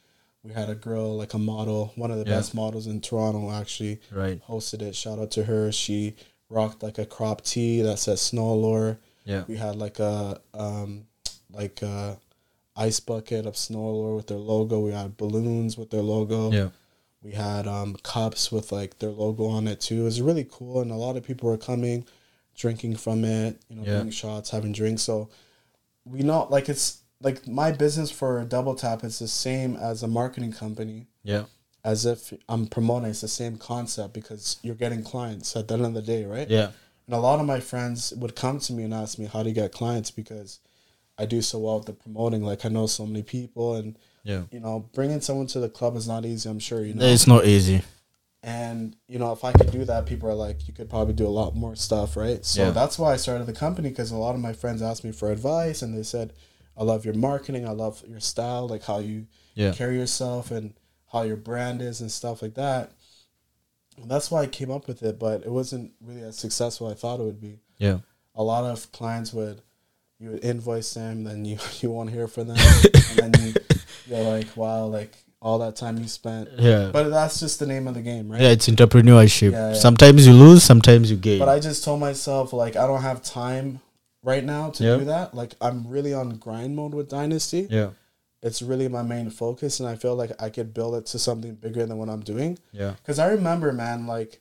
we 0.44 0.52
had 0.52 0.68
a 0.68 0.74
girl 0.74 1.16
like 1.16 1.36
a 1.36 1.38
model, 1.38 1.92
one 1.96 2.10
of 2.10 2.18
the 2.18 2.26
Yeah. 2.28 2.38
best 2.38 2.56
models 2.56 2.88
in 2.88 3.02
Toronto 3.02 3.52
actually 3.52 4.00
Right. 4.12 4.42
hosted 4.48 4.82
it. 4.82 4.96
Shout 4.96 5.20
out 5.20 5.30
to 5.32 5.44
her. 5.44 5.72
She 5.72 6.16
rocked 6.50 6.82
like 6.82 6.98
a 6.98 7.06
crop 7.06 7.42
tee 7.44 7.84
that 7.84 8.00
says 8.00 8.20
Snow 8.20 8.52
Allure. 8.54 8.98
Yeah. 9.26 9.44
We 9.48 9.58
had 9.58 9.76
like 9.76 10.00
a 10.00 10.42
um 10.56 11.06
like 11.54 11.84
a 11.84 12.18
ice 12.76 13.00
bucket 13.00 13.46
of 13.46 13.56
Snow 13.56 13.86
Allure 13.90 14.16
with 14.16 14.28
their 14.28 14.40
logo. 14.40 14.80
We 14.80 14.92
had 14.92 15.18
balloons 15.18 15.78
with 15.78 15.92
their 15.92 16.02
logo. 16.02 16.52
Yeah. 16.52 16.70
We 17.24 17.34
had 17.34 17.68
um, 17.68 17.96
cups 18.04 18.52
with 18.52 18.72
like 18.72 19.00
their 19.00 19.12
logo 19.12 19.46
on 19.46 19.68
it 19.68 19.80
too. 19.82 20.02
It 20.02 20.04
was 20.06 20.22
really 20.22 20.48
cool, 20.50 20.82
and 20.82 20.92
a 20.92 20.96
lot 20.96 21.18
of 21.18 21.24
people 21.24 21.50
were 21.50 21.58
coming, 21.58 22.06
drinking 22.56 22.96
from 22.96 23.24
it. 23.24 23.62
You 23.70 23.76
know, 23.78 23.84
Yeah. 23.86 23.98
doing 24.00 24.12
shots, 24.12 24.50
having 24.50 24.72
drinks. 24.72 25.04
So 25.04 25.30
we 26.06 26.22
know, 26.22 26.48
like 26.50 26.68
it's 26.68 27.02
like 27.22 27.48
my 27.48 27.72
business 27.72 28.10
for 28.10 28.44
Double 28.46 28.74
Tap 28.76 29.04
is 29.04 29.20
the 29.20 29.28
same 29.28 29.76
as 29.76 30.02
a 30.02 30.08
marketing 30.08 30.52
company. 30.52 31.08
Yeah. 31.24 31.44
As 31.84 32.06
if 32.06 32.34
I'm 32.50 32.68
promoting, 32.68 33.10
it's 33.12 33.22
the 33.22 33.28
same 33.28 33.58
concept 33.58 34.14
because 34.14 34.58
you're 34.64 34.76
getting 34.76 35.04
clients 35.04 35.56
at 35.56 35.68
the 35.68 35.76
end 35.76 35.86
of 35.86 35.94
the 35.94 36.02
day, 36.02 36.26
right? 36.26 36.50
Yeah. 36.50 36.72
And 37.08 37.16
a 37.16 37.20
lot 37.20 37.40
of 37.40 37.46
my 37.46 37.60
friends 37.60 38.14
would 38.16 38.36
come 38.36 38.60
to 38.60 38.74
me 38.74 38.84
and 38.84 38.94
ask 38.94 39.18
me 39.20 39.26
how 39.26 39.44
to 39.44 39.52
get 39.52 39.72
clients 39.72 40.10
because 40.12 40.60
I 41.18 41.26
do 41.26 41.42
so 41.42 41.60
well 41.60 41.78
with 41.78 41.86
the 41.88 41.94
promoting. 41.94 42.44
Like 42.44 42.66
I 42.66 42.70
know 42.70 42.88
so 42.88 43.06
many 43.06 43.22
people, 43.22 43.76
and 43.76 43.98
Yeah. 44.24 44.44
you 44.52 44.60
know, 44.60 44.88
bringing 44.94 45.20
someone 45.22 45.48
to 45.48 45.60
the 45.60 45.70
club 45.70 45.96
is 45.96 46.08
not 46.08 46.26
easy. 46.26 46.48
I'm 46.50 46.60
sure 46.60 46.84
you 46.86 46.94
know. 46.94 47.06
It's 47.06 47.26
not 47.28 47.46
easy. 47.46 47.82
And 48.44 48.96
you 49.08 49.20
know, 49.20 49.32
if 49.32 49.44
I 49.44 49.52
could 49.52 49.72
do 49.72 49.86
that, 49.86 50.06
people 50.06 50.30
are 50.30 50.34
like, 50.36 50.68
you 50.68 50.74
could 50.74 50.90
probably 50.90 51.14
do 51.14 51.28
a 51.28 51.30
lot 51.30 51.56
more 51.56 51.76
stuff, 51.76 52.18
right? 52.18 52.44
So 52.46 52.64
Yeah. 52.66 52.70
that's 52.72 52.98
why 52.98 53.14
I 53.14 53.18
started 53.18 53.46
the 53.48 53.54
company 53.54 53.90
because 53.90 54.12
a 54.12 54.18
lot 54.18 54.36
of 54.36 54.42
my 54.42 54.54
friends 54.54 54.82
asked 54.82 55.04
me 55.04 55.12
for 55.12 55.32
advice, 55.32 55.82
and 55.82 55.96
they 55.96 56.04
said, 56.04 56.34
"I 56.76 56.84
love 56.84 57.06
your 57.06 57.14
marketing. 57.14 57.68
I 57.68 57.72
love 57.72 58.04
your 58.08 58.20
style, 58.20 58.68
like 58.68 58.84
how 58.84 59.00
you 59.00 59.28
Yeah. 59.54 59.74
carry 59.74 59.98
yourself 59.98 60.50
and 60.52 60.74
how 61.12 61.22
your 61.24 61.36
brand 61.38 61.82
is 61.82 62.02
and 62.02 62.12
stuff 62.12 62.42
like 62.42 62.56
that." 62.56 62.92
And 64.02 64.10
that's 64.10 64.32
why 64.32 64.42
I 64.42 64.48
came 64.48 64.72
up 64.72 64.88
with 64.88 65.04
it, 65.04 65.20
but 65.20 65.44
it 65.46 65.52
wasn't 65.52 65.92
really 66.02 66.22
as 66.24 66.38
successful 66.38 66.88
as 66.88 66.94
I 66.94 66.96
thought 66.96 67.20
it 67.20 67.24
would 67.24 67.42
be. 67.42 67.60
Yeah. 67.78 68.00
A 68.34 68.44
lot 68.44 68.64
of 68.64 68.92
clients 68.92 69.34
would 69.34 69.62
you 70.20 70.30
would 70.32 70.44
invoice 70.44 70.94
them, 70.94 71.24
then 71.26 71.46
you 71.46 71.58
you 71.82 71.92
won't 71.92 72.10
hear 72.12 72.28
from 72.28 72.48
them, 72.48 72.58
and 73.22 73.34
then 73.36 73.48
you 73.48 73.54
You're 74.12 74.30
like, 74.30 74.56
wow, 74.58 74.86
like 74.86 75.14
all 75.42 75.58
that 75.60 75.76
time 75.76 75.98
you 75.98 76.08
spent. 76.08 76.50
Yeah. 76.60 76.90
But 76.94 77.10
that's 77.10 77.40
just 77.40 77.60
the 77.60 77.66
name 77.66 77.88
of 77.88 77.96
the 77.96 78.02
game, 78.02 78.32
right? 78.32 78.42
yeah, 78.42 78.50
it's 78.50 78.68
entrepreneurship. 78.68 79.54
Yeah, 79.54 79.70
yeah. 79.70 79.74
Sometimes 79.74 80.28
you 80.28 80.34
lose, 80.34 80.64
sometimes 80.64 81.10
you 81.10 81.18
gain. 81.18 81.40
But 81.40 81.50
I 81.50 81.60
just 81.60 81.84
told 81.84 82.00
myself 82.00 82.54
like 82.54 82.76
I 82.76 82.86
don't 82.86 83.02
have 83.02 83.24
time 83.24 83.80
right 84.22 84.44
now 84.44 84.70
to 84.72 84.84
Yeah. 84.84 84.98
do 84.98 85.06
that. 85.06 85.34
Like 85.34 85.54
I'm 85.62 85.88
really 85.88 86.14
on 86.14 86.38
grind 86.38 86.76
mode 86.76 86.94
with 86.94 87.10
Dynasty. 87.10 87.68
yeah. 87.70 87.90
It's 88.44 88.62
really 88.64 88.88
my 88.88 89.04
main 89.04 89.30
focus, 89.30 89.80
and 89.80 89.88
I 89.88 89.96
feel 89.96 90.16
like 90.16 90.32
I 90.42 90.50
could 90.50 90.74
build 90.74 90.96
it 90.96 91.06
to 91.08 91.20
something 91.20 91.54
bigger 91.54 91.86
than 91.86 91.98
what 92.00 92.10
I'm 92.10 92.22
doing. 92.22 92.58
Yeah. 92.72 92.94
Because 92.98 93.20
I 93.20 93.28
remember, 93.30 93.72
man, 93.72 94.08
like 94.08 94.40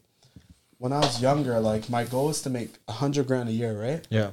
when 0.79 0.91
I 0.95 1.01
was 1.01 1.21
younger, 1.21 1.61
like 1.61 1.91
my 1.91 2.05
goal 2.05 2.29
was 2.29 2.41
to 2.43 2.51
make 2.51 2.71
a 2.89 2.93
hundred 2.93 3.27
grand 3.27 3.51
a 3.51 3.53
year, 3.53 3.79
right? 3.79 4.07
Yeah. 4.09 4.31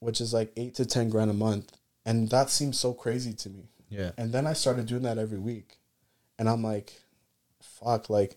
Which 0.00 0.20
is 0.22 0.32
like 0.32 0.52
eight 0.56 0.74
to 0.76 0.86
ten 0.86 1.10
grand 1.10 1.30
a 1.30 1.34
month, 1.34 1.72
and 2.06 2.30
that 2.30 2.48
seems 2.50 2.78
so 2.78 2.92
crazy 2.94 3.32
to 3.34 3.50
me. 3.50 3.68
Yeah. 3.88 4.12
And 4.16 4.32
then 4.32 4.46
I 4.46 4.52
started 4.52 4.86
doing 4.86 5.02
that 5.02 5.18
every 5.18 5.38
week, 5.38 5.78
and 6.38 6.48
I'm 6.48 6.62
like, 6.62 6.92
fuck, 7.60 8.10
like, 8.10 8.36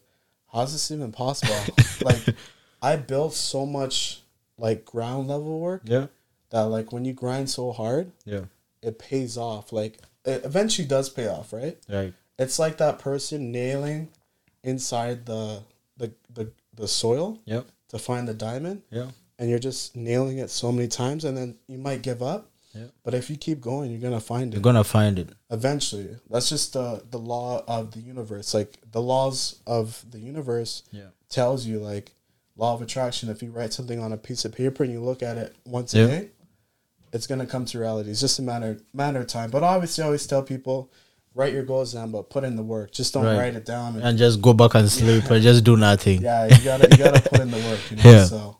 how's 0.51 0.73
this 0.73 0.91
even 0.91 1.11
possible? 1.11 1.55
like, 2.01 2.35
I 2.81 2.95
built 2.95 3.33
so 3.33 3.65
much 3.65 4.21
like 4.57 4.85
ground 4.85 5.27
level 5.27 5.59
work 5.59 5.83
Yeah. 5.85 6.07
that 6.49 6.61
like 6.63 6.91
when 6.91 7.05
you 7.05 7.13
grind 7.13 7.49
so 7.49 7.71
hard, 7.71 8.11
Yeah. 8.25 8.45
it 8.81 8.99
pays 8.99 9.37
off. 9.37 9.71
Like, 9.71 9.99
it 10.25 10.43
eventually 10.45 10.87
does 10.87 11.09
pay 11.09 11.27
off, 11.27 11.53
right? 11.53 11.77
Right. 11.89 12.13
It's 12.37 12.59
like 12.59 12.77
that 12.77 12.99
person 12.99 13.51
nailing 13.51 14.09
inside 14.63 15.25
the 15.25 15.63
the 15.97 16.11
the, 16.33 16.51
the 16.75 16.87
soil 16.87 17.39
Yep. 17.45 17.67
to 17.89 17.99
find 17.99 18.27
the 18.27 18.33
diamond, 18.33 18.83
Yeah. 18.91 19.11
and 19.37 19.49
you're 19.49 19.59
just 19.59 19.95
nailing 19.95 20.37
it 20.37 20.49
so 20.49 20.71
many 20.71 20.87
times, 20.87 21.25
and 21.25 21.37
then 21.37 21.57
you 21.67 21.77
might 21.77 22.01
give 22.01 22.21
up. 22.21 22.49
Yeah. 22.73 22.85
But 23.03 23.13
if 23.15 23.29
you 23.29 23.35
keep 23.37 23.61
going, 23.61 23.89
you're 23.91 23.99
gonna 24.01 24.19
find 24.19 24.53
it. 24.53 24.57
You're 24.57 24.61
gonna 24.63 24.83
find 24.83 25.17
it. 25.19 25.29
eventually. 25.49 26.09
That's 26.29 26.49
just 26.49 26.73
the 26.73 27.03
the 27.09 27.17
law 27.19 27.63
of 27.67 27.91
the 27.91 27.99
universe. 27.99 28.53
Like 28.53 28.77
the 28.91 29.01
laws 29.01 29.59
of 29.65 30.03
the 30.11 30.19
universe 30.19 30.83
Yeah. 30.91 31.07
tells 31.29 31.65
you 31.65 31.79
like 31.79 32.11
law 32.55 32.73
of 32.75 32.81
attraction. 32.81 33.29
If 33.29 33.41
you 33.41 33.51
write 33.51 33.73
something 33.73 33.99
on 33.99 34.11
a 34.13 34.17
piece 34.17 34.45
of 34.45 34.51
paper 34.53 34.83
and 34.83 34.93
you 34.93 35.01
look 35.01 35.23
at 35.23 35.37
it 35.37 35.55
once 35.65 35.93
Yeah. 35.93 36.03
a 36.03 36.07
day, 36.07 36.29
it's 37.11 37.25
gonna 37.25 37.47
come 37.47 37.65
to 37.65 37.79
reality. 37.79 38.11
It's 38.11 38.19
just 38.21 38.37
a 38.37 38.43
matter 38.43 38.77
matter 38.93 39.21
of 39.21 39.27
time. 39.27 39.49
But 39.49 39.63
obviously, 39.63 40.03
I 40.03 40.05
always 40.07 40.27
tell 40.27 40.43
people 40.43 40.91
write 41.33 41.53
your 41.53 41.63
goals 41.63 41.93
down, 41.93 42.11
but 42.11 42.29
put 42.29 42.43
in 42.43 42.55
the 42.55 42.63
work. 42.63 42.91
Just 42.91 43.13
don't 43.13 43.23
Right. 43.25 43.37
write 43.37 43.55
it 43.55 43.65
down. 43.65 43.95
And, 43.95 44.03
And 44.03 44.17
just 44.17 44.41
go 44.41 44.53
back 44.53 44.75
and 44.75 44.89
sleep 44.91 45.25
and 45.31 45.41
just 45.49 45.63
do 45.63 45.75
nothing. 45.77 46.21
yeah, 46.21 46.45
you 46.45 46.63
gotta 46.63 46.87
you 46.91 46.97
gotta 46.97 47.21
put 47.29 47.39
in 47.39 47.49
the 47.49 47.57
work. 47.57 47.79
You 47.89 47.97
know? 48.03 48.11
Yeah. 48.11 48.25
So 48.25 48.57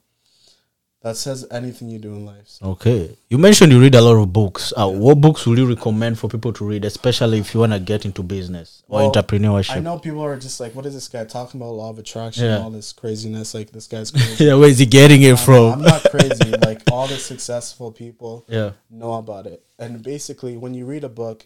that 1.02 1.16
says 1.16 1.46
anything 1.50 1.90
you 1.90 1.98
do 1.98 2.14
in 2.14 2.26
life. 2.26 2.44
So. 2.48 2.66
Okay. 2.72 3.16
You 3.30 3.38
mentioned 3.38 3.72
you 3.72 3.80
read 3.80 3.96
a 3.96 4.02
lot 4.02 4.22
of 4.22 4.34
books. 4.34 4.74
Uh, 4.76 4.90
what 4.90 5.22
books 5.22 5.46
would 5.46 5.58
you 5.58 5.66
recommend 5.68 6.20
for 6.20 6.28
people 6.28 6.52
to 6.54 6.66
read, 6.66 6.84
especially 6.84 7.40
if 7.40 7.54
you 7.54 7.62
want 7.62 7.72
to 7.72 7.80
get 7.80 8.04
into 8.04 8.22
business 8.22 8.84
or 8.90 9.00
Well, 9.00 9.12
entrepreneurship? 9.12 9.78
I 9.78 9.80
know 9.80 9.98
people 9.98 10.22
are 10.22 10.38
just 10.38 10.60
like, 10.60 10.76
what 10.76 10.86
is 10.86 10.94
this 10.94 11.08
guy 11.08 11.24
talking 11.24 11.62
about? 11.62 11.72
Law 11.72 11.90
of 11.92 12.00
attraction, 12.00 12.46
Yeah. 12.46 12.60
all 12.60 12.70
this 12.70 12.92
craziness. 12.92 13.54
Like 13.54 13.72
this 13.72 13.88
guy's 13.88 14.12
crazy. 14.16 14.44
yeah, 14.46 14.56
where 14.56 14.68
is 14.70 14.80
he 14.80 14.86
getting 14.86 15.22
it 15.22 15.32
I'm, 15.32 15.38
from? 15.38 15.74
I'm 15.74 15.82
not 15.84 16.04
crazy. 16.12 16.52
like 16.66 16.82
all 16.92 17.08
the 17.08 17.16
successful 17.18 17.94
people 17.94 18.46
yeah. 18.50 18.72
know 18.90 19.14
about 19.14 19.46
it. 19.48 19.64
And 19.78 20.04
basically, 20.04 20.58
when 20.58 20.74
you 20.74 20.86
read 20.86 21.06
a 21.06 21.10
book, 21.10 21.46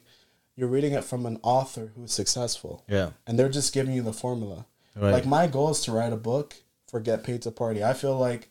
you're 0.55 0.67
reading 0.67 0.93
it 0.93 1.03
from 1.03 1.27
an 1.27 1.39
author 1.43 1.91
who's 1.95 2.11
successful, 2.13 2.83
Yeah. 2.87 3.11
and 3.27 3.37
they're 3.37 3.49
just 3.49 3.71
giving 3.73 3.93
you 3.93 4.01
the 4.01 4.13
formula. 4.13 4.65
Right. 4.95 5.11
Like 5.11 5.25
my 5.27 5.45
goal 5.47 5.69
is 5.69 5.81
to 5.81 5.91
write 5.91 6.13
a 6.13 6.17
book 6.17 6.55
for 6.87 6.99
Get 6.99 7.23
Paid 7.23 7.43
to 7.43 7.51
Party. 7.51 7.83
I 7.83 7.93
feel 7.93 8.17
like 8.17 8.49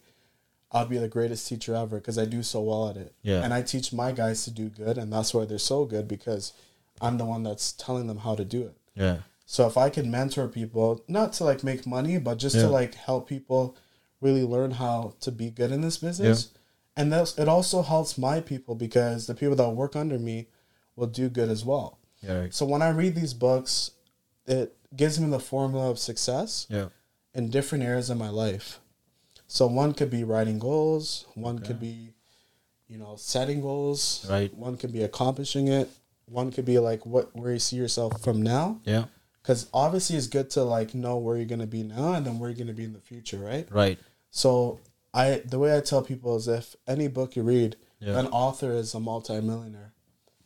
I'll 0.72 0.86
be 0.86 0.98
the 0.98 1.08
greatest 1.08 1.46
teacher 1.48 1.74
ever 1.74 1.98
because 1.98 2.18
I 2.18 2.24
do 2.24 2.42
so 2.42 2.60
well 2.62 2.88
at 2.88 2.96
it. 2.96 3.14
Yeah. 3.22 3.42
And 3.44 3.52
I 3.52 3.60
teach 3.62 3.92
my 3.92 4.10
guys 4.12 4.44
to 4.44 4.50
do 4.50 4.68
good, 4.70 4.96
and 4.98 5.12
that's 5.12 5.34
why 5.34 5.44
they're 5.44 5.58
so 5.58 5.84
good 5.84 6.08
because 6.08 6.52
I'm 7.00 7.18
the 7.18 7.26
one 7.26 7.42
that's 7.42 7.72
telling 7.72 8.06
them 8.06 8.18
how 8.18 8.34
to 8.34 8.44
do 8.44 8.62
it. 8.62 8.76
yeah. 8.94 9.18
So 9.44 9.66
if 9.66 9.76
I 9.76 9.90
can 9.90 10.10
mentor 10.10 10.48
people, 10.48 11.04
not 11.08 11.34
to 11.34 11.44
like 11.44 11.62
make 11.62 11.86
money, 11.86 12.16
but 12.18 12.38
just 12.38 12.56
Yeah. 12.56 12.62
to 12.62 12.68
like 12.70 12.94
help 12.94 13.28
people 13.28 13.76
really 14.22 14.44
learn 14.44 14.70
how 14.70 15.12
to 15.20 15.30
be 15.30 15.50
good 15.50 15.70
in 15.72 15.82
this 15.82 15.98
business. 15.98 16.48
And 16.96 17.12
that's 17.12 17.36
it 17.38 17.48
also 17.48 17.82
helps 17.82 18.16
my 18.16 18.40
people 18.40 18.74
because 18.74 19.26
the 19.26 19.34
people 19.34 19.56
that 19.56 19.70
work 19.70 19.94
under 19.94 20.18
me 20.18 20.46
will 20.96 21.08
do 21.08 21.28
good 21.28 21.50
as 21.50 21.64
well. 21.66 21.98
Yeah. 22.22 22.38
Right. 22.38 22.54
So 22.54 22.64
when 22.64 22.80
I 22.80 22.90
read 22.90 23.14
these 23.14 23.34
books, 23.34 23.90
it 24.46 24.74
gives 24.96 25.20
me 25.20 25.28
the 25.28 25.40
formula 25.40 25.90
of 25.90 25.98
success 25.98 26.66
Yeah. 26.70 26.88
in 27.34 27.50
different 27.50 27.84
areas 27.84 28.08
of 28.08 28.16
my 28.16 28.30
life. 28.30 28.80
So 29.52 29.66
one 29.66 29.92
could 29.92 30.08
be 30.08 30.24
writing 30.24 30.58
goals, 30.58 31.26
one 31.34 31.58
could 31.58 31.78
be, 31.78 32.14
you 32.88 32.96
know, 32.96 33.16
setting 33.16 33.60
goals. 33.60 34.24
Right. 34.26 34.50
One 34.54 34.78
could 34.78 34.94
be 34.94 35.02
accomplishing 35.02 35.68
it. 35.68 35.90
One 36.24 36.50
could 36.50 36.64
be 36.64 36.78
like 36.78 37.04
what 37.04 37.36
where 37.36 37.52
you 37.52 37.58
see 37.58 37.76
yourself 37.76 38.22
from 38.22 38.40
now 38.40 38.80
Yeah. 38.86 39.04
because 39.42 39.66
obviously 39.74 40.16
it's 40.16 40.26
good 40.26 40.48
to 40.52 40.62
like 40.62 40.94
know 40.94 41.18
where 41.18 41.36
you're 41.36 41.44
gonna 41.44 41.66
be 41.66 41.82
now 41.82 42.14
and 42.14 42.24
then 42.24 42.38
where 42.38 42.48
you're 42.48 42.56
gonna 42.56 42.72
be 42.72 42.84
in 42.84 42.94
the 42.94 43.00
future, 43.00 43.36
right? 43.36 43.70
Right. 43.70 43.98
So 44.30 44.80
I 45.12 45.42
the 45.44 45.58
way 45.58 45.76
I 45.76 45.80
tell 45.80 46.00
people 46.00 46.34
is 46.36 46.48
if 46.48 46.74
any 46.86 47.08
book 47.08 47.36
you 47.36 47.42
read, 47.42 47.76
Yeah. 48.00 48.18
an 48.18 48.28
author 48.28 48.72
is 48.72 48.94
a 48.94 49.00
multimillionaire, 49.00 49.92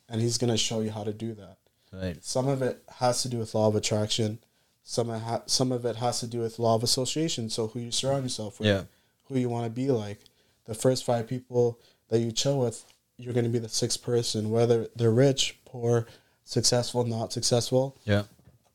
and 0.09 0.19
he's 0.19 0.37
gonna 0.37 0.57
show 0.57 0.81
you 0.81 0.91
how 0.91 1.05
to 1.05 1.13
do 1.13 1.33
that. 1.35 1.57
Right. 1.93 2.21
Some 2.25 2.49
of 2.49 2.61
it 2.61 2.83
has 2.95 3.21
to 3.21 3.29
do 3.29 3.37
with 3.37 3.55
law 3.55 3.67
of 3.69 3.75
attraction. 3.77 4.39
Some 4.83 5.09
of 5.09 5.21
ha- 5.21 5.43
some 5.45 5.71
of 5.71 5.85
it 5.85 5.95
has 5.95 6.19
to 6.19 6.27
do 6.27 6.39
with 6.39 6.59
law 6.59 6.75
of 6.75 6.83
association. 6.83 7.49
So 7.49 7.67
who 7.67 7.79
you 7.79 7.91
surround 7.91 8.23
yourself 8.23 8.59
with, 8.59 8.67
Yeah. 8.67 8.83
Who 9.27 9.37
you 9.37 9.49
want 9.49 9.65
to 9.65 9.69
be 9.69 9.89
like. 9.91 10.19
The 10.65 10.73
first 10.75 11.05
five 11.05 11.27
people 11.27 11.79
that 12.09 12.19
you 12.19 12.31
chill 12.31 12.59
with, 12.59 12.83
you're 13.17 13.33
gonna 13.33 13.49
be 13.49 13.59
the 13.59 13.69
sixth 13.69 14.01
person, 14.03 14.49
whether 14.49 14.87
they're 14.95 15.11
rich, 15.11 15.57
poor, 15.65 16.07
successful, 16.43 17.03
not 17.03 17.33
successful 17.33 17.97
Yeah. 18.05 18.23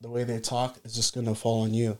the 0.00 0.08
way 0.10 0.24
they 0.24 0.40
talk 0.40 0.78
is 0.84 0.94
just 0.94 1.14
gonna 1.14 1.34
fall 1.34 1.62
on 1.62 1.72
you. 1.74 1.98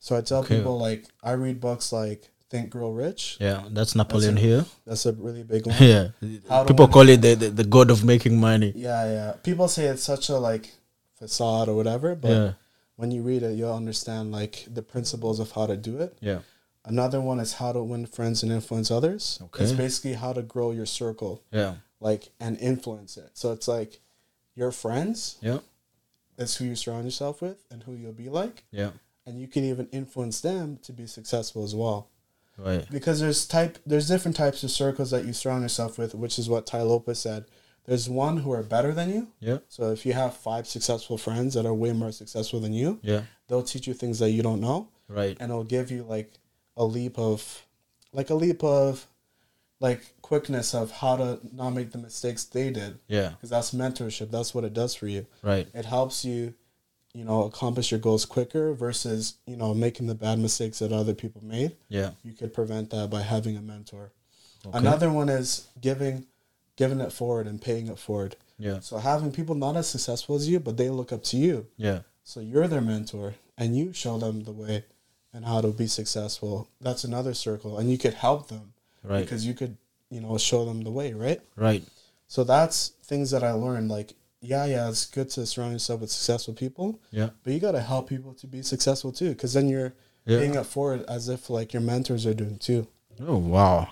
So 0.00 0.16
I 0.16 0.20
tell 0.20 0.44
people 0.44 0.78
like 0.78 1.06
I 1.22 1.32
read 1.32 1.60
books 1.60 1.92
like 1.92 2.30
Think 2.50 2.70
Grow 2.70 2.90
Rich. 2.90 3.36
Yeah. 3.40 3.64
That's 3.70 3.94
Napoleon 3.94 4.34
That's 4.34 4.44
Hill. 4.46 4.64
That's 4.86 5.06
a 5.06 5.12
really 5.12 5.42
big 5.42 5.66
one. 5.70 5.76
Yeah. 5.80 6.08
How 6.48 6.64
People 6.64 6.88
call 6.88 7.08
it 7.08 7.20
the, 7.20 7.34
the, 7.34 7.48
the 7.50 7.64
god 7.64 7.90
of 7.90 8.04
making 8.04 8.38
money. 8.40 8.72
yeah, 8.76 9.04
yeah. 9.12 9.32
People 9.42 9.68
say 9.68 9.84
it's 9.86 10.02
such 10.04 10.28
a 10.28 10.38
like 10.38 10.70
facade 11.18 11.68
or 11.68 11.74
whatever, 11.74 12.14
but 12.14 12.30
Yeah. 12.30 12.52
when 12.96 13.10
you 13.10 13.22
read 13.22 13.42
it, 13.42 13.56
you'll 13.56 13.74
understand 13.74 14.30
like 14.32 14.66
the 14.72 14.82
principles 14.82 15.40
of 15.40 15.50
how 15.52 15.66
to 15.66 15.76
do 15.76 15.98
it. 15.98 16.16
Yeah. 16.20 16.40
Another 16.88 17.20
one 17.20 17.40
is 17.40 17.54
how 17.54 17.72
to 17.72 17.82
win 17.82 18.06
friends 18.06 18.42
and 18.42 18.50
influence 18.52 18.90
others. 18.90 19.38
Okay. 19.42 19.64
It's 19.64 19.72
basically 19.72 20.14
how 20.14 20.32
to 20.32 20.42
grow 20.42 20.70
your 20.72 20.86
circle, 20.86 21.42
Yeah. 21.52 21.76
like 22.00 22.30
and 22.40 22.58
influence 22.58 23.16
it. 23.16 23.30
So 23.34 23.52
it's 23.52 23.68
like 23.68 24.00
your 24.54 24.72
friends 24.72 25.36
Yeah. 25.40 25.58
is 26.36 26.56
who 26.56 26.64
you 26.66 26.76
surround 26.76 27.04
yourself 27.04 27.40
with 27.42 27.64
and 27.70 27.82
who 27.84 27.92
you'll 27.94 28.12
be 28.12 28.28
like, 28.28 28.64
Yeah. 28.70 28.90
and 29.26 29.40
you 29.40 29.46
can 29.48 29.64
even 29.64 29.88
influence 29.92 30.40
them 30.40 30.78
to 30.82 30.92
be 30.92 31.06
successful 31.06 31.64
as 31.64 31.74
well. 31.74 32.08
Right. 32.60 32.90
because 32.90 33.20
there's 33.20 33.46
type 33.46 33.78
there's 33.86 34.08
different 34.08 34.36
types 34.36 34.64
of 34.64 34.72
circles 34.72 35.12
that 35.12 35.24
you 35.24 35.32
surround 35.32 35.62
yourself 35.62 35.96
with, 35.96 36.12
which 36.16 36.40
is 36.40 36.48
what 36.48 36.66
Tai 36.66 36.82
Lopez 36.82 37.20
said. 37.20 37.44
There's 37.84 38.10
one 38.10 38.38
who 38.38 38.50
are 38.50 38.64
better 38.64 38.92
than 38.92 39.10
you. 39.10 39.28
Yeah. 39.38 39.58
So 39.68 39.92
if 39.92 40.04
you 40.04 40.12
have 40.14 40.34
five 40.36 40.66
successful 40.66 41.18
friends 41.18 41.54
that 41.54 41.64
are 41.64 41.72
way 41.72 41.92
more 41.92 42.10
successful 42.10 42.58
than 42.58 42.72
you, 42.72 42.98
Yeah. 43.00 43.22
they'll 43.46 43.62
teach 43.62 43.86
you 43.86 43.94
things 43.94 44.18
that 44.18 44.30
you 44.32 44.42
don't 44.42 44.60
know, 44.60 44.88
Right. 45.06 45.36
and 45.38 45.50
it'll 45.52 45.62
give 45.62 45.92
you 45.92 46.02
like 46.02 46.32
a 46.78 46.84
leap 46.84 47.18
of, 47.18 47.66
like 48.12 48.30
a 48.30 48.34
leap 48.34 48.64
of, 48.64 49.06
like 49.80 50.00
quickness 50.22 50.74
of 50.74 50.90
how 50.90 51.16
to 51.16 51.38
not 51.54 51.70
make 51.70 51.92
the 51.92 51.98
mistakes 51.98 52.44
they 52.44 52.70
did. 52.70 52.98
Yeah. 53.06 53.30
Because 53.30 53.50
that's 53.50 53.74
mentorship. 53.74 54.30
That's 54.30 54.54
what 54.54 54.64
it 54.64 54.74
does 54.74 54.94
for 54.94 55.06
you. 55.06 55.26
Right. 55.42 55.68
It 55.74 55.84
helps 55.84 56.24
you, 56.24 56.54
you 57.14 57.24
know, 57.24 57.44
accomplish 57.44 57.90
your 57.90 58.00
goals 58.00 58.24
quicker 58.24 58.72
versus 58.72 59.34
you 59.46 59.56
know 59.56 59.74
making 59.74 60.06
the 60.06 60.14
bad 60.14 60.38
mistakes 60.38 60.78
that 60.80 60.92
other 60.92 61.14
people 61.14 61.42
made 61.44 61.76
Yeah. 61.88 62.10
you 62.22 62.32
could 62.32 62.52
prevent 62.52 62.90
that 62.90 63.08
by 63.10 63.22
having 63.22 63.56
a 63.56 63.60
mentor. 63.62 64.10
Okay. 64.66 64.76
Another 64.76 65.10
one 65.12 65.28
is 65.28 65.68
giving 65.80 66.26
giving 66.76 67.00
it 67.00 67.12
forward 67.12 67.46
and 67.46 67.60
paying 67.60 67.86
it 67.88 67.98
forward. 67.98 68.36
Yeah. 68.58 68.80
So 68.80 68.98
having 68.98 69.30
people 69.32 69.54
not 69.54 69.76
as 69.76 69.88
successful 69.88 70.34
as 70.36 70.48
you, 70.48 70.58
but 70.60 70.76
they 70.76 70.90
look 70.90 71.12
up 71.12 71.22
to 71.24 71.36
you. 71.36 71.66
Yeah. 71.76 72.00
So 72.24 72.40
you're 72.40 72.68
their 72.68 72.80
mentor 72.80 73.34
and 73.56 73.76
you 73.76 73.92
show 73.92 74.18
them 74.18 74.42
the 74.44 74.52
way 74.52 74.84
and 75.32 75.44
how 75.44 75.60
to 75.60 75.68
be 75.68 75.86
successful. 75.86 76.68
That's 76.80 77.04
another 77.04 77.34
circle. 77.34 77.78
And 77.78 77.90
you 77.90 77.98
could 77.98 78.14
help 78.14 78.48
them 78.48 78.72
Right. 79.02 79.20
because 79.24 79.46
you 79.46 79.54
could, 79.54 79.76
you 80.10 80.20
know, 80.20 80.36
show 80.38 80.64
them 80.64 80.82
the 80.82 80.90
way, 80.90 81.12
right? 81.12 81.40
Right. 81.56 81.84
So 82.26 82.44
that's 82.44 82.92
things 83.04 83.30
that 83.30 83.42
I 83.44 83.52
learned. 83.52 83.90
Like, 83.90 84.14
yeah, 84.40 84.64
yeah, 84.66 84.88
it's 84.88 85.06
good 85.06 85.30
to 85.30 85.46
surround 85.46 85.72
yourself 85.72 86.00
with 86.00 86.10
successful 86.10 86.54
people, 86.54 87.00
Yeah. 87.10 87.30
but 87.42 87.52
you 87.52 87.60
got 87.60 87.72
to 87.72 87.80
help 87.80 88.08
people 88.08 88.34
to 88.34 88.46
be 88.46 88.62
successful 88.62 89.12
too, 89.12 89.30
because 89.30 89.52
then 89.52 89.68
you're 89.68 89.94
Yeah. 90.26 90.38
paying 90.38 90.54
it 90.54 90.64
forward 90.66 91.04
as 91.08 91.28
if 91.28 91.48
like 91.50 91.72
your 91.72 91.82
mentors 91.82 92.26
are 92.26 92.34
doing 92.34 92.58
too. 92.58 92.86
Oh 93.20 93.36
wow. 93.38 93.88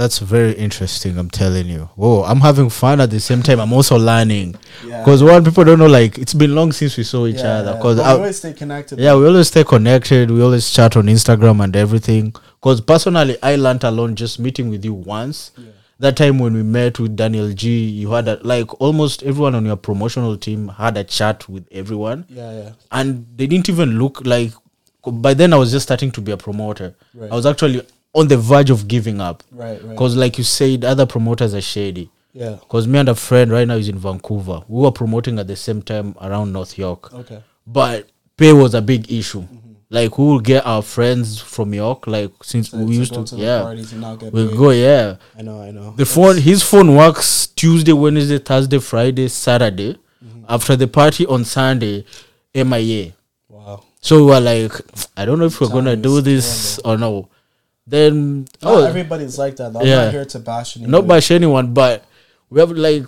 That's 0.00 0.18
very 0.18 0.52
interesting, 0.52 1.18
I'm 1.18 1.28
telling 1.28 1.66
you. 1.66 1.90
Whoa, 1.94 2.22
I'm 2.22 2.40
having 2.40 2.70
fun 2.70 3.02
at 3.02 3.10
the 3.10 3.20
same 3.20 3.42
time. 3.42 3.60
I'm 3.60 3.72
also 3.74 3.98
learning. 3.98 4.54
Yeah. 4.86 5.00
Because 5.00 5.22
one 5.22 5.44
people 5.44 5.62
don't 5.64 5.78
know 5.78 5.88
like 5.88 6.16
it's 6.16 6.32
been 6.32 6.54
long 6.54 6.72
since 6.72 6.96
we 6.96 7.02
saw 7.04 7.26
each 7.26 7.36
Yeah, 7.36 7.58
other. 7.58 7.70
yeah. 7.72 7.76
Because 7.76 7.96
But 7.98 8.06
we 8.06 8.12
always 8.12 8.38
stay 8.38 8.52
connected. 8.54 8.98
yeah, 8.98 9.14
we 9.14 9.26
always 9.26 9.48
stay 9.48 9.62
connected. 9.62 10.30
We 10.30 10.40
always 10.42 10.70
chat 10.70 10.96
on 10.96 11.04
Instagram 11.06 11.62
and 11.62 11.76
everything. 11.76 12.32
Because 12.60 12.80
personally, 12.80 13.36
I 13.42 13.56
learned 13.56 13.84
alone 13.84 14.14
just 14.16 14.38
meeting 14.38 14.70
with 14.70 14.84
you 14.86 14.94
once. 14.94 15.50
Yeah. 15.58 15.64
that 15.98 16.16
time 16.16 16.38
when 16.38 16.54
we 16.54 16.62
met 16.62 16.98
with 16.98 17.14
Daniel 17.14 17.52
G, 17.52 17.68
you 17.84 18.10
had 18.12 18.26
a, 18.26 18.38
like 18.42 18.80
almost 18.80 19.22
everyone 19.22 19.54
on 19.54 19.66
your 19.66 19.76
promotional 19.76 20.34
team 20.38 20.68
had 20.68 20.96
a 20.96 21.04
chat 21.04 21.46
with 21.46 21.68
everyone, 21.70 22.24
Yeah, 22.30 22.52
yeah. 22.58 22.70
and 22.90 23.26
they 23.36 23.46
didn't 23.46 23.68
even 23.68 23.98
look 23.98 24.24
like. 24.24 24.52
By 25.06 25.34
then, 25.34 25.52
I 25.52 25.56
was 25.56 25.70
just 25.72 25.82
starting 25.88 26.10
to 26.12 26.22
be 26.22 26.32
a 26.32 26.38
promoter. 26.38 26.94
Right. 27.14 27.30
I 27.30 27.34
was 27.34 27.44
actually 27.44 27.82
on 28.14 28.28
the 28.28 28.36
verge 28.36 28.70
of 28.70 28.88
giving 28.88 29.20
up 29.20 29.42
Right, 29.52 29.80
right. 29.82 29.90
because, 29.90 30.16
like 30.16 30.36
you 30.38 30.44
said, 30.44 30.84
other 30.84 31.06
promoters 31.06 31.54
are 31.54 31.60
shady. 31.60 32.10
Yeah. 32.32 32.56
Because 32.60 32.86
me 32.86 32.98
and 32.98 33.08
a 33.08 33.14
friend 33.14 33.50
right 33.50 33.66
now 33.66 33.74
is 33.74 33.88
in 33.88 33.98
Vancouver. 33.98 34.62
We 34.68 34.82
were 34.82 34.92
promoting 34.92 35.38
at 35.38 35.46
the 35.48 35.56
same 35.56 35.82
time 35.82 36.14
around 36.20 36.52
North 36.52 36.78
York 36.78 37.12
Okay. 37.12 37.42
but 37.66 38.08
pay 38.36 38.52
was 38.52 38.74
a 38.74 38.80
big 38.82 39.10
issue. 39.12 39.42
Mm-hmm. 39.42 39.56
Like 39.92 40.16
we 40.18 40.24
will 40.24 40.38
get 40.40 40.64
our 40.64 40.82
friends 40.82 41.40
from 41.40 41.74
York, 41.74 42.06
like 42.06 42.30
since 42.44 42.70
To- 42.70 42.76
we 42.76 42.96
used 42.96 43.12
go 43.14 43.24
to, 43.24 43.36
yeah, 43.36 43.62
parties 43.62 43.90
and 43.92 44.00
not 44.00 44.20
get 44.20 44.32
we 44.32 44.46
paid. 44.48 44.56
go, 44.56 44.70
yeah. 44.70 45.16
I 45.36 45.42
know, 45.42 45.60
I 45.60 45.72
know. 45.72 45.94
The 45.96 46.06
phone, 46.06 46.36
his 46.38 46.62
phone 46.62 46.94
works 46.94 47.48
Tuesday, 47.48 47.92
Wednesday, 47.92 48.38
Thursday, 48.38 48.78
Friday, 48.78 49.26
Saturday. 49.28 49.96
Mm-hmm. 50.24 50.44
After 50.48 50.76
the 50.76 50.86
party 50.86 51.26
on 51.26 51.44
Sunday, 51.44 52.04
MIA. 52.54 53.12
Wow. 53.48 53.82
So 54.00 54.16
we 54.24 54.30
were 54.30 54.40
like, 54.40 54.72
I 55.16 55.24
don't 55.24 55.38
know 55.40 55.46
if 55.46 55.60
we're 55.60 55.68
gonna 55.68 55.96
do 55.96 56.20
this 56.20 56.78
or 56.84 56.96
no. 56.96 57.28
Then 57.90 58.46
oh, 58.62 58.84
everybody's 58.86 59.36
like 59.38 59.56
that. 59.56 59.74
I'm 59.76 59.86
Yeah. 59.86 60.04
not 60.04 60.12
here 60.12 60.24
to 60.24 60.38
bash 60.38 60.76
anybody. 60.76 60.92
not 60.92 61.06
bash 61.08 61.30
anyone, 61.30 61.74
but 61.74 62.04
we 62.48 62.60
have 62.60 62.70
like 62.70 63.04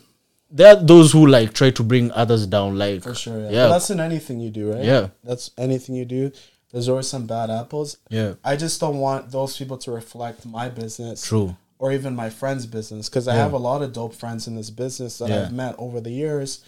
there 0.51 0.69
are 0.77 0.83
those 0.83 1.13
who 1.13 1.27
like 1.27 1.53
try 1.55 1.71
to 1.71 1.83
bring 1.83 2.11
others 2.13 2.47
down. 2.47 2.77
Like 2.79 3.03
For 3.03 3.15
sure, 3.15 3.41
yeah. 3.45 3.51
yeah, 3.51 3.67
that's 3.69 3.91
in 3.91 4.01
anything 4.01 4.41
you 4.41 4.51
do, 4.51 4.73
right? 4.73 4.85
Yeah. 4.85 5.09
That's 5.25 5.51
anything 5.57 5.95
you 5.95 6.05
do. 6.05 6.33
There's 6.73 6.89
always 6.89 7.07
some 7.09 7.27
bad 7.27 7.49
apples. 7.51 7.99
yeah, 8.11 8.35
I 8.45 8.57
just 8.57 8.81
don't 8.81 8.99
want 8.99 9.31
those 9.31 9.57
people 9.57 9.77
to 9.85 9.91
reflect 9.93 10.45
my 10.47 10.69
business 10.71 11.23
true. 11.23 11.57
or 11.79 11.93
even 11.93 12.17
my 12.17 12.31
friend's 12.31 12.67
business 12.67 13.09
because 13.09 13.29
I 13.29 13.35
Yeah. 13.35 13.43
have 13.45 13.53
a 13.53 13.59
lot 13.71 13.83
of 13.83 13.93
dope 13.93 14.15
friends 14.15 14.47
in 14.49 14.55
this 14.57 14.71
business 14.71 15.19
that 15.19 15.29
Yeah. 15.29 15.43
I've 15.43 15.53
met 15.53 15.75
over 15.79 16.01
the 16.01 16.11
years, 16.11 16.61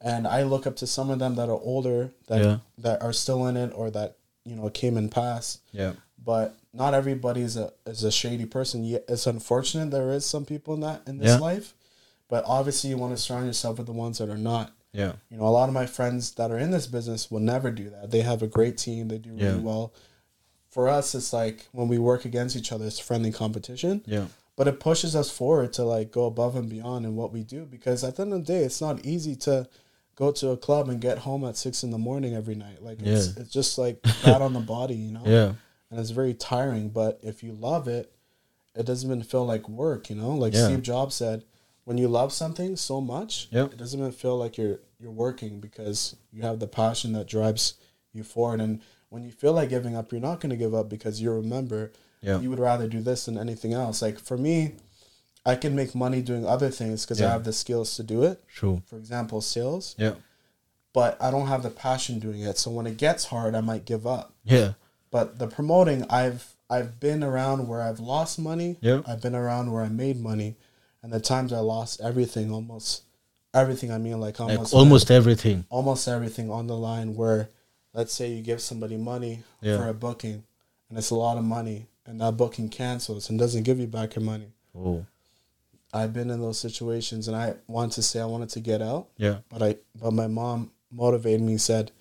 and 0.00 0.26
I 0.26 0.42
look 0.42 0.66
up 0.66 0.76
to 0.82 0.86
some 0.86 1.08
of 1.08 1.18
them 1.18 1.36
that 1.36 1.48
are 1.48 1.60
older 1.72 2.10
that 2.26 2.60
that 2.78 3.00
are 3.02 3.12
still 3.12 3.46
in 3.46 3.56
it 3.56 3.72
or 3.74 3.90
that 3.90 4.16
you 4.44 4.56
know 4.56 4.68
came 4.70 4.96
and 4.96 5.08
passed. 5.10 5.60
Yeah, 5.72 5.92
But 6.24 6.56
not 6.72 6.94
everybody 6.94 7.42
is 7.42 7.56
a 7.56 7.72
is 7.86 8.02
a 8.04 8.10
shady 8.12 8.46
person. 8.46 8.84
Yeah, 8.84 8.98
it's 9.08 9.26
unfortunate 9.26 9.90
there 9.90 10.10
is 10.10 10.24
some 10.24 10.44
people 10.44 10.74
in 10.74 10.80
that 10.80 11.02
in 11.06 11.18
this 11.18 11.28
Yeah. 11.28 11.38
life, 11.38 11.74
but 12.28 12.44
obviously 12.46 12.90
you 12.90 12.96
want 12.98 13.14
to 13.16 13.22
surround 13.22 13.46
yourself 13.46 13.78
with 13.78 13.86
the 13.86 13.92
ones 13.92 14.18
that 14.18 14.28
are 14.30 14.38
not. 14.38 14.72
yeah, 14.92 15.14
You 15.28 15.38
know, 15.38 15.44
a 15.44 15.50
lot 15.50 15.68
of 15.68 15.74
my 15.74 15.86
friends 15.86 16.32
that 16.34 16.50
are 16.52 16.58
in 16.58 16.70
this 16.70 16.86
business 16.86 17.30
will 17.30 17.40
never 17.40 17.70
do 17.72 17.90
that. 17.90 18.10
They 18.10 18.20
have 18.22 18.42
a 18.42 18.46
great 18.46 18.78
team. 18.78 19.08
They 19.08 19.18
do 19.18 19.30
really 19.34 19.58
well. 19.58 19.92
For 20.70 20.88
us, 20.88 21.14
it's 21.14 21.32
like 21.32 21.66
when 21.72 21.88
we 21.88 21.98
work 21.98 22.24
against 22.24 22.56
each 22.56 22.72
other, 22.72 22.86
it's 22.86 22.98
friendly 22.98 23.30
competition. 23.32 24.02
yeah, 24.06 24.26
But 24.56 24.66
it 24.68 24.80
pushes 24.80 25.14
us 25.14 25.30
forward 25.30 25.72
to 25.74 25.84
like 25.84 26.10
go 26.10 26.24
above 26.26 26.56
and 26.56 26.68
beyond 26.68 27.04
in 27.04 27.16
what 27.16 27.32
we 27.32 27.42
do 27.42 27.64
because 27.66 28.02
at 28.04 28.16
the 28.16 28.22
end 28.22 28.32
of 28.32 28.44
the 28.46 28.52
day, 28.52 28.64
it's 28.64 28.80
not 28.80 29.04
easy 29.04 29.36
to 29.36 29.68
go 30.16 30.30
to 30.32 30.50
a 30.50 30.56
club 30.56 30.88
and 30.88 31.00
get 31.00 31.18
home 31.18 31.44
at 31.44 31.56
six 31.56 31.82
in 31.82 31.90
the 31.90 31.98
morning 31.98 32.34
every 32.34 32.54
night. 32.54 32.82
Like 32.82 32.98
it's 33.02 33.36
it's 33.36 33.50
just 33.52 33.78
like 33.78 34.00
bad 34.24 34.42
on 34.42 34.52
the 34.52 34.60
body, 34.60 34.94
you 34.94 35.10
know. 35.12 35.22
yeah, 35.26 35.52
And 35.94 36.00
it's 36.00 36.10
very 36.10 36.34
tiring. 36.34 36.88
But 36.88 37.20
if 37.22 37.44
you 37.44 37.52
love 37.52 37.86
it, 37.86 38.12
it 38.74 38.84
doesn't 38.84 39.08
even 39.08 39.22
feel 39.22 39.46
like 39.46 39.68
work, 39.68 40.10
you 40.10 40.16
know. 40.16 40.30
Like 40.32 40.52
Yeah. 40.52 40.64
Steve 40.66 40.82
Jobs 40.82 41.14
said, 41.14 41.44
when 41.84 41.98
you 41.98 42.08
love 42.08 42.32
something 42.32 42.74
so 42.74 43.00
much, 43.00 43.46
Yep. 43.52 43.74
it 43.74 43.76
doesn't 43.76 44.00
even 44.00 44.10
feel 44.10 44.36
like 44.36 44.58
you're 44.58 44.80
you're 44.98 45.12
working 45.12 45.60
because 45.60 46.16
you 46.32 46.42
have 46.42 46.58
the 46.58 46.66
passion 46.66 47.12
that 47.12 47.28
drives 47.28 47.74
you 48.12 48.24
forward. 48.24 48.60
And 48.60 48.80
when 49.10 49.22
you 49.22 49.30
feel 49.30 49.52
like 49.52 49.68
giving 49.68 49.94
up, 49.94 50.10
you're 50.10 50.20
not 50.20 50.40
going 50.40 50.50
to 50.50 50.56
give 50.56 50.74
up 50.74 50.88
because 50.88 51.20
you 51.20 51.30
remember 51.30 51.92
Yeah. 52.22 52.40
you 52.40 52.50
would 52.50 52.58
rather 52.58 52.88
do 52.88 53.00
this 53.02 53.26
than 53.26 53.38
anything 53.38 53.72
else. 53.72 54.02
Like 54.02 54.18
for 54.18 54.36
me, 54.36 54.74
I 55.46 55.54
can 55.54 55.76
make 55.76 55.94
money 55.94 56.22
doing 56.22 56.44
other 56.44 56.70
things 56.70 57.04
because 57.04 57.20
I 57.22 57.30
have 57.30 57.44
the 57.44 57.52
skills 57.52 57.94
to 57.96 58.02
do 58.02 58.24
it. 58.24 58.42
true. 58.48 58.82
For 58.86 58.96
example, 58.96 59.40
sales, 59.42 59.94
Yeah, 59.98 60.14
but 60.92 61.20
I 61.22 61.30
don't 61.30 61.46
have 61.48 61.62
the 61.62 61.70
passion 61.70 62.18
doing 62.18 62.40
it. 62.40 62.56
So 62.58 62.70
when 62.72 62.86
it 62.88 62.96
gets 62.96 63.26
hard, 63.26 63.54
I 63.54 63.60
might 63.60 63.84
give 63.84 64.06
up. 64.06 64.32
yeah, 64.42 64.72
But 65.14 65.38
the 65.38 65.46
promoting, 65.46 66.04
I've 66.10 66.56
I've 66.68 66.98
been 66.98 67.22
around 67.22 67.68
where 67.68 67.80
I've 67.80 68.00
lost 68.00 68.36
money. 68.36 68.78
Yeah. 68.80 69.00
I've 69.06 69.22
been 69.22 69.36
around 69.36 69.70
where 69.70 69.84
I 69.84 69.88
made 69.88 70.20
money, 70.20 70.56
and 71.04 71.12
the 71.12 71.20
times 71.20 71.52
I 71.52 71.60
lost 71.60 72.00
everything, 72.00 72.50
almost 72.50 73.02
everything. 73.54 73.92
I 73.92 73.98
mean, 73.98 74.18
like 74.18 74.40
almost 74.40 74.72
like 74.72 74.80
almost 74.80 75.12
everything. 75.12 75.66
almost 75.70 76.08
everything 76.08 76.50
on 76.50 76.66
the 76.66 76.76
line. 76.76 77.14
Where 77.14 77.48
let's 77.92 78.12
say 78.12 78.32
you 78.32 78.42
give 78.42 78.60
somebody 78.60 78.96
money 78.96 79.44
Yeah. 79.60 79.76
for 79.76 79.86
a 79.88 79.94
booking, 79.94 80.42
and 80.88 80.98
it's 80.98 81.10
a 81.10 81.14
lot 81.14 81.38
of 81.38 81.44
money, 81.44 81.86
and 82.06 82.20
that 82.20 82.36
booking 82.36 82.68
cancels 82.68 83.30
and 83.30 83.38
doesn't 83.38 83.62
give 83.62 83.78
you 83.78 83.86
back 83.86 84.16
your 84.16 84.24
money. 84.24 84.48
Oh, 84.76 85.06
I've 85.92 86.12
been 86.12 86.28
in 86.28 86.40
those 86.40 86.58
situations, 86.58 87.28
and 87.28 87.36
I 87.36 87.54
wanted 87.68 87.92
to 87.92 88.02
say 88.02 88.18
I 88.18 88.24
wanted 88.24 88.48
to 88.48 88.58
get 88.58 88.82
out, 88.82 89.10
yeah, 89.16 89.36
but 89.48 89.62
I 89.62 89.76
but 89.94 90.10
my 90.10 90.26
mom 90.26 90.72
motivated 90.90 91.42
me, 91.42 91.56
said, 91.56 91.92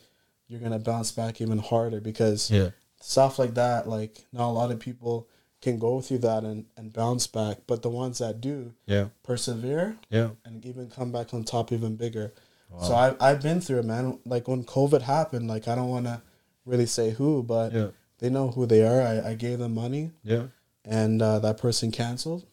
"You're 0.47 0.61
gonna 0.61 0.79
bounce 0.79 1.11
back 1.11 1.41
even 1.41 1.59
harder 1.59 2.01
because." 2.01 2.49
yeah, 2.49 2.71
stuff 3.05 3.37
like 3.37 3.53
that 3.55 3.87
like 3.87 4.25
not 4.31 4.47
a 4.47 4.55
lot 4.61 4.71
of 4.71 4.79
people 4.79 5.27
can 5.61 5.77
go 5.77 6.01
through 6.01 6.17
that 6.19 6.43
and, 6.43 6.65
and 6.77 6.91
bounce 6.91 7.25
back. 7.27 7.57
But 7.67 7.81
the 7.81 7.89
ones 7.89 8.19
that 8.19 8.41
do 8.41 8.73
yeah, 8.85 9.07
persevere 9.23 9.97
yeah, 10.09 10.29
and 10.45 10.65
even 10.65 10.89
come 10.89 11.11
back 11.11 11.33
on 11.33 11.43
top 11.43 11.71
even 11.71 11.95
bigger. 11.95 12.33
So 12.81 12.95
I, 12.95 13.15
i've 13.19 13.43
been 13.43 13.61
through 13.61 13.79
it 13.79 13.85
man. 13.85 14.19
Like 14.25 14.47
when 14.47 14.63
covid 14.63 15.03
happened 15.03 15.47
like 15.47 15.67
i 15.67 15.75
don't 15.75 15.89
want 15.89 16.05
to 16.07 16.23
really 16.65 16.87
say 16.87 17.11
who 17.11 17.43
but 17.43 17.71
yeah, 17.71 17.87
they 18.17 18.29
know 18.31 18.49
who 18.49 18.65
they 18.65 18.81
are. 18.83 19.01
I, 19.01 19.31
I 19.31 19.33
gave 19.35 19.59
them 19.59 19.75
money 19.75 20.11
yeah, 20.23 20.45
and 20.83 21.21
uh, 21.21 21.39
that 21.39 21.59
person 21.59 21.91
canceled. 21.91 22.45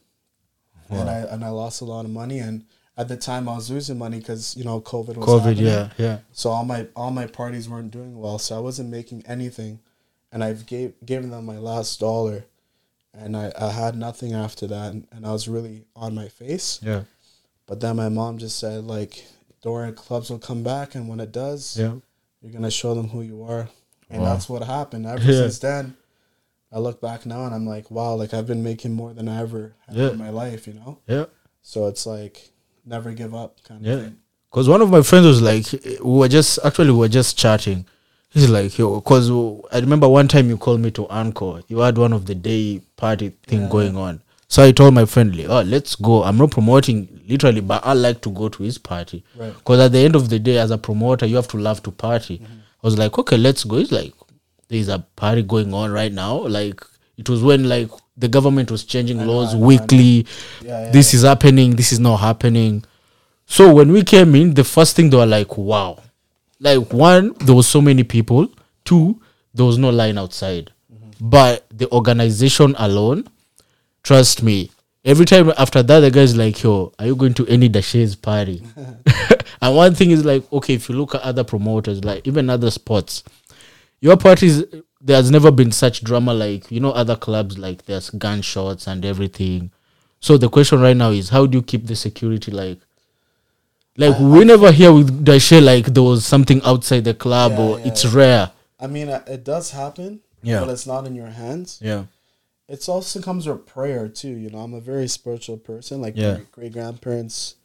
And 0.90 1.08
i 1.08 1.18
and 1.32 1.44
i 1.44 1.48
lost 1.48 1.80
a 1.80 1.84
lot 1.84 2.04
of 2.04 2.10
money. 2.10 2.38
And 2.40 2.64
at 2.98 3.08
the 3.08 3.16
time 3.16 3.48
i 3.48 3.54
was 3.54 3.70
losing 3.70 3.96
money 3.96 4.18
because 4.18 4.56
you 4.56 4.64
know 4.64 4.80
covid 4.80 5.16
was 5.16 5.26
COVID. 5.26 5.40
happening. 5.40 5.64
Yeah, 5.66 5.88
yeah, 5.96 6.18
So 6.32 6.50
all 6.50 6.64
my 6.64 6.88
all 6.94 7.10
my 7.10 7.26
parties 7.26 7.68
weren't 7.68 7.90
doing 7.92 8.18
well, 8.18 8.38
so 8.38 8.56
I 8.56 8.60
wasn't 8.60 8.90
making 8.90 9.24
anything, 9.26 9.80
and 10.32 10.42
I've 10.44 10.66
gave 10.66 10.94
given 11.04 11.30
them 11.30 11.44
my 11.46 11.58
last 11.58 11.98
dollar, 12.00 12.44
and 13.12 13.36
I, 13.36 13.52
I 13.58 13.70
had 13.70 13.96
nothing 13.96 14.32
after 14.32 14.66
that, 14.68 14.92
and, 14.92 15.06
and 15.12 15.26
I 15.26 15.32
was 15.32 15.48
really 15.48 15.84
on 15.96 16.14
my 16.14 16.28
face. 16.28 16.78
yeah, 16.82 17.02
But 17.66 17.80
then 17.80 17.96
my 17.96 18.08
mom 18.08 18.38
just 18.38 18.58
said 18.58 18.84
like, 18.84 19.24
Dorian 19.62 19.94
clubs 19.94 20.30
will 20.30 20.38
come 20.38 20.62
back, 20.62 20.94
and 20.94 21.08
when 21.08 21.20
it 21.20 21.32
does, 21.32 21.76
yeah, 21.78 21.94
you're 22.40 22.52
gonna 22.52 22.70
show 22.70 22.94
them 22.94 23.08
who 23.08 23.22
you 23.22 23.42
are," 23.42 23.68
and 24.08 24.22
Wow. 24.22 24.32
that's 24.32 24.48
what 24.48 24.62
happened. 24.62 25.06
Ever 25.06 25.20
Yeah. 25.24 25.40
since 25.42 25.58
then, 25.58 25.96
I 26.72 26.78
look 26.78 27.00
back 27.00 27.26
now 27.26 27.44
and 27.46 27.54
I'm 27.54 27.66
like, 27.66 27.90
wow, 27.90 28.14
like 28.14 28.32
I've 28.32 28.46
been 28.46 28.62
making 28.62 28.92
more 28.92 29.12
than 29.12 29.28
I 29.28 29.40
ever 29.40 29.74
have 29.88 29.96
Yeah. 29.96 30.10
in 30.10 30.18
my 30.18 30.30
life, 30.30 30.66
you 30.68 30.74
know. 30.74 30.98
yeah. 31.08 31.24
So 31.62 31.88
it's 31.88 32.06
like 32.06 32.50
never 32.86 33.10
give 33.12 33.34
up 33.34 33.62
kind 33.64 33.84
of 33.84 34.00
thing. 34.02 34.16
Because 34.50 34.68
one 34.68 34.80
of 34.80 34.88
my 34.90 35.02
friends 35.02 35.26
was 35.26 35.42
like, 35.42 35.66
we 35.82 36.18
were 36.18 36.28
just 36.28 36.58
actually 36.64 36.92
we 36.92 36.98
were 36.98 37.08
just 37.08 37.36
chatting. 37.36 37.86
He's 38.30 38.48
like, 38.48 38.78
yo, 38.78 39.00
because 39.00 39.28
I 39.72 39.80
remember 39.80 40.08
one 40.08 40.28
time 40.28 40.48
you 40.48 40.56
called 40.56 40.80
me 40.80 40.90
to 40.92 41.08
Anchor. 41.08 41.62
You 41.68 41.78
had 41.80 41.98
one 41.98 42.12
of 42.12 42.26
the 42.26 42.34
day 42.34 42.80
party 42.96 43.32
thing 43.46 43.62
Yeah. 43.62 43.68
going 43.68 43.96
on. 43.96 44.20
So 44.48 44.62
I 44.64 44.72
told 44.72 44.94
my 44.94 45.04
friend, 45.04 45.34
like, 45.36 45.48
oh, 45.48 45.62
let's 45.62 45.94
go. 45.96 46.22
I'm 46.24 46.36
not 46.36 46.50
promoting 46.50 47.08
literally, 47.28 47.60
but 47.60 47.84
I 47.84 47.92
like 47.92 48.20
to 48.22 48.30
go 48.30 48.48
to 48.48 48.62
his 48.62 48.78
party. 48.78 49.24
Right. 49.36 49.52
Because 49.56 49.80
at 49.80 49.92
the 49.92 49.98
end 49.98 50.16
of 50.16 50.28
the 50.28 50.38
day, 50.38 50.58
as 50.58 50.70
a 50.70 50.78
promoter, 50.78 51.26
you 51.26 51.36
have 51.36 51.48
to 51.48 51.56
love 51.56 51.82
to 51.84 51.90
party. 51.90 52.38
Mm-hmm. 52.38 52.52
I 52.54 52.86
was 52.86 52.98
like, 52.98 53.18
okay, 53.18 53.36
let's 53.36 53.64
go. 53.64 53.76
He's 53.76 53.92
like, 53.92 54.12
there's 54.68 54.88
a 54.88 55.00
party 55.16 55.42
going 55.42 55.72
on 55.74 55.90
right 55.92 56.12
now. 56.12 56.36
Like, 56.38 56.84
it 57.16 57.28
was 57.28 57.42
when 57.42 57.68
like 57.68 57.90
the 58.16 58.28
government 58.28 58.70
was 58.70 58.84
changing 58.84 59.18
know, 59.18 59.24
laws 59.26 59.54
know. 59.54 59.60
weekly 59.60 60.26
Yeah, 60.62 60.84
yeah, 60.84 60.90
this 60.90 61.14
is 61.14 61.22
happening 61.22 61.76
this 61.76 61.92
is 61.92 62.00
not 62.00 62.16
happening 62.16 62.82
so 63.46 63.72
when 63.74 63.92
we 63.92 64.02
came 64.04 64.34
in 64.34 64.54
the 64.54 64.64
first 64.64 64.96
thing 64.96 65.10
they 65.10 65.16
were 65.18 65.26
like 65.26 65.56
wow 65.58 66.02
like 66.60 66.92
one 66.92 67.34
there 67.40 67.54
was 67.54 67.66
so 67.66 67.80
many 67.80 68.04
people. 68.04 68.48
Two 68.84 69.20
there 69.54 69.66
was 69.66 69.78
no 69.78 69.90
line 69.90 70.18
outside. 70.18 70.70
But 71.20 71.66
the 71.70 71.90
organization 71.90 72.74
alone 72.78 73.28
trust 74.02 74.42
me 74.42 74.70
every 75.04 75.24
time 75.26 75.52
after 75.58 75.82
that 75.82 76.00
the 76.00 76.10
guy's 76.10 76.36
like 76.36 76.62
yo 76.62 76.92
are 76.98 77.06
you 77.06 77.16
going 77.16 77.34
to 77.34 77.46
any 77.46 77.68
Deshae's 77.68 78.14
party? 78.14 78.62
And 79.62 79.76
one 79.76 79.94
thing 79.94 80.10
is 80.10 80.24
like 80.24 80.50
okay 80.52 80.74
if 80.74 80.88
you 80.88 80.94
look 80.94 81.14
at 81.14 81.20
other 81.22 81.44
promoters 81.44 82.04
like 82.04 82.26
even 82.26 82.48
other 82.48 82.70
sports 82.70 83.22
your 84.00 84.16
parties 84.16 84.64
there's 85.00 85.30
never 85.30 85.50
been 85.50 85.72
such 85.72 86.02
drama 86.02 86.34
like 86.34 86.70
you 86.70 86.80
know 86.80 86.92
other 86.92 87.16
clubs 87.16 87.58
like 87.58 87.84
there's 87.86 88.10
gunshots 88.10 88.86
and 88.86 89.04
everything. 89.04 89.70
So 90.20 90.36
the 90.36 90.50
question 90.50 90.80
right 90.80 90.96
now 90.96 91.10
is 91.10 91.30
how 91.30 91.46
do 91.46 91.58
you 91.58 91.62
keep 91.62 91.86
the 91.86 91.96
security 91.96 92.50
like 92.50 92.78
like 94.02 94.18
we 94.18 94.44
never 94.44 94.70
hear 94.72 94.92
with 94.92 95.10
Deshae 95.24 95.60
like 95.72 95.86
there 95.94 96.02
was 96.12 96.24
something 96.34 96.60
outside 96.64 97.04
the 97.04 97.14
club 97.14 97.52
Yeah, 97.52 97.60
or 97.64 97.78
yeah, 97.78 97.86
it's 97.88 98.04
yeah. 98.04 98.16
rare 98.20 98.44
I 98.82 98.86
mean, 98.86 99.08
uh, 99.10 99.22
it 99.26 99.44
does 99.44 99.66
happen, 99.82 100.20
Yeah. 100.42 100.60
but 100.60 100.70
it's 100.70 100.86
not 100.86 101.06
in 101.06 101.14
your 101.14 101.32
hands. 101.42 101.78
yeah 101.90 102.04
It's 102.74 102.88
also 102.88 103.20
comes 103.20 103.46
with 103.46 103.66
prayer 103.66 104.08
too. 104.08 104.34
You 104.42 104.48
know, 104.50 104.58
I'm 104.64 104.74
a 104.74 104.80
very 104.92 105.08
spiritual 105.08 105.58
person. 105.70 106.00
Like 106.00 106.16
Yeah. 106.16 106.34
my 106.38 106.44
great 106.56 106.72
grandparents, 106.72 107.56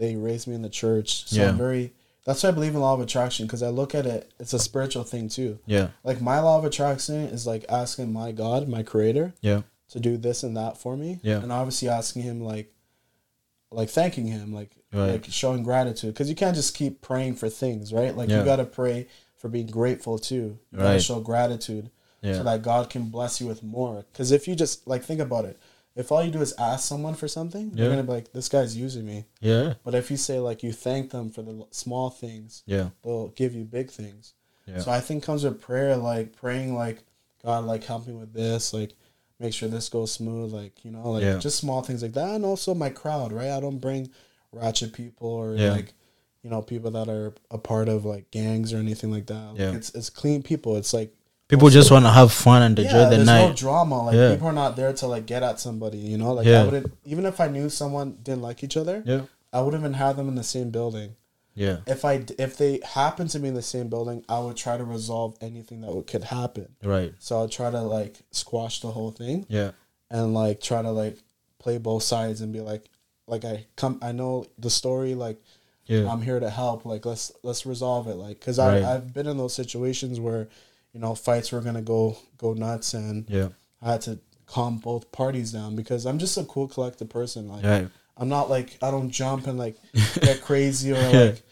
they 0.00 0.16
raised 0.16 0.46
me 0.48 0.54
in 0.54 0.62
the 0.62 0.70
church, 0.82 1.08
so 1.28 1.36
Yeah. 1.36 1.48
I'm 1.50 1.58
very. 1.58 1.92
That's 2.24 2.42
why 2.42 2.50
I 2.50 2.52
believe 2.52 2.74
in 2.76 2.80
law 2.80 2.94
of 2.94 3.00
attraction 3.00 3.46
because 3.46 3.64
I 3.64 3.70
look 3.80 3.92
at 4.00 4.06
it. 4.06 4.30
It's 4.38 4.52
a 4.54 4.58
spiritual 4.68 5.04
thing 5.12 5.28
too. 5.28 5.58
yeah 5.66 5.88
Like 6.04 6.20
my 6.20 6.38
law 6.46 6.56
of 6.60 6.64
attraction 6.64 7.16
is 7.36 7.46
like 7.52 7.64
asking 7.68 8.12
my 8.12 8.30
God, 8.32 8.68
my 8.68 8.82
Creator, 8.92 9.34
yeah 9.48 9.62
to 9.92 10.00
do 10.00 10.16
this 10.16 10.42
and 10.44 10.56
that 10.56 10.78
for 10.78 10.96
me. 10.96 11.10
Yeah. 11.22 11.42
And 11.42 11.50
obviously 11.52 11.88
asking 11.88 12.22
Him 12.22 12.40
like, 12.52 12.68
like 13.70 13.90
thanking 13.90 14.26
him, 14.26 14.52
like 14.60 14.70
Right. 14.92 15.12
like 15.12 15.24
showing 15.26 15.62
gratitude, 15.62 16.12
because 16.14 16.28
you 16.28 16.34
can't 16.36 16.54
just 16.54 16.74
keep 16.74 17.00
praying 17.00 17.36
for 17.36 17.48
things, 17.48 17.92
right? 17.92 18.14
Like 18.16 18.28
Yeah. 18.28 18.40
you 18.40 18.44
gotta 18.44 18.64
pray 18.64 19.06
for 19.38 19.48
being 19.48 19.66
grateful 19.66 20.18
too. 20.18 20.58
You 20.70 20.78
gotta 20.78 20.90
Right. 20.90 21.02
show 21.02 21.20
gratitude 21.20 21.90
Yeah. 22.20 22.34
so 22.34 22.42
that 22.44 22.62
God 22.62 22.90
can 22.90 23.04
bless 23.04 23.40
you 23.40 23.46
with 23.46 23.62
more. 23.62 24.04
Because 24.12 24.30
if 24.32 24.46
you 24.46 24.54
just 24.54 24.86
like 24.86 25.02
think 25.02 25.20
about 25.20 25.46
it, 25.46 25.56
if 25.96 26.12
all 26.12 26.22
you 26.22 26.30
do 26.30 26.40
is 26.42 26.54
ask 26.58 26.86
someone 26.86 27.14
for 27.14 27.26
something, 27.28 27.72
you're 27.74 27.88
gonna 27.90 28.02
be 28.02 28.12
like, 28.12 28.32
this 28.32 28.48
guy's 28.48 28.76
using 28.76 29.04
me. 29.06 29.24
Yeah. 29.40 29.74
But 29.82 29.94
if 29.94 30.10
you 30.10 30.16
say 30.16 30.38
like 30.40 30.62
you 30.62 30.72
thank 30.72 31.10
them 31.10 31.30
for 31.30 31.42
the 31.42 31.64
small 31.70 32.10
things, 32.10 32.62
Yeah. 32.66 32.90
they'll 33.02 33.28
give 33.28 33.54
you 33.54 33.64
big 33.64 33.90
things. 33.90 34.34
Yeah. 34.66 34.80
So 34.80 34.90
I 34.90 35.00
think 35.00 35.22
comes 35.24 35.42
with 35.42 35.60
prayer, 35.60 35.96
like 35.96 36.36
praying, 36.36 36.74
like 36.74 37.02
God, 37.44 37.64
like 37.64 37.84
help 37.84 38.06
me 38.06 38.12
with 38.14 38.32
this, 38.34 38.72
like 38.72 38.94
make 39.40 39.52
sure 39.52 39.68
this 39.68 39.88
goes 39.88 40.12
smooth, 40.12 40.52
like 40.52 40.84
you 40.84 40.90
know, 40.92 41.10
like 41.12 41.22
Yeah. 41.24 41.38
just 41.38 41.58
small 41.58 41.82
things 41.82 42.02
like 42.02 42.12
that, 42.12 42.34
and 42.36 42.44
also 42.44 42.74
my 42.74 42.90
crowd, 42.90 43.32
right? 43.32 43.50
I 43.50 43.58
don't 43.58 43.78
bring 43.80 44.10
ratchet 44.52 44.92
people 44.92 45.28
or 45.28 45.54
Yeah. 45.56 45.72
like 45.72 45.92
you 46.42 46.50
know 46.50 46.60
people 46.62 46.90
that 46.92 47.08
are 47.08 47.32
a 47.50 47.58
part 47.58 47.88
of 47.88 48.04
like 48.04 48.30
gangs 48.30 48.72
or 48.72 48.78
anything 48.78 49.10
like 49.10 49.26
that. 49.26 49.50
Like, 49.50 49.58
Yeah. 49.58 49.72
it's 49.74 49.90
it's 49.94 50.10
clean 50.10 50.42
people. 50.42 50.76
It's 50.76 50.92
like 50.92 51.14
People 51.48 51.68
just 51.68 51.90
want 51.90 52.06
to 52.06 52.10
have 52.10 52.32
fun 52.32 52.62
and 52.62 52.78
enjoy 52.78 52.90
yeah, 52.96 53.04
the 53.10 53.16
there's 53.16 53.26
no 53.26 53.52
drama. 53.54 54.06
Like 54.06 54.14
Yeah. 54.16 54.30
people 54.32 54.48
are 54.48 54.52
not 54.54 54.74
there 54.74 54.92
to 54.94 55.06
like 55.06 55.26
get 55.26 55.42
at 55.42 55.60
somebody. 55.60 55.98
You 55.98 56.16
know, 56.18 56.32
like 56.32 56.46
Yeah. 56.46 56.62
I 56.62 56.64
wouldn't 56.64 56.92
even 57.04 57.26
if 57.26 57.40
I 57.40 57.48
knew 57.48 57.68
someone 57.68 58.18
didn't 58.22 58.42
like 58.42 58.64
each 58.64 58.76
other, 58.76 59.02
yeah. 59.06 59.22
I 59.52 59.60
wouldn't 59.60 59.82
even 59.82 59.94
have 59.94 60.16
them 60.16 60.28
in 60.28 60.34
the 60.34 60.42
same 60.44 60.70
building. 60.70 61.14
Yeah. 61.54 61.78
If 61.86 62.04
I 62.06 62.24
if 62.38 62.56
they 62.56 62.80
happen 62.82 63.28
to 63.28 63.38
be 63.38 63.48
in 63.48 63.54
the 63.54 63.60
same 63.62 63.88
building, 63.88 64.24
I 64.28 64.38
would 64.40 64.56
try 64.56 64.78
to 64.78 64.84
resolve 64.84 65.36
anything 65.42 65.82
that 65.82 65.94
would, 65.94 66.06
could 66.06 66.24
happen. 66.24 66.68
Right. 66.82 67.12
So 67.18 67.36
I'll 67.38 67.48
try 67.50 67.70
to 67.70 67.82
like 67.82 68.16
squash 68.30 68.80
the 68.80 68.90
whole 68.90 69.10
thing 69.10 69.44
Yeah. 69.50 69.72
and 70.10 70.32
like 70.32 70.60
try 70.62 70.80
to 70.80 70.90
like 70.90 71.18
play 71.58 71.76
both 71.76 72.02
sides 72.02 72.40
and 72.40 72.52
be 72.52 72.60
like 72.60 72.88
like 73.32 73.44
I 73.44 73.66
come 73.76 73.98
I 74.02 74.12
know 74.12 74.46
the 74.58 74.70
story 74.70 75.14
like 75.14 75.38
Yeah. 75.86 76.06
I'm 76.12 76.22
here 76.28 76.38
to 76.46 76.50
help 76.50 76.84
like 76.84 77.04
let's 77.10 77.32
let's 77.42 77.64
resolve 77.74 78.04
it 78.12 78.16
like 78.26 78.40
cuz 78.40 78.58
Right. 78.58 78.82
I 78.82 78.94
I've 78.94 79.12
been 79.16 79.26
in 79.32 79.36
those 79.42 79.54
situations 79.62 80.20
where 80.26 80.42
you 80.92 81.00
know 81.00 81.14
fights 81.14 81.50
were 81.52 81.62
going 81.68 81.80
to 81.82 81.86
go 81.96 82.16
go 82.44 82.52
nuts 82.52 82.94
and 82.94 83.24
yeah. 83.38 83.48
I 83.80 83.92
had 83.92 84.02
to 84.02 84.18
calm 84.46 84.74
both 84.78 85.10
parties 85.12 85.50
down 85.58 85.74
because 85.76 86.04
I'm 86.08 86.18
just 86.18 86.36
a 86.36 86.44
cool 86.44 86.68
collected 86.68 87.08
person 87.18 87.48
like 87.48 87.64
Right. 87.64 87.88
I'm 88.20 88.28
not 88.36 88.50
like 88.56 88.68
I 88.86 88.90
don't 88.94 89.10
jump 89.10 89.46
and 89.46 89.58
like 89.64 89.76
get 90.28 90.42
crazy 90.42 90.92
or 90.92 91.00
Yeah. 91.00 91.20
like 91.26 91.42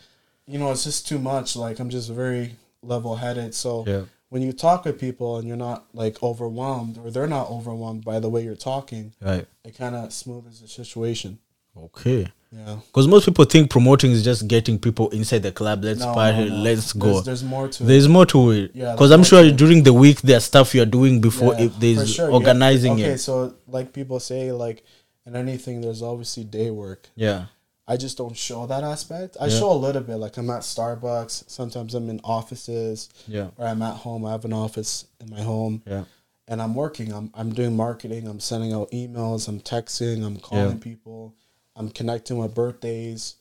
you 0.52 0.58
know 0.60 0.70
it's 0.74 0.84
just 0.84 1.08
too 1.08 1.18
much 1.32 1.56
like 1.56 1.76
I'm 1.80 1.90
just 1.98 2.10
very 2.10 2.56
level 2.82 3.16
headed 3.24 3.54
so 3.54 3.84
Yeah. 3.92 4.04
when 4.28 4.42
you 4.42 4.52
talk 4.52 4.84
with 4.84 4.98
people 5.06 5.30
and 5.38 5.48
you're 5.48 5.64
not 5.68 5.80
like 6.02 6.22
overwhelmed 6.22 6.98
or 6.98 7.10
they're 7.10 7.34
not 7.38 7.46
overwhelmed 7.50 8.04
by 8.04 8.20
the 8.20 8.28
way 8.32 8.40
you're 8.46 8.64
talking, 8.72 9.04
Right. 9.30 9.46
it 9.68 9.74
kind 9.82 9.94
of 9.96 10.12
smooths 10.12 10.60
the 10.60 10.68
situation. 10.68 11.38
Okay. 11.76 12.26
Yeah. 12.52 12.78
Because 12.86 13.06
most 13.06 13.26
people 13.26 13.44
think 13.44 13.70
promoting 13.70 14.10
is 14.10 14.24
just 14.24 14.48
getting 14.48 14.78
people 14.78 15.08
inside 15.10 15.42
the 15.44 15.52
club. 15.52 15.84
Let's 15.84 16.00
No, 16.00 16.12
party. 16.12 16.48
no, 16.48 16.56
no. 16.56 16.62
Let's 16.62 16.92
go. 16.92 17.20
there's 17.20 17.44
more 17.44 17.68
to 17.68 17.84
it. 17.84 17.86
There's 17.86 18.08
more 18.08 18.26
to 18.26 18.50
it. 18.50 18.70
Yeah, 18.74 18.92
Because 18.92 19.12
I'm 19.12 19.22
sure 19.22 19.44
it. 19.44 19.56
during 19.56 19.84
the 19.84 19.92
week 19.92 20.20
there's 20.22 20.44
stuff 20.44 20.74
you're 20.74 20.84
doing 20.86 21.20
before 21.20 21.54
Yeah, 21.54 21.66
if 21.66 21.78
there's 21.78 22.12
sure. 22.12 22.30
Organizing 22.30 22.94
okay, 22.94 23.02
it. 23.02 23.06
Okay, 23.06 23.16
so 23.18 23.54
like 23.68 23.92
people 23.92 24.18
say, 24.18 24.50
like 24.50 24.82
in 25.26 25.36
anything, 25.36 25.80
there's 25.80 26.02
obviously 26.02 26.42
day 26.42 26.70
work. 26.72 27.08
Yeah. 27.14 27.46
I 27.86 27.96
just 27.96 28.18
don't 28.18 28.36
show 28.36 28.66
that 28.66 28.82
aspect. 28.82 29.36
I 29.40 29.46
Yeah. 29.46 29.58
show 29.58 29.70
a 29.72 29.74
little 29.74 30.02
bit. 30.02 30.16
Like 30.16 30.36
I'm 30.36 30.50
at 30.50 30.62
Starbucks. 30.62 31.44
Sometimes 31.48 31.94
I'm 31.94 32.08
in 32.10 32.20
offices, 32.24 33.08
Yeah. 33.28 33.48
or 33.58 33.66
I'm 33.66 33.82
at 33.82 33.94
home. 33.98 34.24
I 34.24 34.32
have 34.32 34.44
an 34.44 34.52
office 34.52 35.06
in 35.20 35.30
my 35.30 35.40
home. 35.42 35.82
Yeah. 35.86 36.04
and 36.48 36.60
I'm 36.60 36.74
working. 36.74 37.12
I'm 37.12 37.30
I'm 37.34 37.52
doing 37.54 37.76
marketing. 37.76 38.26
I'm 38.26 38.40
sending 38.40 38.72
out 38.72 38.90
emails. 38.90 39.46
I'm 39.46 39.60
texting. 39.60 40.24
I'm 40.26 40.36
calling 40.36 40.80
people. 40.80 41.34
I'm 41.80 41.88
connecting 41.90 42.36
with 42.38 42.54
birthdays. 42.54 43.36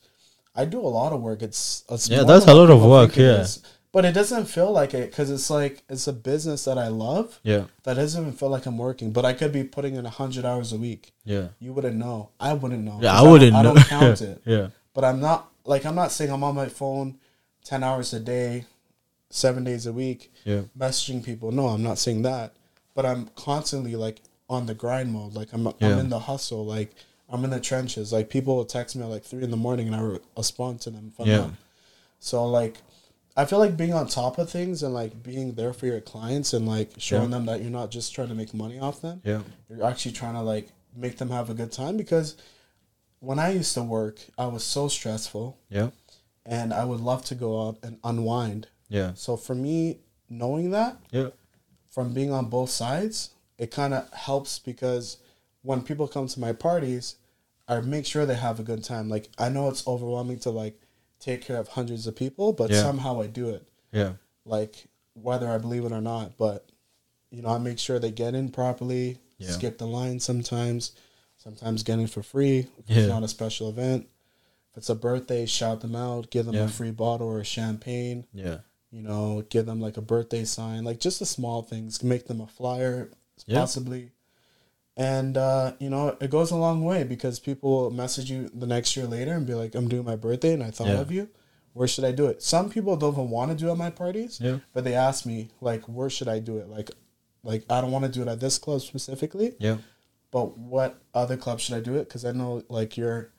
I 0.56 0.64
do 0.64 0.80
a 0.80 0.88
lot 1.00 1.12
of 1.12 1.20
work. 1.20 1.42
It's, 1.42 1.84
it's 1.90 2.08
Yeah, 2.08 2.24
that's 2.24 2.46
a 2.46 2.54
lot 2.54 2.70
of 2.70 2.82
work, 2.82 3.14
yeah. 3.16 3.46
But 3.92 4.04
it 4.04 4.12
doesn't 4.12 4.46
feel 4.46 4.70
like 4.72 4.94
it 4.94 5.10
because 5.10 5.30
it's 5.30 5.50
like 5.50 5.82
it's 5.88 6.06
a 6.06 6.12
business 6.12 6.64
that 6.64 6.78
I 6.78 6.88
love. 6.88 7.38
Yeah. 7.42 7.64
That 7.82 7.94
doesn't 7.94 8.20
even 8.22 8.32
feel 8.34 8.48
like 8.48 8.64
I'm 8.66 8.78
working. 8.78 9.10
But 9.12 9.24
I 9.24 9.32
could 9.32 9.52
be 9.52 9.64
putting 9.64 9.96
in 9.96 10.04
hundred 10.04 10.44
hours 10.44 10.72
a 10.72 10.76
week. 10.76 11.12
Yeah. 11.24 11.48
You 11.58 11.72
wouldn't 11.72 11.96
know. 11.96 12.30
I 12.38 12.52
wouldn't 12.54 12.84
know. 12.84 12.98
Yeah, 13.02 13.14
I 13.18 13.22
don't- 13.22 13.30
wouldn't 13.32 13.54
I 13.56 13.62
know. 13.62 13.74
don't 13.74 13.84
count 13.86 14.20
it. 14.30 14.42
yeah. 14.46 14.68
But 14.94 15.04
I'm 15.04 15.20
not 15.20 15.50
like 15.64 15.84
I'm 15.84 15.96
not 15.96 16.12
saying 16.12 16.30
I'm 16.32 16.44
on 16.44 16.54
my 16.54 16.68
phone 16.68 17.18
ten 17.64 17.82
hours 17.82 18.12
a 18.14 18.20
day, 18.20 18.64
seven 19.28 19.64
days 19.64 19.86
a 19.86 19.92
week 19.92 20.32
Yeah. 20.44 20.62
messaging 20.78 21.22
people. 21.24 21.50
No, 21.52 21.66
I'm 21.68 21.82
not 21.82 21.98
saying 21.98 22.22
that. 22.22 22.54
But 22.94 23.06
I'm 23.06 23.28
constantly 23.34 23.96
like 23.96 24.20
on 24.48 24.66
the 24.66 24.74
grind 24.74 25.12
mode. 25.12 25.34
Like 25.34 25.52
I'm 25.52 25.64
Yeah. 25.66 25.72
I'm 25.94 25.98
in 25.98 26.08
the 26.10 26.20
hustle. 26.20 26.64
Like 26.64 26.94
I'm 27.30 27.44
in 27.44 27.50
the 27.50 27.60
trenches. 27.60 28.12
Like 28.12 28.28
people 28.28 28.56
will 28.56 28.64
text 28.64 28.96
me 28.96 29.02
at 29.02 29.08
like 29.08 29.22
three 29.24 29.42
in 29.44 29.50
the 29.50 29.56
morning 29.56 29.86
and 29.86 29.96
I 29.96 30.00
re- 30.00 30.18
respond 30.36 30.80
to 30.82 30.90
them. 30.90 31.12
Yeah. 31.18 31.50
So 32.18 32.44
like 32.46 32.78
I 33.36 33.44
feel 33.44 33.58
like 33.60 33.76
being 33.76 33.94
on 33.94 34.08
top 34.08 34.38
of 34.38 34.50
things 34.50 34.82
and 34.82 34.92
like 34.92 35.22
being 35.22 35.54
there 35.54 35.72
for 35.72 35.86
your 35.86 36.00
clients 36.00 36.52
and 36.52 36.66
like 36.66 36.90
showing 36.98 37.30
Yeah. 37.30 37.38
them 37.38 37.46
that 37.46 37.60
you're 37.62 37.70
not 37.70 37.90
just 37.90 38.14
trying 38.14 38.28
to 38.28 38.34
make 38.34 38.52
money 38.52 38.78
off 38.80 39.00
them. 39.00 39.22
Yeah. 39.24 39.42
You're 39.68 39.84
actually 39.86 40.12
trying 40.12 40.34
to 40.34 40.42
like 40.42 40.68
make 40.96 41.18
them 41.18 41.30
have 41.30 41.48
a 41.50 41.54
good 41.54 41.70
time 41.72 41.96
because 41.96 42.36
when 43.20 43.38
I 43.38 43.50
used 43.52 43.74
to 43.74 43.82
work, 43.82 44.18
I 44.36 44.46
was 44.46 44.64
so 44.64 44.88
stressful 44.88 45.56
Yeah. 45.70 45.90
and 46.44 46.74
I 46.74 46.84
would 46.84 47.00
love 47.00 47.24
to 47.26 47.34
go 47.36 47.68
out 47.68 47.78
and 47.82 47.98
unwind. 48.02 48.66
Yeah. 48.88 49.12
So 49.14 49.36
for 49.36 49.54
me, 49.54 49.98
knowing 50.28 50.70
that 50.72 50.96
Yeah. 51.12 51.28
from 51.88 52.12
being 52.12 52.32
on 52.32 52.46
both 52.46 52.70
sides, 52.70 53.30
it 53.58 53.70
kind 53.70 53.94
of 53.94 54.12
helps 54.12 54.58
because 54.58 55.18
when 55.62 55.82
people 55.82 56.08
come 56.08 56.26
to 56.26 56.40
my 56.40 56.52
parties, 56.52 57.16
I 57.70 57.80
make 57.80 58.04
sure 58.06 58.26
they 58.26 58.34
have 58.34 58.58
a 58.60 58.64
good 58.64 58.82
time. 58.84 59.08
Like 59.08 59.28
I 59.38 59.48
know 59.48 59.68
it's 59.68 59.86
overwhelming 59.86 60.38
to 60.40 60.50
like 60.50 60.80
take 61.20 61.42
care 61.42 61.58
of 61.58 61.68
hundreds 61.68 62.06
of 62.06 62.16
people, 62.16 62.52
but 62.52 62.70
Yeah. 62.70 62.82
somehow 62.82 63.20
I 63.20 63.26
do 63.28 63.48
it. 63.50 63.66
Yeah. 63.92 64.14
Like 64.44 64.86
whether 65.14 65.48
I 65.48 65.58
believe 65.58 65.84
it 65.84 65.92
or 65.92 66.00
not, 66.00 66.36
but 66.36 66.66
you 67.30 67.42
know, 67.42 67.50
I 67.50 67.58
make 67.58 67.78
sure 67.78 67.98
they 67.98 68.10
get 68.10 68.34
in 68.34 68.50
properly. 68.50 69.18
Yeah. 69.38 69.50
Skip 69.52 69.78
the 69.78 69.86
line 69.86 70.18
sometimes. 70.20 70.92
Sometimes 71.36 71.82
get 71.82 71.98
in 71.98 72.06
for 72.08 72.22
free. 72.22 72.66
If 72.78 72.90
Yeah. 72.90 72.98
it's 72.98 73.08
not 73.08 73.22
a 73.22 73.28
special 73.28 73.68
event. 73.68 74.08
If 74.72 74.78
it's 74.78 74.88
a 74.90 74.94
birthday, 74.94 75.46
shout 75.46 75.80
them 75.80 75.94
out. 75.96 76.30
Give 76.30 76.46
them 76.46 76.54
a 76.56 76.68
free 76.68 76.90
bottle 76.90 77.28
or 77.28 77.42
champagne 77.44 78.26
Yeah. 78.32 78.58
you 78.90 79.02
know, 79.02 79.42
give 79.48 79.66
them 79.66 79.80
like 79.80 79.96
a 79.96 80.02
birthday 80.02 80.44
sign, 80.44 80.82
like 80.84 80.98
just 80.98 81.20
the 81.20 81.26
small 81.26 81.62
things, 81.62 82.02
make 82.02 82.26
them 82.26 82.40
a 82.40 82.46
flyer, 82.48 83.10
Yeah. 83.46 83.60
possibly. 83.60 84.10
And, 85.00 85.38
uh, 85.38 85.72
you 85.78 85.88
know, 85.88 86.14
it 86.20 86.30
goes 86.30 86.50
a 86.50 86.56
long 86.56 86.84
way 86.84 87.04
because 87.04 87.40
people 87.40 87.70
will 87.70 87.90
message 87.90 88.30
you 88.30 88.50
the 88.52 88.66
next 88.66 88.96
year 88.96 89.06
later 89.06 89.32
and 89.32 89.46
be 89.46 89.54
like, 89.54 89.74
I'm 89.74 89.88
doing 89.88 90.04
my 90.04 90.14
birthday 90.16 90.52
and 90.52 90.62
I 90.62 90.70
thought 90.70 90.88
Yeah. 90.88 91.00
of 91.00 91.10
you. 91.10 91.28
Where 91.72 91.88
should 91.88 92.04
I 92.04 92.12
do 92.12 92.26
it? 92.26 92.42
Some 92.42 92.68
people 92.68 92.96
don't 92.96 93.14
even 93.14 93.30
want 93.30 93.50
to 93.50 93.56
do 93.56 93.68
it 93.68 93.72
at 93.72 93.78
my 93.78 93.88
parties, 93.90 94.38
Yeah. 94.42 94.58
but 94.74 94.84
they 94.84 94.92
ask 94.94 95.24
me, 95.24 95.48
like, 95.62 95.82
where 95.88 96.10
should 96.10 96.28
I 96.28 96.38
do 96.38 96.58
it? 96.58 96.68
Like, 96.68 96.90
like 97.42 97.64
I 97.70 97.80
don't 97.80 97.92
want 97.92 98.04
to 98.04 98.10
do 98.10 98.20
it 98.20 98.28
at 98.28 98.40
this 98.40 98.58
club 98.58 98.82
specifically, 98.82 99.54
Yeah. 99.58 99.78
but 100.30 100.58
what 100.58 100.98
other 101.14 101.38
club 101.38 101.60
should 101.60 101.76
I 101.76 101.80
do 101.80 101.94
it? 101.96 102.06
Because 102.08 102.26
I 102.26 102.32
know, 102.32 102.62
like, 102.68 102.98
you're, 102.98 103.30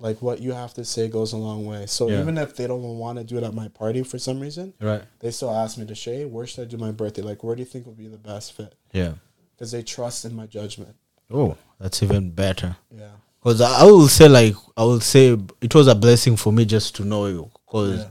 like, 0.00 0.20
what 0.22 0.40
you 0.40 0.52
have 0.54 0.74
to 0.74 0.84
say 0.84 1.06
goes 1.06 1.32
a 1.32 1.36
long 1.36 1.64
way. 1.66 1.86
So 1.86 2.08
Yeah. 2.08 2.20
even 2.20 2.36
if 2.36 2.56
they 2.56 2.66
don't 2.66 2.82
want 2.98 3.18
to 3.18 3.24
do 3.24 3.36
it 3.38 3.44
at 3.44 3.54
my 3.54 3.68
party 3.68 4.02
for 4.02 4.18
some 4.18 4.40
reason, 4.40 4.74
Right. 4.80 5.02
they 5.20 5.30
still 5.30 5.50
ask 5.50 5.78
me 5.78 5.84
Deshae, 5.84 6.28
where 6.28 6.46
should 6.46 6.62
I 6.66 6.68
do 6.68 6.78
my 6.78 6.90
birthday? 6.90 7.22
Like, 7.22 7.44
where 7.44 7.54
do 7.54 7.60
you 7.60 7.66
think 7.66 7.86
would 7.86 7.96
be 7.96 8.08
the 8.08 8.18
best 8.18 8.52
fit? 8.54 8.74
Yeah. 8.92 9.14
Because 9.56 9.72
they 9.72 9.82
trust 9.82 10.24
in 10.24 10.36
my 10.36 10.46
judgment. 10.46 10.94
Oh, 11.32 11.56
that's 11.80 12.02
even 12.02 12.30
better. 12.30 12.76
Yeah. 12.94 13.08
Because 13.42 13.60
I 13.60 13.84
will 13.84 14.08
say, 14.08 14.28
like, 14.28 14.54
I 14.76 14.82
will 14.82 15.00
say 15.00 15.36
it 15.60 15.74
was 15.74 15.86
a 15.86 15.94
blessing 15.94 16.36
for 16.36 16.52
me 16.52 16.64
just 16.64 16.94
to 16.96 17.04
know 17.04 17.26
you. 17.26 17.50
Because 17.66 18.00
Yeah. 18.00 18.08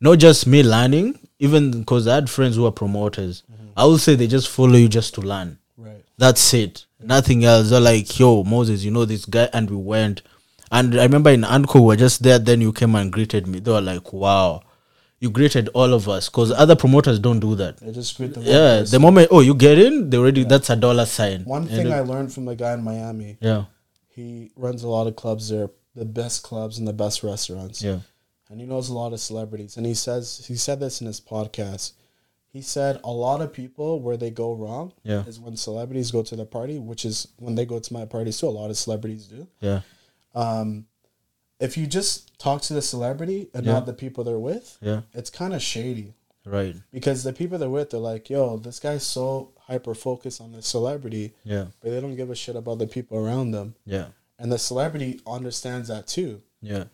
not 0.00 0.18
just 0.18 0.46
me 0.46 0.62
learning, 0.62 1.18
even 1.38 1.70
because 1.80 2.06
I 2.08 2.16
had 2.16 2.28
friends 2.30 2.56
who 2.56 2.66
are 2.66 2.72
promoters. 2.72 3.42
Mm-hmm. 3.52 3.66
I 3.76 3.84
will 3.84 3.98
say 3.98 4.14
they 4.14 4.26
just 4.26 4.48
follow 4.48 4.74
you 4.76 4.88
just 4.88 5.14
to 5.14 5.20
learn. 5.20 5.58
Right. 5.76 6.02
That's 6.18 6.52
it. 6.54 6.86
Nothing 7.02 7.44
else. 7.44 7.70
They're 7.70 7.80
like, 7.80 8.18
yo, 8.18 8.42
Moses, 8.44 8.82
you 8.84 8.90
know 8.90 9.04
this 9.04 9.24
guy, 9.24 9.48
and 9.52 9.70
we 9.70 9.76
went. 9.76 10.22
And 10.72 10.98
I 10.98 11.04
remember 11.04 11.30
in 11.30 11.44
Anko, 11.44 11.80
we 11.80 11.86
were 11.86 11.96
just 11.96 12.22
there. 12.22 12.38
Then 12.38 12.60
you 12.60 12.72
came 12.72 12.94
and 12.94 13.12
greeted 13.12 13.46
me. 13.46 13.60
They 13.60 13.70
were 13.70 13.80
like, 13.80 14.12
wow, 14.12 14.62
you 15.20 15.30
greeted 15.30 15.68
all 15.74 15.92
of 15.94 16.08
us 16.08 16.28
because 16.28 16.50
other 16.50 16.74
promoters 16.74 17.18
don't 17.18 17.40
do 17.40 17.54
that. 17.56 17.76
They 17.78 17.92
just 17.92 18.16
greet 18.16 18.34
the 18.34 18.40
Yeah, 18.40 18.80
the 18.82 18.98
moment 18.98 19.28
oh 19.30 19.40
you 19.40 19.54
get 19.54 19.78
in, 19.78 20.10
they 20.10 20.16
already 20.16 20.44
that's 20.44 20.70
a 20.70 20.76
dollar 20.76 21.06
sign. 21.06 21.44
One 21.44 21.66
thing 21.66 21.86
it- 21.86 21.92
I 21.92 22.00
learned 22.00 22.32
from 22.32 22.46
the 22.46 22.56
guy 22.56 22.72
in 22.74 22.82
Miami, 22.82 23.36
yeah, 23.40 23.64
he 24.08 24.50
runs 24.56 24.82
a 24.82 24.88
lot 24.88 25.06
of 25.06 25.16
clubs 25.16 25.48
there, 25.50 25.70
the 25.94 26.04
best 26.06 26.42
clubs 26.42 26.78
and 26.78 26.88
the 26.88 26.92
best 26.92 27.22
restaurants. 27.22 27.82
yeah, 27.82 27.98
And 28.48 28.60
he 28.60 28.66
knows 28.66 28.88
a 28.88 28.94
lot 28.94 29.12
of 29.12 29.20
celebrities. 29.20 29.76
And 29.76 29.84
he 29.86 29.94
says, 29.94 30.44
he 30.48 30.56
said 30.56 30.80
this 30.80 31.00
in 31.00 31.06
his 31.06 31.20
podcast. 31.20 31.92
He 32.52 32.62
said 32.62 32.98
a 33.04 33.10
lot 33.12 33.40
of 33.42 33.52
people 33.52 34.00
where 34.00 34.16
they 34.16 34.30
go 34.30 34.52
wrong 34.54 34.92
Yeah. 35.04 35.24
is 35.26 35.38
when 35.38 35.56
celebrities 35.56 36.10
go 36.10 36.22
to 36.22 36.34
the 36.34 36.44
party, 36.46 36.78
which 36.80 37.04
is 37.04 37.28
when 37.38 37.54
they 37.54 37.64
go 37.64 37.78
to 37.78 37.92
my 37.92 38.04
parties 38.06 38.38
too. 38.40 38.48
A 38.48 38.50
lot 38.50 38.70
of 38.70 38.76
celebrities 38.76 39.26
do. 39.26 39.46
yeah, 39.60 39.82
um, 40.34 40.86
if 41.60 41.76
you 41.76 41.86
just 41.86 42.36
talk 42.38 42.62
to 42.62 42.74
the 42.74 42.82
celebrity 42.82 43.48
and 43.54 43.64
Yeah. 43.66 43.72
not 43.74 43.86
the 43.86 43.92
people 43.92 44.24
they're 44.24 44.38
with, 44.38 44.78
yeah, 44.80 45.02
it's 45.12 45.30
kind 45.30 45.54
of 45.54 45.62
shady 45.62 46.14
right, 46.44 46.74
because 46.92 47.22
the 47.22 47.32
people 47.32 47.58
they're 47.58 47.68
with, 47.70 47.90
they're 47.90 48.00
like, 48.00 48.30
"Yo, 48.30 48.56
this 48.56 48.80
guy's 48.80 49.04
so 49.04 49.52
hyper 49.60 49.94
focused 49.94 50.40
on 50.40 50.52
the 50.52 50.62
celebrity, 50.62 51.34
yeah, 51.44 51.66
but 51.80 51.90
they 51.90 52.00
don't 52.00 52.16
give 52.16 52.30
a 52.30 52.34
shit 52.34 52.56
about 52.56 52.78
the 52.78 52.86
people 52.86 53.18
around 53.18 53.50
them." 53.52 53.74
yeah, 53.84 54.08
and 54.38 54.50
the 54.50 54.58
celebrity 54.58 55.20
understands 55.26 55.88
that 55.88 56.06
too. 56.06 56.42
Yeah. 56.62 56.84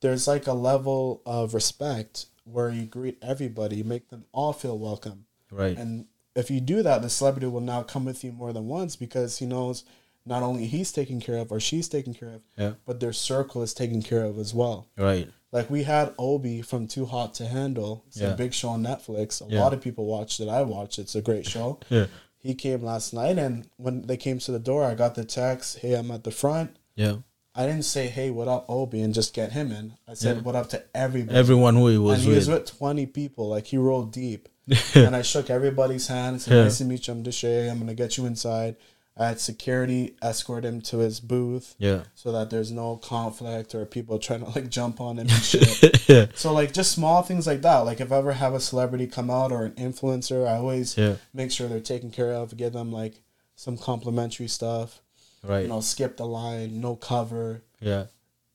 There's 0.00 0.26
like 0.28 0.46
a 0.46 0.52
level 0.52 1.22
of 1.24 1.54
respect 1.54 2.26
where 2.44 2.68
you 2.70 2.84
greet 2.84 3.16
everybody, 3.22 3.82
make 3.82 4.10
them 4.10 4.24
all 4.32 4.52
feel 4.52 4.78
welcome. 4.78 5.24
Right. 5.50 5.78
And 5.78 6.06
if 6.36 6.50
you 6.50 6.60
do 6.60 6.82
that, 6.82 7.00
the 7.00 7.08
celebrity 7.08 7.46
will 7.46 7.62
now 7.62 7.82
come 7.82 8.04
with 8.04 8.22
you 8.22 8.32
more 8.32 8.52
than 8.52 8.66
once 8.68 8.96
because 8.96 9.38
he 9.38 9.46
knows 9.46 9.84
not 10.26 10.42
only 10.42 10.66
he's 10.66 10.90
taken 10.92 11.20
care 11.20 11.38
of 11.38 11.52
or 11.52 11.60
she's 11.60 11.88
taken 11.88 12.14
care 12.14 12.30
of, 12.30 12.40
Yeah. 12.56 12.72
but 12.86 13.00
their 13.00 13.12
circle 13.12 13.62
is 13.62 13.74
taken 13.74 14.02
care 14.02 14.24
of 14.24 14.38
as 14.38 14.54
well. 14.54 14.88
Right. 14.96 15.28
Like 15.52 15.70
we 15.70 15.82
had 15.84 16.14
Obi 16.18 16.62
from 16.62 16.86
Too 16.88 17.04
Hot 17.06 17.34
to 17.34 17.46
Handle. 17.46 18.04
It's 18.08 18.18
Yeah. 18.20 18.32
a 18.32 18.36
big 18.36 18.52
show 18.54 18.70
on 18.70 18.82
Netflix. 18.82 19.40
A 19.46 19.52
Yeah. 19.52 19.60
lot 19.62 19.72
of 19.74 19.80
people 19.80 20.06
watched 20.06 20.40
it. 20.40 20.48
I 20.48 20.62
watched 20.62 20.98
it. 20.98 21.02
It's 21.02 21.14
a 21.14 21.22
great 21.22 21.46
show. 21.46 21.78
Yeah. 21.90 22.06
He 22.38 22.54
came 22.54 22.82
last 22.82 23.14
night, 23.14 23.38
and 23.38 23.66
when 23.76 24.02
they 24.06 24.16
came 24.16 24.38
to 24.40 24.52
the 24.52 24.58
door, 24.58 24.84
I 24.84 24.94
got 24.94 25.14
the 25.14 25.24
text, 25.24 25.78
"Hey, 25.78 25.94
I'm 25.94 26.10
at 26.10 26.24
the 26.24 26.30
front." 26.30 26.76
Yeah. 26.96 27.16
I 27.54 27.66
didn't 27.66 27.84
say, 27.84 28.08
"Hey, 28.08 28.30
what 28.30 28.48
up, 28.48 28.66
Obi," 28.68 29.00
and 29.00 29.14
just 29.14 29.32
get 29.32 29.52
him 29.52 29.70
in. 29.70 29.94
I 30.08 30.14
said, 30.14 30.36
Yeah. 30.38 30.42
"What 30.42 30.56
up 30.56 30.68
to 30.70 30.82
everybody." 30.94 31.38
Everyone 31.38 31.76
who 31.76 31.86
he 31.88 31.94
and 31.94 32.04
was 32.04 32.22
he 32.24 32.30
was 32.30 32.48
with. 32.48 32.62
with 32.64 32.76
twenty 32.78 33.06
people. 33.06 33.48
Like 33.48 33.66
he 33.68 33.76
rolled 33.78 34.10
deep, 34.12 34.48
and 34.94 35.14
I 35.14 35.22
shook 35.22 35.48
everybody's 35.50 36.08
hand. 36.08 36.42
Said, 36.42 36.54
Yeah. 36.54 36.62
"Nice 36.64 36.78
to 36.78 36.84
meet 36.84 37.06
you. 37.06 37.14
I'm 37.14 37.22
Deshae. 37.22 37.70
I'm 37.70 37.78
gonna 37.78 37.94
get 37.94 38.16
you 38.18 38.26
inside." 38.26 38.74
I 39.16 39.28
had 39.28 39.38
security 39.40 40.16
escort 40.22 40.64
him 40.64 40.80
to 40.82 40.98
his 40.98 41.20
booth 41.20 41.76
Yeah. 41.78 42.02
so 42.16 42.32
that 42.32 42.50
there's 42.50 42.72
no 42.72 42.96
conflict 42.96 43.72
or 43.74 43.84
people 43.86 44.18
trying 44.18 44.40
to 44.44 44.50
like 44.50 44.68
jump 44.68 45.00
on 45.00 45.18
him 45.18 45.28
and 45.28 45.30
shit. 45.42 46.08
yeah. 46.08 46.26
So 46.34 46.52
like 46.52 46.72
just 46.72 46.90
small 46.92 47.22
things 47.22 47.46
like 47.46 47.62
that. 47.62 47.78
Like 47.80 48.00
if 48.00 48.10
I 48.10 48.16
ever 48.16 48.32
have 48.32 48.54
a 48.54 48.60
celebrity 48.60 49.06
come 49.06 49.30
out 49.30 49.52
or 49.52 49.64
an 49.66 49.72
influencer, 49.72 50.48
I 50.48 50.56
always 50.56 50.96
Yeah. 50.98 51.16
make 51.32 51.52
sure 51.52 51.68
they're 51.68 51.78
taken 51.80 52.10
care 52.10 52.32
of. 52.32 52.56
Give 52.56 52.72
them 52.72 52.90
like 52.90 53.22
some 53.54 53.78
complimentary 53.78 54.48
stuff. 54.48 55.00
Right. 55.44 55.62
You 55.62 55.68
know, 55.68 55.80
skip 55.80 56.16
the 56.16 56.26
line, 56.26 56.80
no 56.80 56.96
cover, 56.96 57.62
Yeah. 57.80 58.06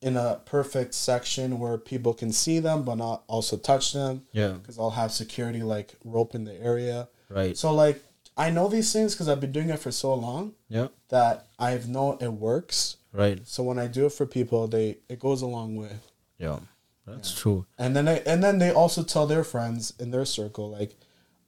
in 0.01 0.17
a 0.17 0.41
perfect 0.43 0.93
section 0.93 1.59
where 1.59 1.77
people 1.77 2.13
can 2.13 2.33
see 2.33 2.59
them 2.59 2.83
but 2.83 2.95
not 2.95 3.23
also 3.27 3.55
touch 3.55 3.93
them. 3.93 4.23
Yeah. 4.33 4.49
Because 4.61 4.77
I'll 4.77 4.89
have 4.89 5.13
security 5.13 5.63
like 5.63 5.95
rope 6.03 6.35
in 6.35 6.43
the 6.43 6.61
area. 6.61 7.07
Right. 7.29 7.55
So 7.57 7.73
like 7.73 8.03
I 8.39 8.49
know 8.49 8.67
these 8.69 8.91
things 8.93 9.13
because 9.13 9.27
I've 9.29 9.41
been 9.41 9.51
doing 9.51 9.69
it 9.69 9.79
for 9.79 9.91
so 9.91 10.13
long 10.13 10.53
Yeah. 10.69 10.87
that 11.09 11.47
I've 11.59 11.87
known 11.89 12.17
it 12.21 12.31
works. 12.33 12.97
Right. 13.13 13.39
So 13.45 13.63
when 13.63 13.77
I 13.77 13.87
do 13.87 14.05
it 14.05 14.13
for 14.13 14.25
people, 14.25 14.67
they 14.67 14.97
it 15.09 15.19
goes 15.19 15.41
a 15.41 15.47
long 15.47 15.75
way. 15.75 15.91
Yeah. 16.37 16.59
That's 17.05 17.33
true. 17.33 17.65
And 17.77 17.95
then 17.95 18.05
they, 18.05 18.21
and 18.25 18.43
then 18.43 18.59
they 18.59 18.71
also 18.71 19.03
tell 19.03 19.25
their 19.27 19.43
friends 19.43 19.93
in 19.99 20.11
their 20.11 20.25
circle, 20.25 20.69
like 20.69 20.95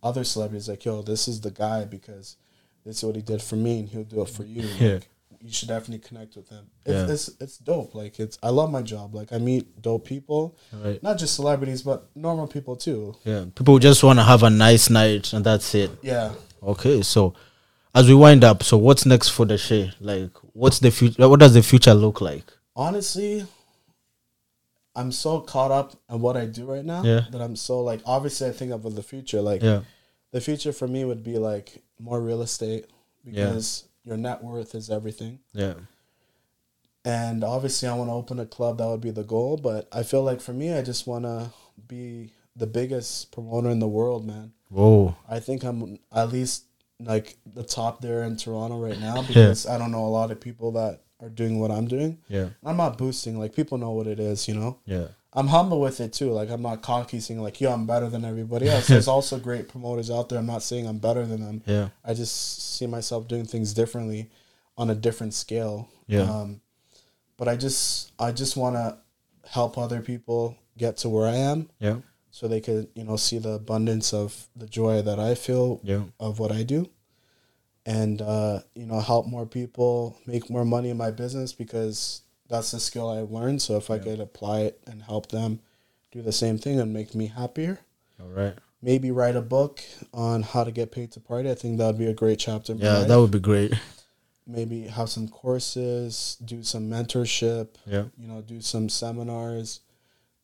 other 0.04 0.24
celebrities, 0.24 0.68
like, 0.68 0.84
"Yo, 0.86 1.02
this 1.04 1.28
is 1.28 1.42
the 1.42 1.52
guy 1.52 1.86
because 1.86 2.36
this 2.84 2.98
is 2.98 3.04
what 3.04 3.16
he 3.16 3.22
did 3.22 3.42
for 3.44 3.56
me, 3.58 3.80
and 3.80 3.88
he'll 3.90 4.04
do 4.04 4.22
it 4.24 4.30
for 4.30 4.44
you. 4.44 4.64
Yeah. 4.80 4.94
Like, 5.32 5.44
you 5.44 5.52
should 5.52 5.70
definitely 5.70 6.00
connect 6.08 6.36
with 6.36 6.50
him. 6.50 6.66
It's, 6.86 6.94
Yeah. 6.94 7.14
it's 7.14 7.28
it's 7.40 7.58
dope. 7.60 7.94
Like 7.96 8.20
it's 8.20 8.38
I 8.44 8.50
love 8.50 8.70
my 8.72 8.82
job. 8.82 9.14
Like 9.16 9.32
I 9.32 9.38
meet 9.38 9.82
dope 9.82 10.06
people, 10.06 10.58
Right. 10.74 11.02
not 11.04 11.20
just 11.20 11.36
celebrities, 11.36 11.84
but 11.84 12.10
normal 12.16 12.48
people 12.48 12.76
too. 12.76 13.16
Yeah. 13.24 13.46
People 13.56 13.78
just 13.80 14.04
want 14.04 14.18
to 14.20 14.24
have 14.24 14.42
a 14.44 14.50
nice 14.50 14.90
night 14.90 15.32
and 15.34 15.46
that's 15.46 15.74
it. 15.76 15.92
Yeah. 16.02 16.34
Okay. 16.64 17.02
So, 17.02 17.34
as 17.94 18.08
we 18.08 18.14
wind 18.16 18.44
up, 18.44 18.64
so 18.64 18.78
what's 18.78 19.06
next 19.06 19.30
for 19.30 19.46
the 19.46 19.58
show? 19.58 19.90
Like, 20.00 20.32
what's 20.54 20.80
the 20.80 20.92
future? 20.92 21.28
What 21.28 21.40
does 21.40 21.54
the 21.54 21.64
future 21.64 21.94
look 21.94 22.22
like? 22.22 22.46
Honestly, 22.76 23.46
I'm 24.96 25.12
so 25.12 25.40
caught 25.42 25.72
up 25.72 25.96
in 26.10 26.22
what 26.22 26.36
I 26.38 26.46
do 26.46 26.66
right 26.66 26.84
now 26.86 27.04
Yeah. 27.04 27.26
that 27.32 27.42
I'm 27.42 27.56
so 27.56 27.82
like 27.82 28.02
obviously 28.06 28.48
I 28.50 28.52
think 28.52 28.72
of 28.72 28.96
the 28.96 29.04
future. 29.04 29.42
Like 29.42 29.62
Yeah. 29.62 29.82
the 30.32 30.42
future 30.42 30.74
for 30.74 30.88
me 30.88 31.06
would 31.06 31.24
be 31.24 31.38
like 31.38 31.82
more 32.00 32.20
real 32.22 32.42
estate 32.42 32.86
because 33.24 33.86
your 34.04 34.18
net 34.18 34.44
worth 34.44 34.76
is 34.76 34.90
everything. 34.90 35.40
Yeah. 35.54 35.76
And 37.04 37.44
obviously, 37.44 37.88
I 37.90 37.96
want 37.96 38.10
to 38.10 38.14
open 38.14 38.40
a 38.40 38.46
club. 38.46 38.78
That 38.78 38.88
would 38.88 39.02
be 39.02 39.10
the 39.12 39.24
goal. 39.24 39.58
But 39.58 39.88
I 39.92 40.04
feel 40.04 40.24
like 40.24 40.40
for 40.40 40.54
me, 40.54 40.72
I 40.74 40.84
just 40.84 41.08
want 41.08 41.26
to 41.26 41.52
be 41.88 42.32
the 42.56 42.68
biggest 42.68 43.32
promoter 43.32 43.70
in 43.70 43.80
the 43.80 43.88
world, 43.88 44.24
man. 44.26 44.54
Whoa. 44.72 45.16
I 45.30 45.40
think 45.40 45.64
I'm 45.64 46.00
at 46.14 46.32
least 46.32 46.66
like 47.00 47.38
the 47.46 47.64
top 47.64 48.02
there 48.02 48.24
in 48.24 48.38
Toronto 48.38 48.80
right 48.80 49.00
now 49.00 49.22
because 49.24 49.68
I 49.68 49.78
don't 49.78 49.92
know 49.92 50.06
a 50.06 50.08
lot 50.08 50.32
of 50.32 50.40
people 50.40 50.72
that 50.74 51.02
are 51.20 51.30
doing 51.30 51.60
what 51.60 51.72
I'm 51.72 51.88
doing. 51.88 52.20
Yeah. 52.28 52.50
I'm 52.64 52.78
not 52.78 52.98
boosting. 52.98 53.38
Like 53.40 53.56
people 53.56 53.78
know 53.78 53.92
what 53.92 54.08
it 54.08 54.20
is, 54.20 54.48
you 54.48 54.56
know. 54.56 54.80
Yeah. 54.86 55.08
I'm 55.34 55.48
humble 55.48 55.80
with 55.80 56.02
it 56.02 56.12
too. 56.14 56.32
Like 56.32 56.50
I'm 56.50 56.62
not 56.62 56.82
cocky 56.82 57.20
saying 57.22 57.42
like, 57.42 57.62
"Yo, 57.62 57.72
I'm 57.72 57.88
better 57.88 58.10
than 58.10 58.26
everybody 58.26 58.68
else." 58.68 58.88
There's 58.88 59.08
also 59.16 59.40
great 59.40 59.70
promoters 59.70 60.12
out 60.12 60.28
there. 60.28 60.40
I'm 60.40 60.46
not 60.46 60.62
saying 60.62 60.88
I'm 60.88 60.98
better 60.98 61.26
than 61.26 61.40
them. 61.42 61.64
Yeah. 61.66 61.90
I 62.04 62.14
just 62.14 62.76
see 62.76 62.86
myself 62.86 63.30
doing 63.30 63.46
things 63.46 63.74
differently 63.74 64.30
on 64.78 64.90
a 64.90 64.96
different 64.96 65.34
scale. 65.34 65.88
Yeah. 66.08 66.24
Um, 66.24 66.60
but 67.38 67.48
I 67.48 67.56
just 67.56 68.12
I 68.20 68.34
just 68.34 68.58
want 68.58 68.76
to 68.76 68.98
help 69.50 69.78
other 69.78 70.02
people 70.02 70.58
get 70.78 70.98
to 70.98 71.10
where 71.10 71.28
I 71.28 71.36
am 71.36 71.70
Yeah. 71.80 71.98
So 72.32 72.48
they 72.48 72.62
could, 72.62 72.88
you 72.96 73.04
know, 73.04 73.16
see 73.18 73.38
the 73.38 73.52
abundance 73.52 74.14
of 74.14 74.48
the 74.56 74.66
joy 74.68 75.02
that 75.02 75.20
I 75.20 75.36
feel 75.36 75.80
Yeah. 75.84 76.04
of 76.20 76.40
what 76.40 76.52
I 76.52 76.64
do. 76.64 76.90
And 77.86 78.22
uh, 78.22 78.60
you 78.76 78.86
know, 78.86 79.00
help 79.00 79.28
more 79.28 79.46
people 79.46 80.18
make 80.26 80.50
more 80.50 80.66
money 80.66 80.90
in 80.90 80.98
my 80.98 81.10
business 81.12 81.52
because 81.52 82.22
that's 82.48 82.72
the 82.72 82.80
skill 82.80 83.10
I 83.10 83.20
learned. 83.22 83.62
So 83.62 83.76
if 83.78 83.90
I 83.90 83.98
could 83.98 84.20
apply 84.20 84.62
it 84.62 84.82
and 84.86 85.02
help 85.02 85.30
them 85.30 85.60
do 86.12 86.22
the 86.22 86.32
same 86.32 86.58
thing 86.58 86.80
and 86.80 86.94
make 86.94 87.16
me 87.16 87.28
happier, 87.28 87.80
All 88.22 88.28
right. 88.28 88.54
maybe 88.84 89.10
write 89.10 89.36
a 89.36 89.42
book 89.42 89.80
on 90.14 90.44
how 90.44 90.64
to 90.64 90.72
get 90.72 90.92
paid 90.92 91.12
to 91.14 91.20
party. 91.20 91.50
I 91.50 91.56
think 91.56 91.78
that 91.80 91.88
would 91.88 91.98
be 91.98 92.06
a 92.08 92.14
great 92.14 92.38
chapter. 92.40 92.74
Yeah, 92.74 93.04
that 93.04 93.16
would 93.20 93.32
be 93.32 93.40
great. 93.40 93.74
maybe 94.46 94.82
have 94.88 95.10
some 95.10 95.28
courses, 95.30 96.38
do 96.44 96.62
some 96.62 96.90
mentorship, 96.90 97.70
Yeah. 97.88 98.06
you 98.18 98.28
know, 98.28 98.42
do 98.42 98.60
some 98.62 98.90
seminars, 98.90 99.80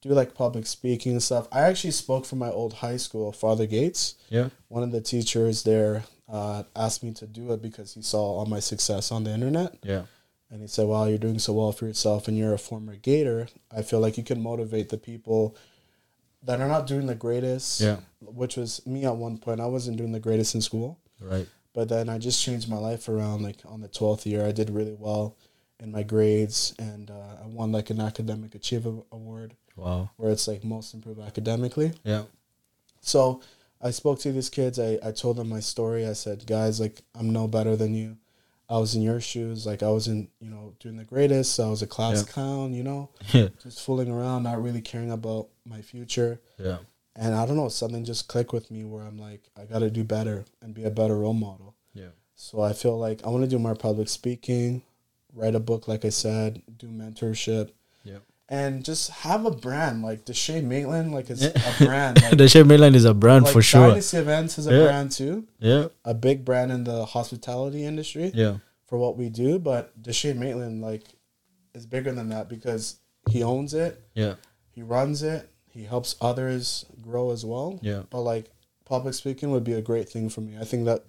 do 0.02 0.10
like 0.10 0.36
public 0.36 0.66
speaking 0.66 1.14
and 1.14 1.24
stuff. 1.24 1.48
I 1.52 1.62
actually 1.62 1.92
spoke 1.92 2.26
for 2.26 2.36
my 2.36 2.50
old 2.50 2.74
high 2.74 2.98
school, 2.98 3.32
Father 3.32 3.66
Goetz. 3.66 4.16
Yeah. 4.30 4.50
One 4.68 4.84
of 4.84 4.92
the 4.92 5.02
teachers 5.02 5.64
there 5.64 6.04
uh, 6.30 6.64
asked 6.76 7.04
me 7.04 7.14
to 7.14 7.26
do 7.26 7.52
it 7.54 7.62
because 7.62 7.94
he 7.94 8.02
saw 8.02 8.22
all 8.22 8.46
my 8.46 8.60
success 8.60 9.12
on 9.12 9.24
the 9.24 9.32
internet. 9.32 9.78
Yeah. 9.84 10.04
And 10.50 10.62
he 10.62 10.68
said, 10.68 10.88
Well, 10.88 11.10
you're 11.10 11.18
doing 11.18 11.40
so 11.40 11.54
well 11.54 11.72
for 11.72 11.88
yourself 11.88 12.28
and 12.28 12.38
you're 12.38 12.54
a 12.54 12.60
former 12.60 12.96
Gator. 12.96 13.48
I 13.76 13.82
feel 13.82 14.00
like 14.00 14.18
you 14.18 14.24
can 14.24 14.42
motivate 14.42 14.90
the 14.90 14.98
people 14.98 15.58
that 16.44 16.62
are 16.62 16.68
not 16.68 16.88
doing 16.88 17.08
the 17.08 17.16
greatest. 17.16 17.82
Yeah. 17.82 17.98
Which 18.22 18.56
was 18.56 18.86
me 18.86 19.06
at 19.06 19.16
one 19.16 19.38
point. 19.38 19.60
I 19.60 19.66
wasn't 19.66 19.98
doing 19.98 20.12
the 20.12 20.20
greatest 20.20 20.56
in 20.56 20.62
school. 20.62 21.00
Right. 21.20 21.48
But 21.74 21.90
then 21.90 22.08
I 22.10 22.18
just 22.18 22.44
changed 22.44 22.70
my 22.70 22.78
life 22.78 23.10
around. 23.10 23.42
Like 23.42 23.58
on 23.66 23.82
the 23.82 23.90
12th 23.90 24.26
year, 24.26 24.46
I 24.46 24.52
did 24.52 24.70
really 24.70 24.96
well 24.98 25.36
in 25.80 25.92
my 25.92 26.04
grades 26.04 26.74
and 26.80 27.12
uh, 27.12 27.44
I 27.44 27.48
won 27.48 27.72
like 27.72 27.90
an 27.90 28.00
academic 28.00 28.56
achievement 28.56 29.06
award 29.12 29.56
Wow. 29.78 30.10
where 30.18 30.32
it's 30.32 30.48
like 30.48 30.64
most 30.64 30.94
improved 30.94 31.22
academically. 31.22 31.94
Yeah. 32.04 32.24
So 33.02 33.42
I 33.82 33.92
spoke 33.92 34.20
to 34.22 34.32
these 34.32 34.50
kids. 34.50 34.80
I, 34.80 34.98
I 35.04 35.12
told 35.12 35.38
them 35.38 35.50
my 35.50 35.60
story. 35.60 36.06
I 36.06 36.14
said, 36.14 36.46
guys, 36.48 36.80
like, 36.80 37.02
I'm 37.16 37.32
no 37.32 37.48
better 37.48 37.76
than 37.76 37.94
you. 37.94 38.18
I 38.70 38.80
was 38.80 38.96
in 38.96 39.02
your 39.02 39.22
shoes. 39.22 39.66
Like, 39.66 39.82
I 39.84 39.90
wasn't, 39.90 40.30
you 40.42 40.50
know, 40.50 40.74
doing 40.80 40.98
the 40.98 41.06
greatest. 41.06 41.60
I 41.60 41.70
was 41.70 41.82
a 41.82 41.88
class 41.88 42.18
Yeah. 42.26 42.34
clown, 42.34 42.74
you 42.74 42.84
know, 42.84 43.10
just 43.32 43.82
fooling 43.82 44.12
around, 44.12 44.44
not 44.44 44.62
really 44.62 44.82
caring 44.82 45.12
about 45.12 45.48
my 45.66 45.82
future. 45.82 46.42
Yeah. 46.58 46.80
And 47.16 47.34
I 47.34 47.46
don't 47.46 47.56
know, 47.56 47.70
something 47.70 48.04
just 48.04 48.28
clicked 48.28 48.52
with 48.54 48.70
me 48.70 48.84
where 48.84 49.04
I'm 49.04 49.18
like, 49.18 49.42
I 49.60 49.64
got 49.66 49.80
to 49.80 49.90
do 49.90 50.04
better 50.04 50.46
and 50.62 50.74
be 50.74 50.84
a 50.84 50.92
better 50.92 51.18
role 51.18 51.34
model. 51.34 51.76
Yeah. 51.94 52.10
So 52.36 52.62
I 52.62 52.74
feel 52.74 52.98
like 52.98 53.26
I 53.26 53.30
want 53.30 53.44
to 53.44 53.50
do 53.50 53.58
more 53.58 53.74
public 53.76 54.10
speaking, 54.10 54.82
write 55.34 55.56
a 55.56 55.60
book, 55.60 55.88
like 55.88 56.04
I 56.06 56.10
said, 56.10 56.62
do 56.78 56.88
mentorship, 56.88 57.72
Yeah. 58.04 58.18
And 58.50 58.84
just 58.86 59.10
have 59.10 59.46
a 59.46 59.52
brand. 59.52 60.04
Like 60.04 60.24
Deshae 60.26 60.64
Maitland, 60.64 61.12
like 61.14 61.30
it's 61.30 61.42
Yeah. 61.44 61.50
a 61.82 61.84
brand. 61.86 62.22
Like, 62.40 62.66
Maitland 62.66 62.96
is 62.96 63.04
a 63.06 63.14
brand 63.14 63.44
like 63.46 63.54
for 63.54 63.62
sure. 63.62 63.90
Dynasty 63.90 64.18
Events 64.18 64.58
is 64.58 64.68
a 64.68 64.74
Yeah. 64.74 64.84
brand 64.86 65.12
too, 65.12 65.48
Yeah. 65.60 65.88
a 66.06 66.14
big 66.14 66.46
brand 66.46 66.72
in 66.72 66.86
the 66.86 67.06
hospitality 67.06 67.84
industry 67.84 68.32
Yeah. 68.34 68.58
for 68.86 68.98
what 68.98 69.18
we 69.18 69.28
do. 69.30 69.60
But 69.60 70.02
Deshae 70.02 70.36
Maitland, 70.36 70.82
like, 70.82 71.04
is 71.74 71.86
bigger 71.86 72.12
than 72.14 72.30
that 72.30 72.48
because 72.48 72.96
he 73.30 73.44
owns 73.44 73.74
it, 73.74 74.02
Yeah. 74.16 74.36
he 74.72 74.82
runs 74.82 75.24
it, 75.24 75.50
he 75.70 75.84
helps 75.84 76.16
others 76.22 76.86
grow 77.02 77.32
as 77.32 77.44
well. 77.46 77.80
Yeah. 77.82 78.04
But 78.10 78.22
like 78.22 78.50
public 78.86 79.14
speaking 79.14 79.52
would 79.52 79.66
be 79.66 79.74
a 79.74 79.82
great 79.82 80.08
thing 80.08 80.30
for 80.30 80.40
me. 80.40 80.58
I 80.58 80.64
think 80.64 80.86
that 80.86 81.04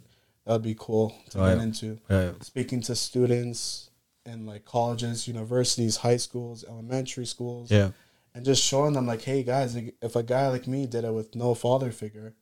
that'd 0.44 0.62
be 0.62 0.74
cool 0.76 1.14
to 1.30 1.40
Oh, 1.40 1.46
get 1.48 1.56
yeah. 1.58 1.62
into. 1.62 1.98
Yeah. 2.10 2.32
Speaking 2.42 2.80
to 2.82 2.96
students 2.96 3.90
in 4.26 4.46
like 4.46 4.64
colleges, 4.64 5.26
universities, 5.28 5.96
high 5.98 6.16
schools, 6.16 6.64
elementary 6.68 7.26
schools, 7.26 7.70
Yeah. 7.70 7.90
and 8.34 8.44
just 8.44 8.62
showing 8.62 8.92
them 8.94 9.06
like, 9.06 9.22
hey 9.22 9.42
guys, 9.42 9.76
if 9.76 10.16
a 10.16 10.22
guy 10.22 10.48
like 10.48 10.66
me 10.66 10.86
did 10.86 11.04
it 11.04 11.12
with 11.12 11.34
no 11.34 11.54
father 11.54 11.90
figure, 11.90 12.34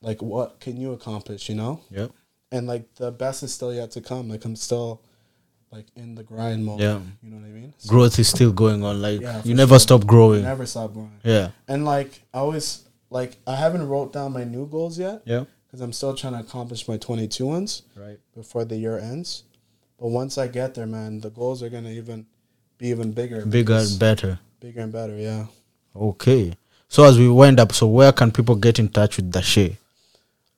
like 0.00 0.22
what 0.22 0.60
can 0.60 0.76
you 0.76 0.92
accomplish? 0.92 1.48
You 1.48 1.56
know, 1.56 1.80
Yeah. 1.90 2.08
and 2.52 2.66
like 2.66 2.94
the 2.96 3.10
best 3.10 3.42
is 3.42 3.52
still 3.52 3.74
yet 3.74 3.90
to 3.92 4.00
come. 4.00 4.28
Like 4.28 4.44
I'm 4.44 4.56
still 4.56 5.02
like 5.72 5.86
in 5.96 6.14
the 6.14 6.22
grind 6.22 6.64
mode. 6.64 6.80
Yeah. 6.80 7.00
you 7.22 7.30
know 7.30 7.36
what 7.38 7.46
I 7.46 7.50
mean. 7.50 7.74
So 7.78 7.90
Growth 7.90 8.18
is 8.18 8.28
still 8.28 8.52
going 8.52 8.84
on. 8.84 9.02
Like 9.02 9.20
Yeah, 9.20 9.42
you 9.44 9.54
never 9.54 9.74
sure. 9.74 9.80
stop 9.80 10.06
growing. 10.06 10.42
never 10.42 10.66
stop 10.66 10.92
growing. 10.94 11.20
Yeah. 11.24 11.50
And 11.66 11.84
like 11.84 12.22
I 12.32 12.38
always 12.38 12.84
like 13.10 13.36
I 13.46 13.56
haven't 13.56 13.86
wrote 13.88 14.12
down 14.12 14.32
my 14.32 14.44
new 14.44 14.66
goals 14.66 14.98
yet 14.98 15.22
Yeah. 15.26 15.44
because 15.66 15.80
I'm 15.80 15.92
still 15.92 16.14
trying 16.14 16.34
to 16.34 16.38
accomplish 16.40 16.86
my 16.88 16.96
22 16.96 17.44
ones 17.44 17.82
Right. 17.96 18.18
before 18.34 18.64
the 18.64 18.76
year 18.76 18.98
ends. 18.98 19.42
But 19.98 20.08
once 20.08 20.38
I 20.38 20.46
get 20.48 20.74
there, 20.74 20.86
man, 20.86 21.20
the 21.20 21.30
goals 21.30 21.62
are 21.62 21.68
gonna 21.68 21.90
even 21.90 22.26
be 22.78 22.88
even 22.88 23.12
bigger, 23.12 23.44
Bigger 23.44 23.74
and 23.74 23.98
better. 23.98 24.38
bigger 24.60 24.80
and 24.82 24.92
better. 24.92 25.16
Yeah. 25.16 25.46
Okay. 25.96 26.54
So 26.88 27.04
as 27.04 27.18
we 27.18 27.28
wind 27.28 27.58
up, 27.60 27.72
so 27.72 27.86
where 27.86 28.12
can 28.12 28.30
people 28.30 28.54
get 28.54 28.78
in 28.78 28.88
touch 28.88 29.16
with 29.16 29.32
Deshae? 29.32 29.76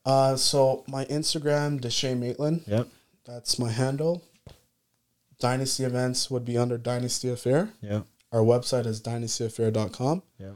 Uh, 0.05 0.37
so 0.37 0.85
my 0.87 1.05
Instagram, 1.07 1.81
Deshae 1.81 2.17
Maitland, 2.17 2.63
Yep. 2.67 2.89
that's 3.25 3.59
my 3.59 3.71
handle. 3.71 4.23
Dynasty 5.39 5.85
events 5.85 6.31
would 6.31 6.45
be 6.45 6.59
under 6.59 6.77
Dynasty 6.77 7.31
Affair. 7.31 7.71
Yeah. 7.81 8.03
Our 8.33 8.41
website 8.43 8.87
is 8.87 9.01
dynastyaffair.com. 9.01 10.23
Yeah. 10.39 10.53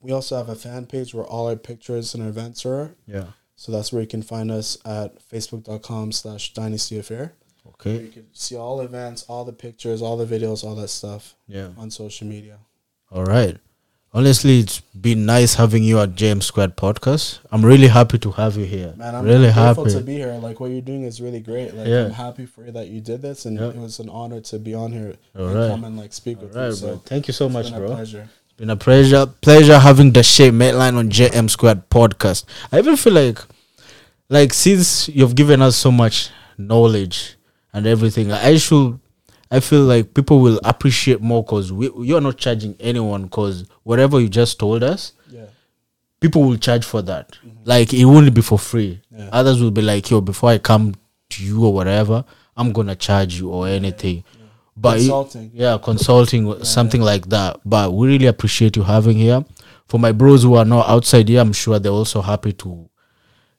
We 0.00 0.12
also 0.12 0.36
have 0.36 0.48
a 0.48 0.54
fan 0.54 0.86
page 0.86 1.12
where 1.12 1.24
all 1.26 1.48
our 1.48 1.56
pictures 1.56 2.14
and 2.14 2.22
our 2.22 2.28
events 2.30 2.64
are. 2.64 2.92
Yeah. 3.06 3.32
So 3.56 3.72
that's 3.72 3.92
where 3.92 4.00
you 4.00 4.08
can 4.08 4.22
find 4.22 4.50
us 4.50 4.78
at 4.86 5.18
facebook.com 5.28 6.12
slash 6.12 6.54
dynasty 6.54 6.98
affair. 6.98 7.34
Okay. 7.74 8.02
you 8.04 8.08
can 8.08 8.26
see 8.32 8.56
all 8.56 8.80
events, 8.80 9.24
all 9.28 9.44
the 9.44 9.52
pictures, 9.52 10.02
all 10.02 10.16
the 10.16 10.26
videos, 10.26 10.64
all 10.64 10.74
that 10.76 10.88
stuff 10.88 11.34
Yeah. 11.48 11.68
on 11.78 11.90
social 11.90 12.26
media. 12.26 12.58
All 13.10 13.24
right. 13.24 13.56
Honestly, 14.12 14.58
it's 14.58 14.80
been 14.80 15.24
nice 15.24 15.54
having 15.54 15.84
you 15.84 16.00
at 16.00 16.16
JM 16.16 16.42
Squared 16.42 16.76
Podcast. 16.76 17.38
I'm 17.52 17.64
really 17.64 17.86
happy 17.86 18.18
to 18.18 18.32
have 18.32 18.56
you 18.56 18.64
here. 18.64 18.92
Man, 18.96 19.14
I'm 19.14 19.24
really 19.24 19.50
happy. 19.50 19.84
to 19.88 20.00
be 20.00 20.14
here. 20.14 20.32
Like 20.42 20.58
what 20.58 20.72
you're 20.72 20.80
doing 20.80 21.04
is 21.04 21.20
really 21.20 21.38
great. 21.38 21.74
Like 21.74 21.86
Yeah. 21.86 22.06
I'm 22.06 22.10
happy 22.10 22.44
for 22.44 22.64
you 22.66 22.72
that 22.72 22.88
you 22.88 23.00
did 23.00 23.22
this, 23.22 23.46
and 23.46 23.56
Yeah. 23.56 23.68
it 23.68 23.76
was 23.76 24.00
an 24.00 24.08
honor 24.08 24.40
to 24.40 24.58
be 24.58 24.74
on 24.74 24.90
here 24.92 25.14
All 25.38 25.46
and 25.46 25.54
right. 25.56 25.70
come 25.70 25.84
and 25.84 25.96
like 25.96 26.12
speak 26.12 26.38
All 26.38 26.44
with 26.46 26.56
right, 26.56 26.66
you. 26.66 26.72
So 26.74 26.86
bro. 26.88 26.96
Thank 27.06 27.28
you 27.28 27.32
so 27.34 27.44
it's 27.46 27.52
much, 27.52 27.66
been 27.66 27.74
a 27.74 27.78
bro. 27.78 27.94
pleasure. 27.94 28.28
It's 28.46 28.56
been 28.56 28.70
a 28.70 28.76
pleasure, 28.76 29.26
pleasure 29.40 29.78
having 29.78 30.12
Deshae 30.12 30.52
Maitland 30.52 30.96
on 30.96 31.08
JM 31.08 31.48
Squared 31.48 31.88
Podcast. 31.88 32.44
I 32.72 32.78
even 32.80 32.96
feel 32.96 33.12
like, 33.12 33.38
like 34.28 34.52
since 34.52 35.08
you've 35.08 35.36
given 35.36 35.62
us 35.62 35.76
so 35.76 35.92
much 35.92 36.30
knowledge 36.58 37.36
and 37.72 37.86
everything, 37.86 38.32
I 38.32 38.56
should. 38.56 38.98
I 39.50 39.58
feel 39.60 39.82
like 39.82 40.14
people 40.14 40.40
will 40.40 40.60
appreciate 40.62 41.20
more 41.20 41.42
because 41.42 41.72
we 41.72 41.90
you're 42.02 42.20
not 42.20 42.36
charging 42.36 42.76
anyone 42.78 43.24
because 43.24 43.64
whatever 43.82 44.20
you 44.20 44.28
just 44.28 44.58
told 44.60 44.82
us, 44.84 45.12
Yeah. 45.28 45.46
people 46.20 46.42
will 46.44 46.56
charge 46.56 46.84
for 46.84 47.02
that. 47.02 47.36
Like 47.64 47.92
it 47.92 48.04
won't 48.04 48.32
be 48.32 48.42
for 48.42 48.58
free. 48.58 49.00
Yeah. 49.10 49.28
Others 49.32 49.60
will 49.60 49.72
be 49.72 49.82
like, 49.82 50.08
yo, 50.10 50.20
before 50.20 50.50
I 50.50 50.58
come 50.58 50.94
to 51.30 51.44
you 51.44 51.64
or 51.64 51.72
whatever, 51.72 52.24
I'm 52.56 52.72
gonna 52.72 52.94
charge 52.94 53.40
you 53.40 53.50
or 53.50 53.66
anything. 53.66 54.22
But 54.76 54.98
you- 55.00 55.08
Consulting. 55.08 55.50
yeah, 55.52 55.78
consulting, 55.82 56.64
something 56.64 57.00
like 57.02 57.28
that. 57.30 57.58
But 57.64 57.92
we 57.92 58.06
really 58.08 58.26
appreciate 58.26 58.76
you 58.76 58.82
having 58.84 59.16
here. 59.18 59.44
For 59.88 59.98
my 59.98 60.12
bros 60.12 60.44
who 60.44 60.54
are 60.54 60.64
not 60.64 60.88
outside 60.88 61.28
here, 61.28 61.40
I'm 61.40 61.52
sure 61.52 61.78
they're 61.80 61.90
also 61.90 62.22
happy 62.22 62.52
to. 62.52 62.88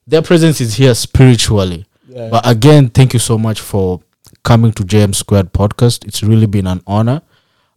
Their 0.06 0.22
presence 0.22 0.60
is 0.62 0.74
here 0.74 0.94
spiritually. 0.94 1.84
Yeah. 2.08 2.28
But 2.30 2.46
again, 2.48 2.88
thank 2.88 3.12
you 3.12 3.18
so 3.18 3.38
much 3.38 3.60
for 3.60 4.00
coming 4.42 4.72
to 4.72 4.82
JM 4.82 5.14
Squared 5.14 5.52
podcast. 5.52 6.06
It's 6.06 6.22
really 6.22 6.46
been 6.46 6.66
an 6.66 6.82
honor. 6.86 7.22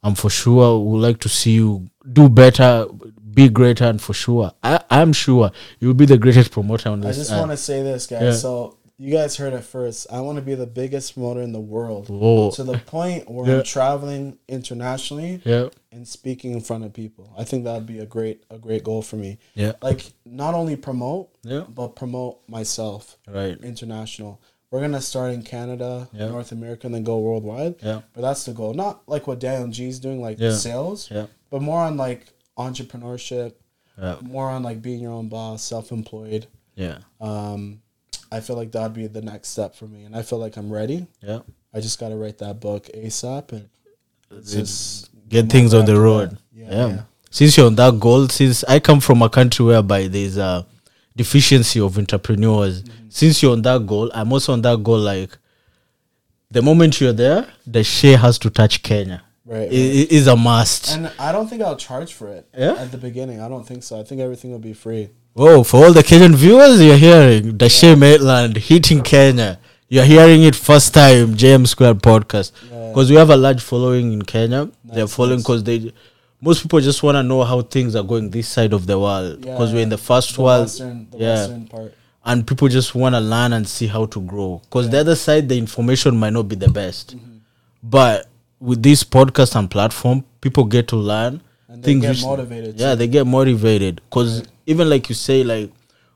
And 0.03 0.17
for 0.17 0.29
sure, 0.29 0.79
would 0.79 0.99
like 1.01 1.19
to 1.21 1.29
see 1.29 1.53
you 1.53 1.89
do 2.11 2.29
better, 2.29 2.85
be 3.33 3.49
greater, 3.49 3.85
and 3.85 3.99
for 4.01 4.13
sure, 4.13 4.51
I, 4.63 4.79
I'm 4.89 5.13
sure 5.13 5.51
you'll 5.79 5.95
be 5.95 6.05
the 6.05 6.17
greatest 6.17 6.51
promoter 6.51 6.89
on 6.89 7.01
this. 7.01 7.17
I 7.17 7.19
just 7.19 7.31
want 7.31 7.51
to 7.51 7.57
say 7.57 7.81
this, 7.81 8.05
guys. 8.05 8.21
Yeah. 8.21 8.31
So 8.33 8.77
you 8.97 9.11
guys 9.11 9.35
heard 9.35 9.53
it 9.53 9.61
first. 9.63 10.07
I 10.11 10.21
want 10.21 10.37
to 10.37 10.41
be 10.41 10.55
the 10.55 10.65
biggest 10.65 11.13
promoter 11.13 11.41
in 11.41 11.51
the 11.51 11.59
world 11.59 12.07
Whoa. 12.09 12.51
to 12.51 12.63
the 12.63 12.77
point 12.77 13.29
where 13.29 13.45
Yeah. 13.47 13.57
I'm 13.57 13.63
traveling 13.63 14.37
internationally 14.47 15.41
Yeah, 15.43 15.69
and 15.91 16.07
speaking 16.07 16.51
in 16.53 16.61
front 16.61 16.85
of 16.85 16.93
people. 16.93 17.33
I 17.37 17.43
think 17.43 17.65
that'd 17.65 17.85
be 17.85 17.99
a 17.99 18.05
great 18.05 18.43
a 18.49 18.57
great 18.57 18.83
goal 18.83 19.01
for 19.01 19.17
me. 19.17 19.37
yeah, 19.53 19.73
Like 19.81 20.13
not 20.25 20.53
only 20.53 20.75
promote, 20.77 21.29
yeah. 21.43 21.65
but 21.67 21.95
promote 21.95 22.39
myself 22.47 23.17
Right. 23.27 23.57
international. 23.61 24.39
We're 24.71 24.81
gonna 24.81 25.01
start 25.01 25.33
in 25.33 25.43
Canada, 25.43 26.07
Yeah. 26.13 26.27
North 26.29 26.51
America, 26.51 26.87
and 26.87 26.95
then 26.95 27.03
go 27.03 27.19
worldwide. 27.19 27.75
Yeah, 27.83 28.01
But 28.13 28.21
that's 28.21 28.45
the 28.45 28.53
goal. 28.53 28.73
Not 28.73 29.03
like 29.07 29.27
what 29.27 29.39
Daniel 29.39 29.69
G's 29.69 29.99
doing, 29.99 30.21
like 30.21 30.39
sales, 30.39 31.09
yeah, 31.11 31.27
but 31.49 31.61
more 31.61 31.79
on 31.81 31.97
like 31.97 32.27
entrepreneurship, 32.57 33.53
yeah, 33.97 34.17
more 34.21 34.49
on 34.49 34.63
like 34.63 34.81
being 34.81 35.01
your 35.01 35.11
own 35.11 35.27
boss, 35.29 35.63
self 35.63 35.91
employed. 35.91 36.47
yeah, 36.75 36.99
Um, 37.21 37.81
I 38.31 38.39
feel 38.39 38.55
like 38.55 38.71
that'd 38.71 38.93
be 38.93 39.07
the 39.07 39.21
next 39.21 39.49
step 39.49 39.75
for 39.75 39.85
me, 39.85 40.03
and 40.03 40.15
I 40.15 40.21
feel 40.21 40.39
like 40.39 40.57
I'm 40.57 40.71
ready. 40.71 41.07
yeah. 41.21 41.39
I 41.73 41.81
just 41.81 41.99
gotta 41.99 42.15
write 42.15 42.37
that 42.37 42.59
book 42.61 42.85
ASAP 42.95 43.51
and 43.51 43.69
just 44.45 45.09
Get 45.27 45.49
things 45.49 45.73
on 45.73 45.85
the 45.85 45.99
road. 45.99 46.37
Yeah, 46.53 46.65
Yeah. 46.71 46.87
yeah. 46.87 47.01
Since 47.31 47.57
you're 47.57 47.65
on 47.67 47.75
that 47.75 47.99
goal, 47.99 48.29
since 48.29 48.63
I 48.63 48.79
come 48.79 48.99
from 49.01 49.21
a 49.21 49.29
country 49.29 49.65
whereby 49.65 50.07
there's 50.07 50.37
a 50.37 50.65
deficiency 51.15 51.79
of 51.81 51.97
entrepreneurs, 51.97 52.81
Mm-hmm. 52.83 53.09
since 53.09 53.41
you're 53.43 53.51
on 53.53 53.61
that 53.63 53.85
goal, 53.85 54.09
I'm 54.13 54.31
also 54.31 54.53
on 54.53 54.61
that 54.61 54.81
goal. 54.83 54.99
Like 54.99 55.37
the 56.49 56.61
moment 56.61 57.01
you're 57.01 57.11
there, 57.13 57.47
Deshae 57.69 58.17
has 58.17 58.37
to 58.39 58.49
touch 58.49 58.81
Kenya. 58.83 59.23
Right, 59.45 59.71
It- 59.71 59.95
it 60.03 60.11
is 60.11 60.27
a 60.27 60.35
must. 60.35 60.91
And 60.91 61.11
I 61.19 61.31
don't 61.31 61.47
think 61.49 61.61
I'll 61.61 61.75
charge 61.75 62.13
for 62.13 62.29
it. 62.29 62.47
Yeah? 62.57 62.73
At 62.75 62.91
the 62.91 62.97
beginning, 62.97 63.41
I 63.41 63.49
don't 63.49 63.67
think 63.67 63.83
so. 63.83 63.99
I 63.99 64.03
think 64.03 64.21
everything 64.21 64.51
will 64.51 64.59
be 64.59 64.73
free. 64.73 65.09
Oh, 65.35 65.63
for 65.63 65.85
all 65.85 65.93
the 65.93 66.01
Kenyan 66.01 66.33
viewers, 66.33 66.81
you're 66.81 66.95
hearing 66.97 67.57
Deshae 67.57 67.97
Maitland 67.99 68.55
hitting 68.57 69.01
Kenya. 69.01 69.59
You're 69.89 70.05
hearing 70.05 70.43
it 70.43 70.55
first 70.55 70.93
time, 70.93 71.35
JM 71.35 71.67
Square 71.67 71.95
podcast. 71.95 72.51
Yeah. 72.71 72.87
Because 72.89 73.09
we 73.09 73.17
have 73.17 73.29
a 73.29 73.35
large 73.35 73.61
following 73.61 74.13
in 74.13 74.21
Kenya. 74.21 74.69
They're 74.85 75.03
Nice, 75.03 75.13
following 75.15 75.37
nice. 75.37 75.43
because 75.43 75.63
they, 75.65 75.93
most 76.39 76.61
people 76.63 76.79
just 76.79 77.03
want 77.03 77.15
to 77.17 77.23
know 77.23 77.43
how 77.43 77.61
things 77.61 77.95
are 77.97 78.03
going 78.03 78.29
this 78.29 78.47
side 78.47 78.71
of 78.71 78.87
the 78.87 78.97
world. 78.97 79.41
Because 79.41 79.73
we're 79.73 79.81
in 79.83 79.89
the 79.89 79.97
first 79.97 80.35
the 80.35 80.41
world. 80.41 80.61
Western, 80.63 81.07
the 81.11 81.17
yeah. 81.17 81.33
Western 81.35 81.67
part. 81.67 81.93
And 82.23 82.47
people 82.47 82.69
just 82.69 82.95
want 82.95 83.13
to 83.13 83.19
learn 83.19 83.51
and 83.53 83.67
see 83.67 83.87
how 83.87 84.05
to 84.07 84.21
grow. 84.21 84.61
Because 84.63 84.89
the 84.89 84.99
other 84.99 85.15
side, 85.15 85.49
the 85.49 85.57
information 85.57 86.15
might 86.17 86.31
not 86.33 86.43
be 86.47 86.55
the 86.55 86.69
best. 86.69 87.17
Mm-hmm. 87.17 87.37
But 87.83 88.27
with 88.59 88.81
this 88.81 89.03
podcast 89.03 89.55
and 89.59 89.69
platform, 89.69 90.23
people 90.39 90.63
get 90.63 90.87
to 90.87 90.95
learn. 90.95 91.41
And 91.67 91.83
they 91.83 91.95
get 91.95 92.09
which- 92.09 92.23
motivated 92.23 92.79
Yeah, 92.79 92.91
too. 92.91 92.95
they 92.97 93.07
get 93.07 93.25
motivated. 93.27 94.01
Because 94.09 94.43
even 94.65 94.89
like 94.89 95.09
you 95.09 95.15
say, 95.15 95.43
like, 95.43 95.71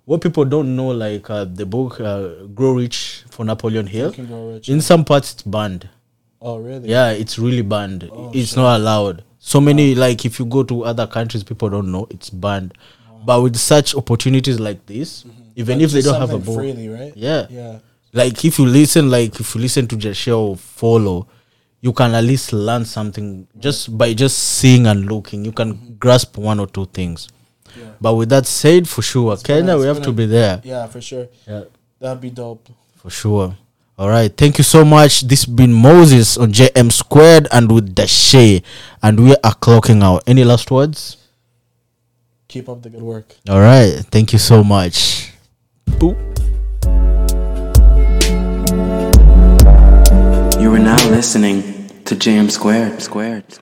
what 0.06 0.22
people 0.22 0.46
don't 0.46 0.76
know, 0.76 0.88
like 0.90 1.30
uh, 1.30 1.46
the 1.46 1.66
book 1.66 2.00
uh, 2.02 2.30
Grow 2.54 2.74
Rich 2.74 3.24
for 3.30 3.46
Napoleon 3.46 3.88
Hill, 3.88 4.10
Think 4.10 4.20
and 4.20 4.28
Grow 4.28 4.54
Rich. 4.54 4.70
in 4.70 4.82
some 4.82 5.06
parts 5.06 5.34
it's 5.34 5.44
banned. 5.44 5.88
Oh, 6.42 6.58
really? 6.58 6.90
Yeah, 6.90 7.12
it's 7.12 7.38
really 7.38 7.62
banned. 7.62 8.10
Oh, 8.12 8.32
it's 8.34 8.56
not 8.56 8.78
allowed. 8.78 9.24
So 9.40 9.60
many 9.62 9.96
like 9.96 10.26
if 10.26 10.40
you 10.40 10.46
go 10.46 10.64
to 10.64 10.84
other 10.86 11.06
countries, 11.08 11.44
people 11.44 11.70
don't 11.70 11.92
know 11.92 12.08
it's 12.10 12.30
banned. 12.30 12.74
But 13.26 13.42
with 13.42 13.58
such 13.58 13.94
opportunities 13.96 14.60
like 14.60 14.86
this, 14.86 15.26
even 15.56 15.78
Like 15.80 15.86
if 15.86 15.92
they 15.92 16.02
don't 16.02 16.20
have 16.20 16.32
a 16.32 16.40
book, 16.40 16.56
freely, 16.56 16.88
right? 16.90 17.12
yeah, 17.16 17.48
Yeah. 17.50 17.80
like 18.14 18.44
if 18.46 18.58
you 18.60 18.66
listen, 18.66 19.10
like 19.12 19.40
if 19.40 19.54
you 19.56 19.62
listen 19.62 19.88
to 19.90 20.14
show, 20.14 20.56
follow, 20.56 21.28
you 21.82 21.94
can 21.94 22.14
at 22.14 22.24
least 22.24 22.52
learn 22.54 22.86
something 22.86 23.48
just 23.60 23.98
by 23.98 24.14
just 24.14 24.38
seeing 24.38 24.86
and 24.88 25.06
looking. 25.06 25.46
You 25.46 25.52
can 25.52 25.96
grasp 26.00 26.38
one 26.38 26.60
or 26.60 26.68
two 26.68 26.86
things. 26.88 27.30
Yeah. 27.78 27.92
But 28.02 28.16
with 28.16 28.30
that 28.30 28.46
said, 28.46 28.88
for 28.88 29.02
sure, 29.02 29.36
been 29.36 29.44
Kenya, 29.44 29.74
a- 29.76 29.80
we 29.80 29.86
have 29.86 30.02
to 30.02 30.12
be 30.12 30.26
there. 30.26 30.62
Yeah, 30.64 30.88
for 30.88 31.00
sure. 31.02 31.28
Yeah. 31.48 31.64
That'd 32.00 32.22
be 32.22 32.30
dope. 32.32 32.68
For 32.98 33.10
sure. 33.10 33.56
All 33.98 34.10
right. 34.10 34.32
Thank 34.36 34.58
you 34.58 34.64
so 34.64 34.86
much. 34.86 35.22
This 35.22 35.46
been 35.46 35.74
Moses 35.74 36.38
on 36.38 36.52
JM 36.54 36.92
Squared 36.92 37.48
and 37.52 37.70
with 37.72 37.94
Deshae. 37.96 38.64
And 39.04 39.20
we 39.20 39.32
are 39.44 39.56
clocking 39.56 40.02
out. 40.02 40.24
Any 40.26 40.44
last 40.46 40.72
words? 40.72 41.18
Keep 42.48 42.70
up 42.70 42.82
the 42.82 42.90
good 42.90 43.02
work. 43.02 43.36
All 43.50 43.60
right. 43.60 44.00
Thank 44.10 44.32
you 44.34 44.40
so 44.40 44.64
much. 44.64 45.32
Boop. 45.86 46.18
You 50.60 50.74
are 50.74 50.80
now 50.80 50.98
listening 51.10 51.88
to 52.04 52.16
JM 52.16 52.52
Squared. 52.52 53.02
Squared. 53.02 53.60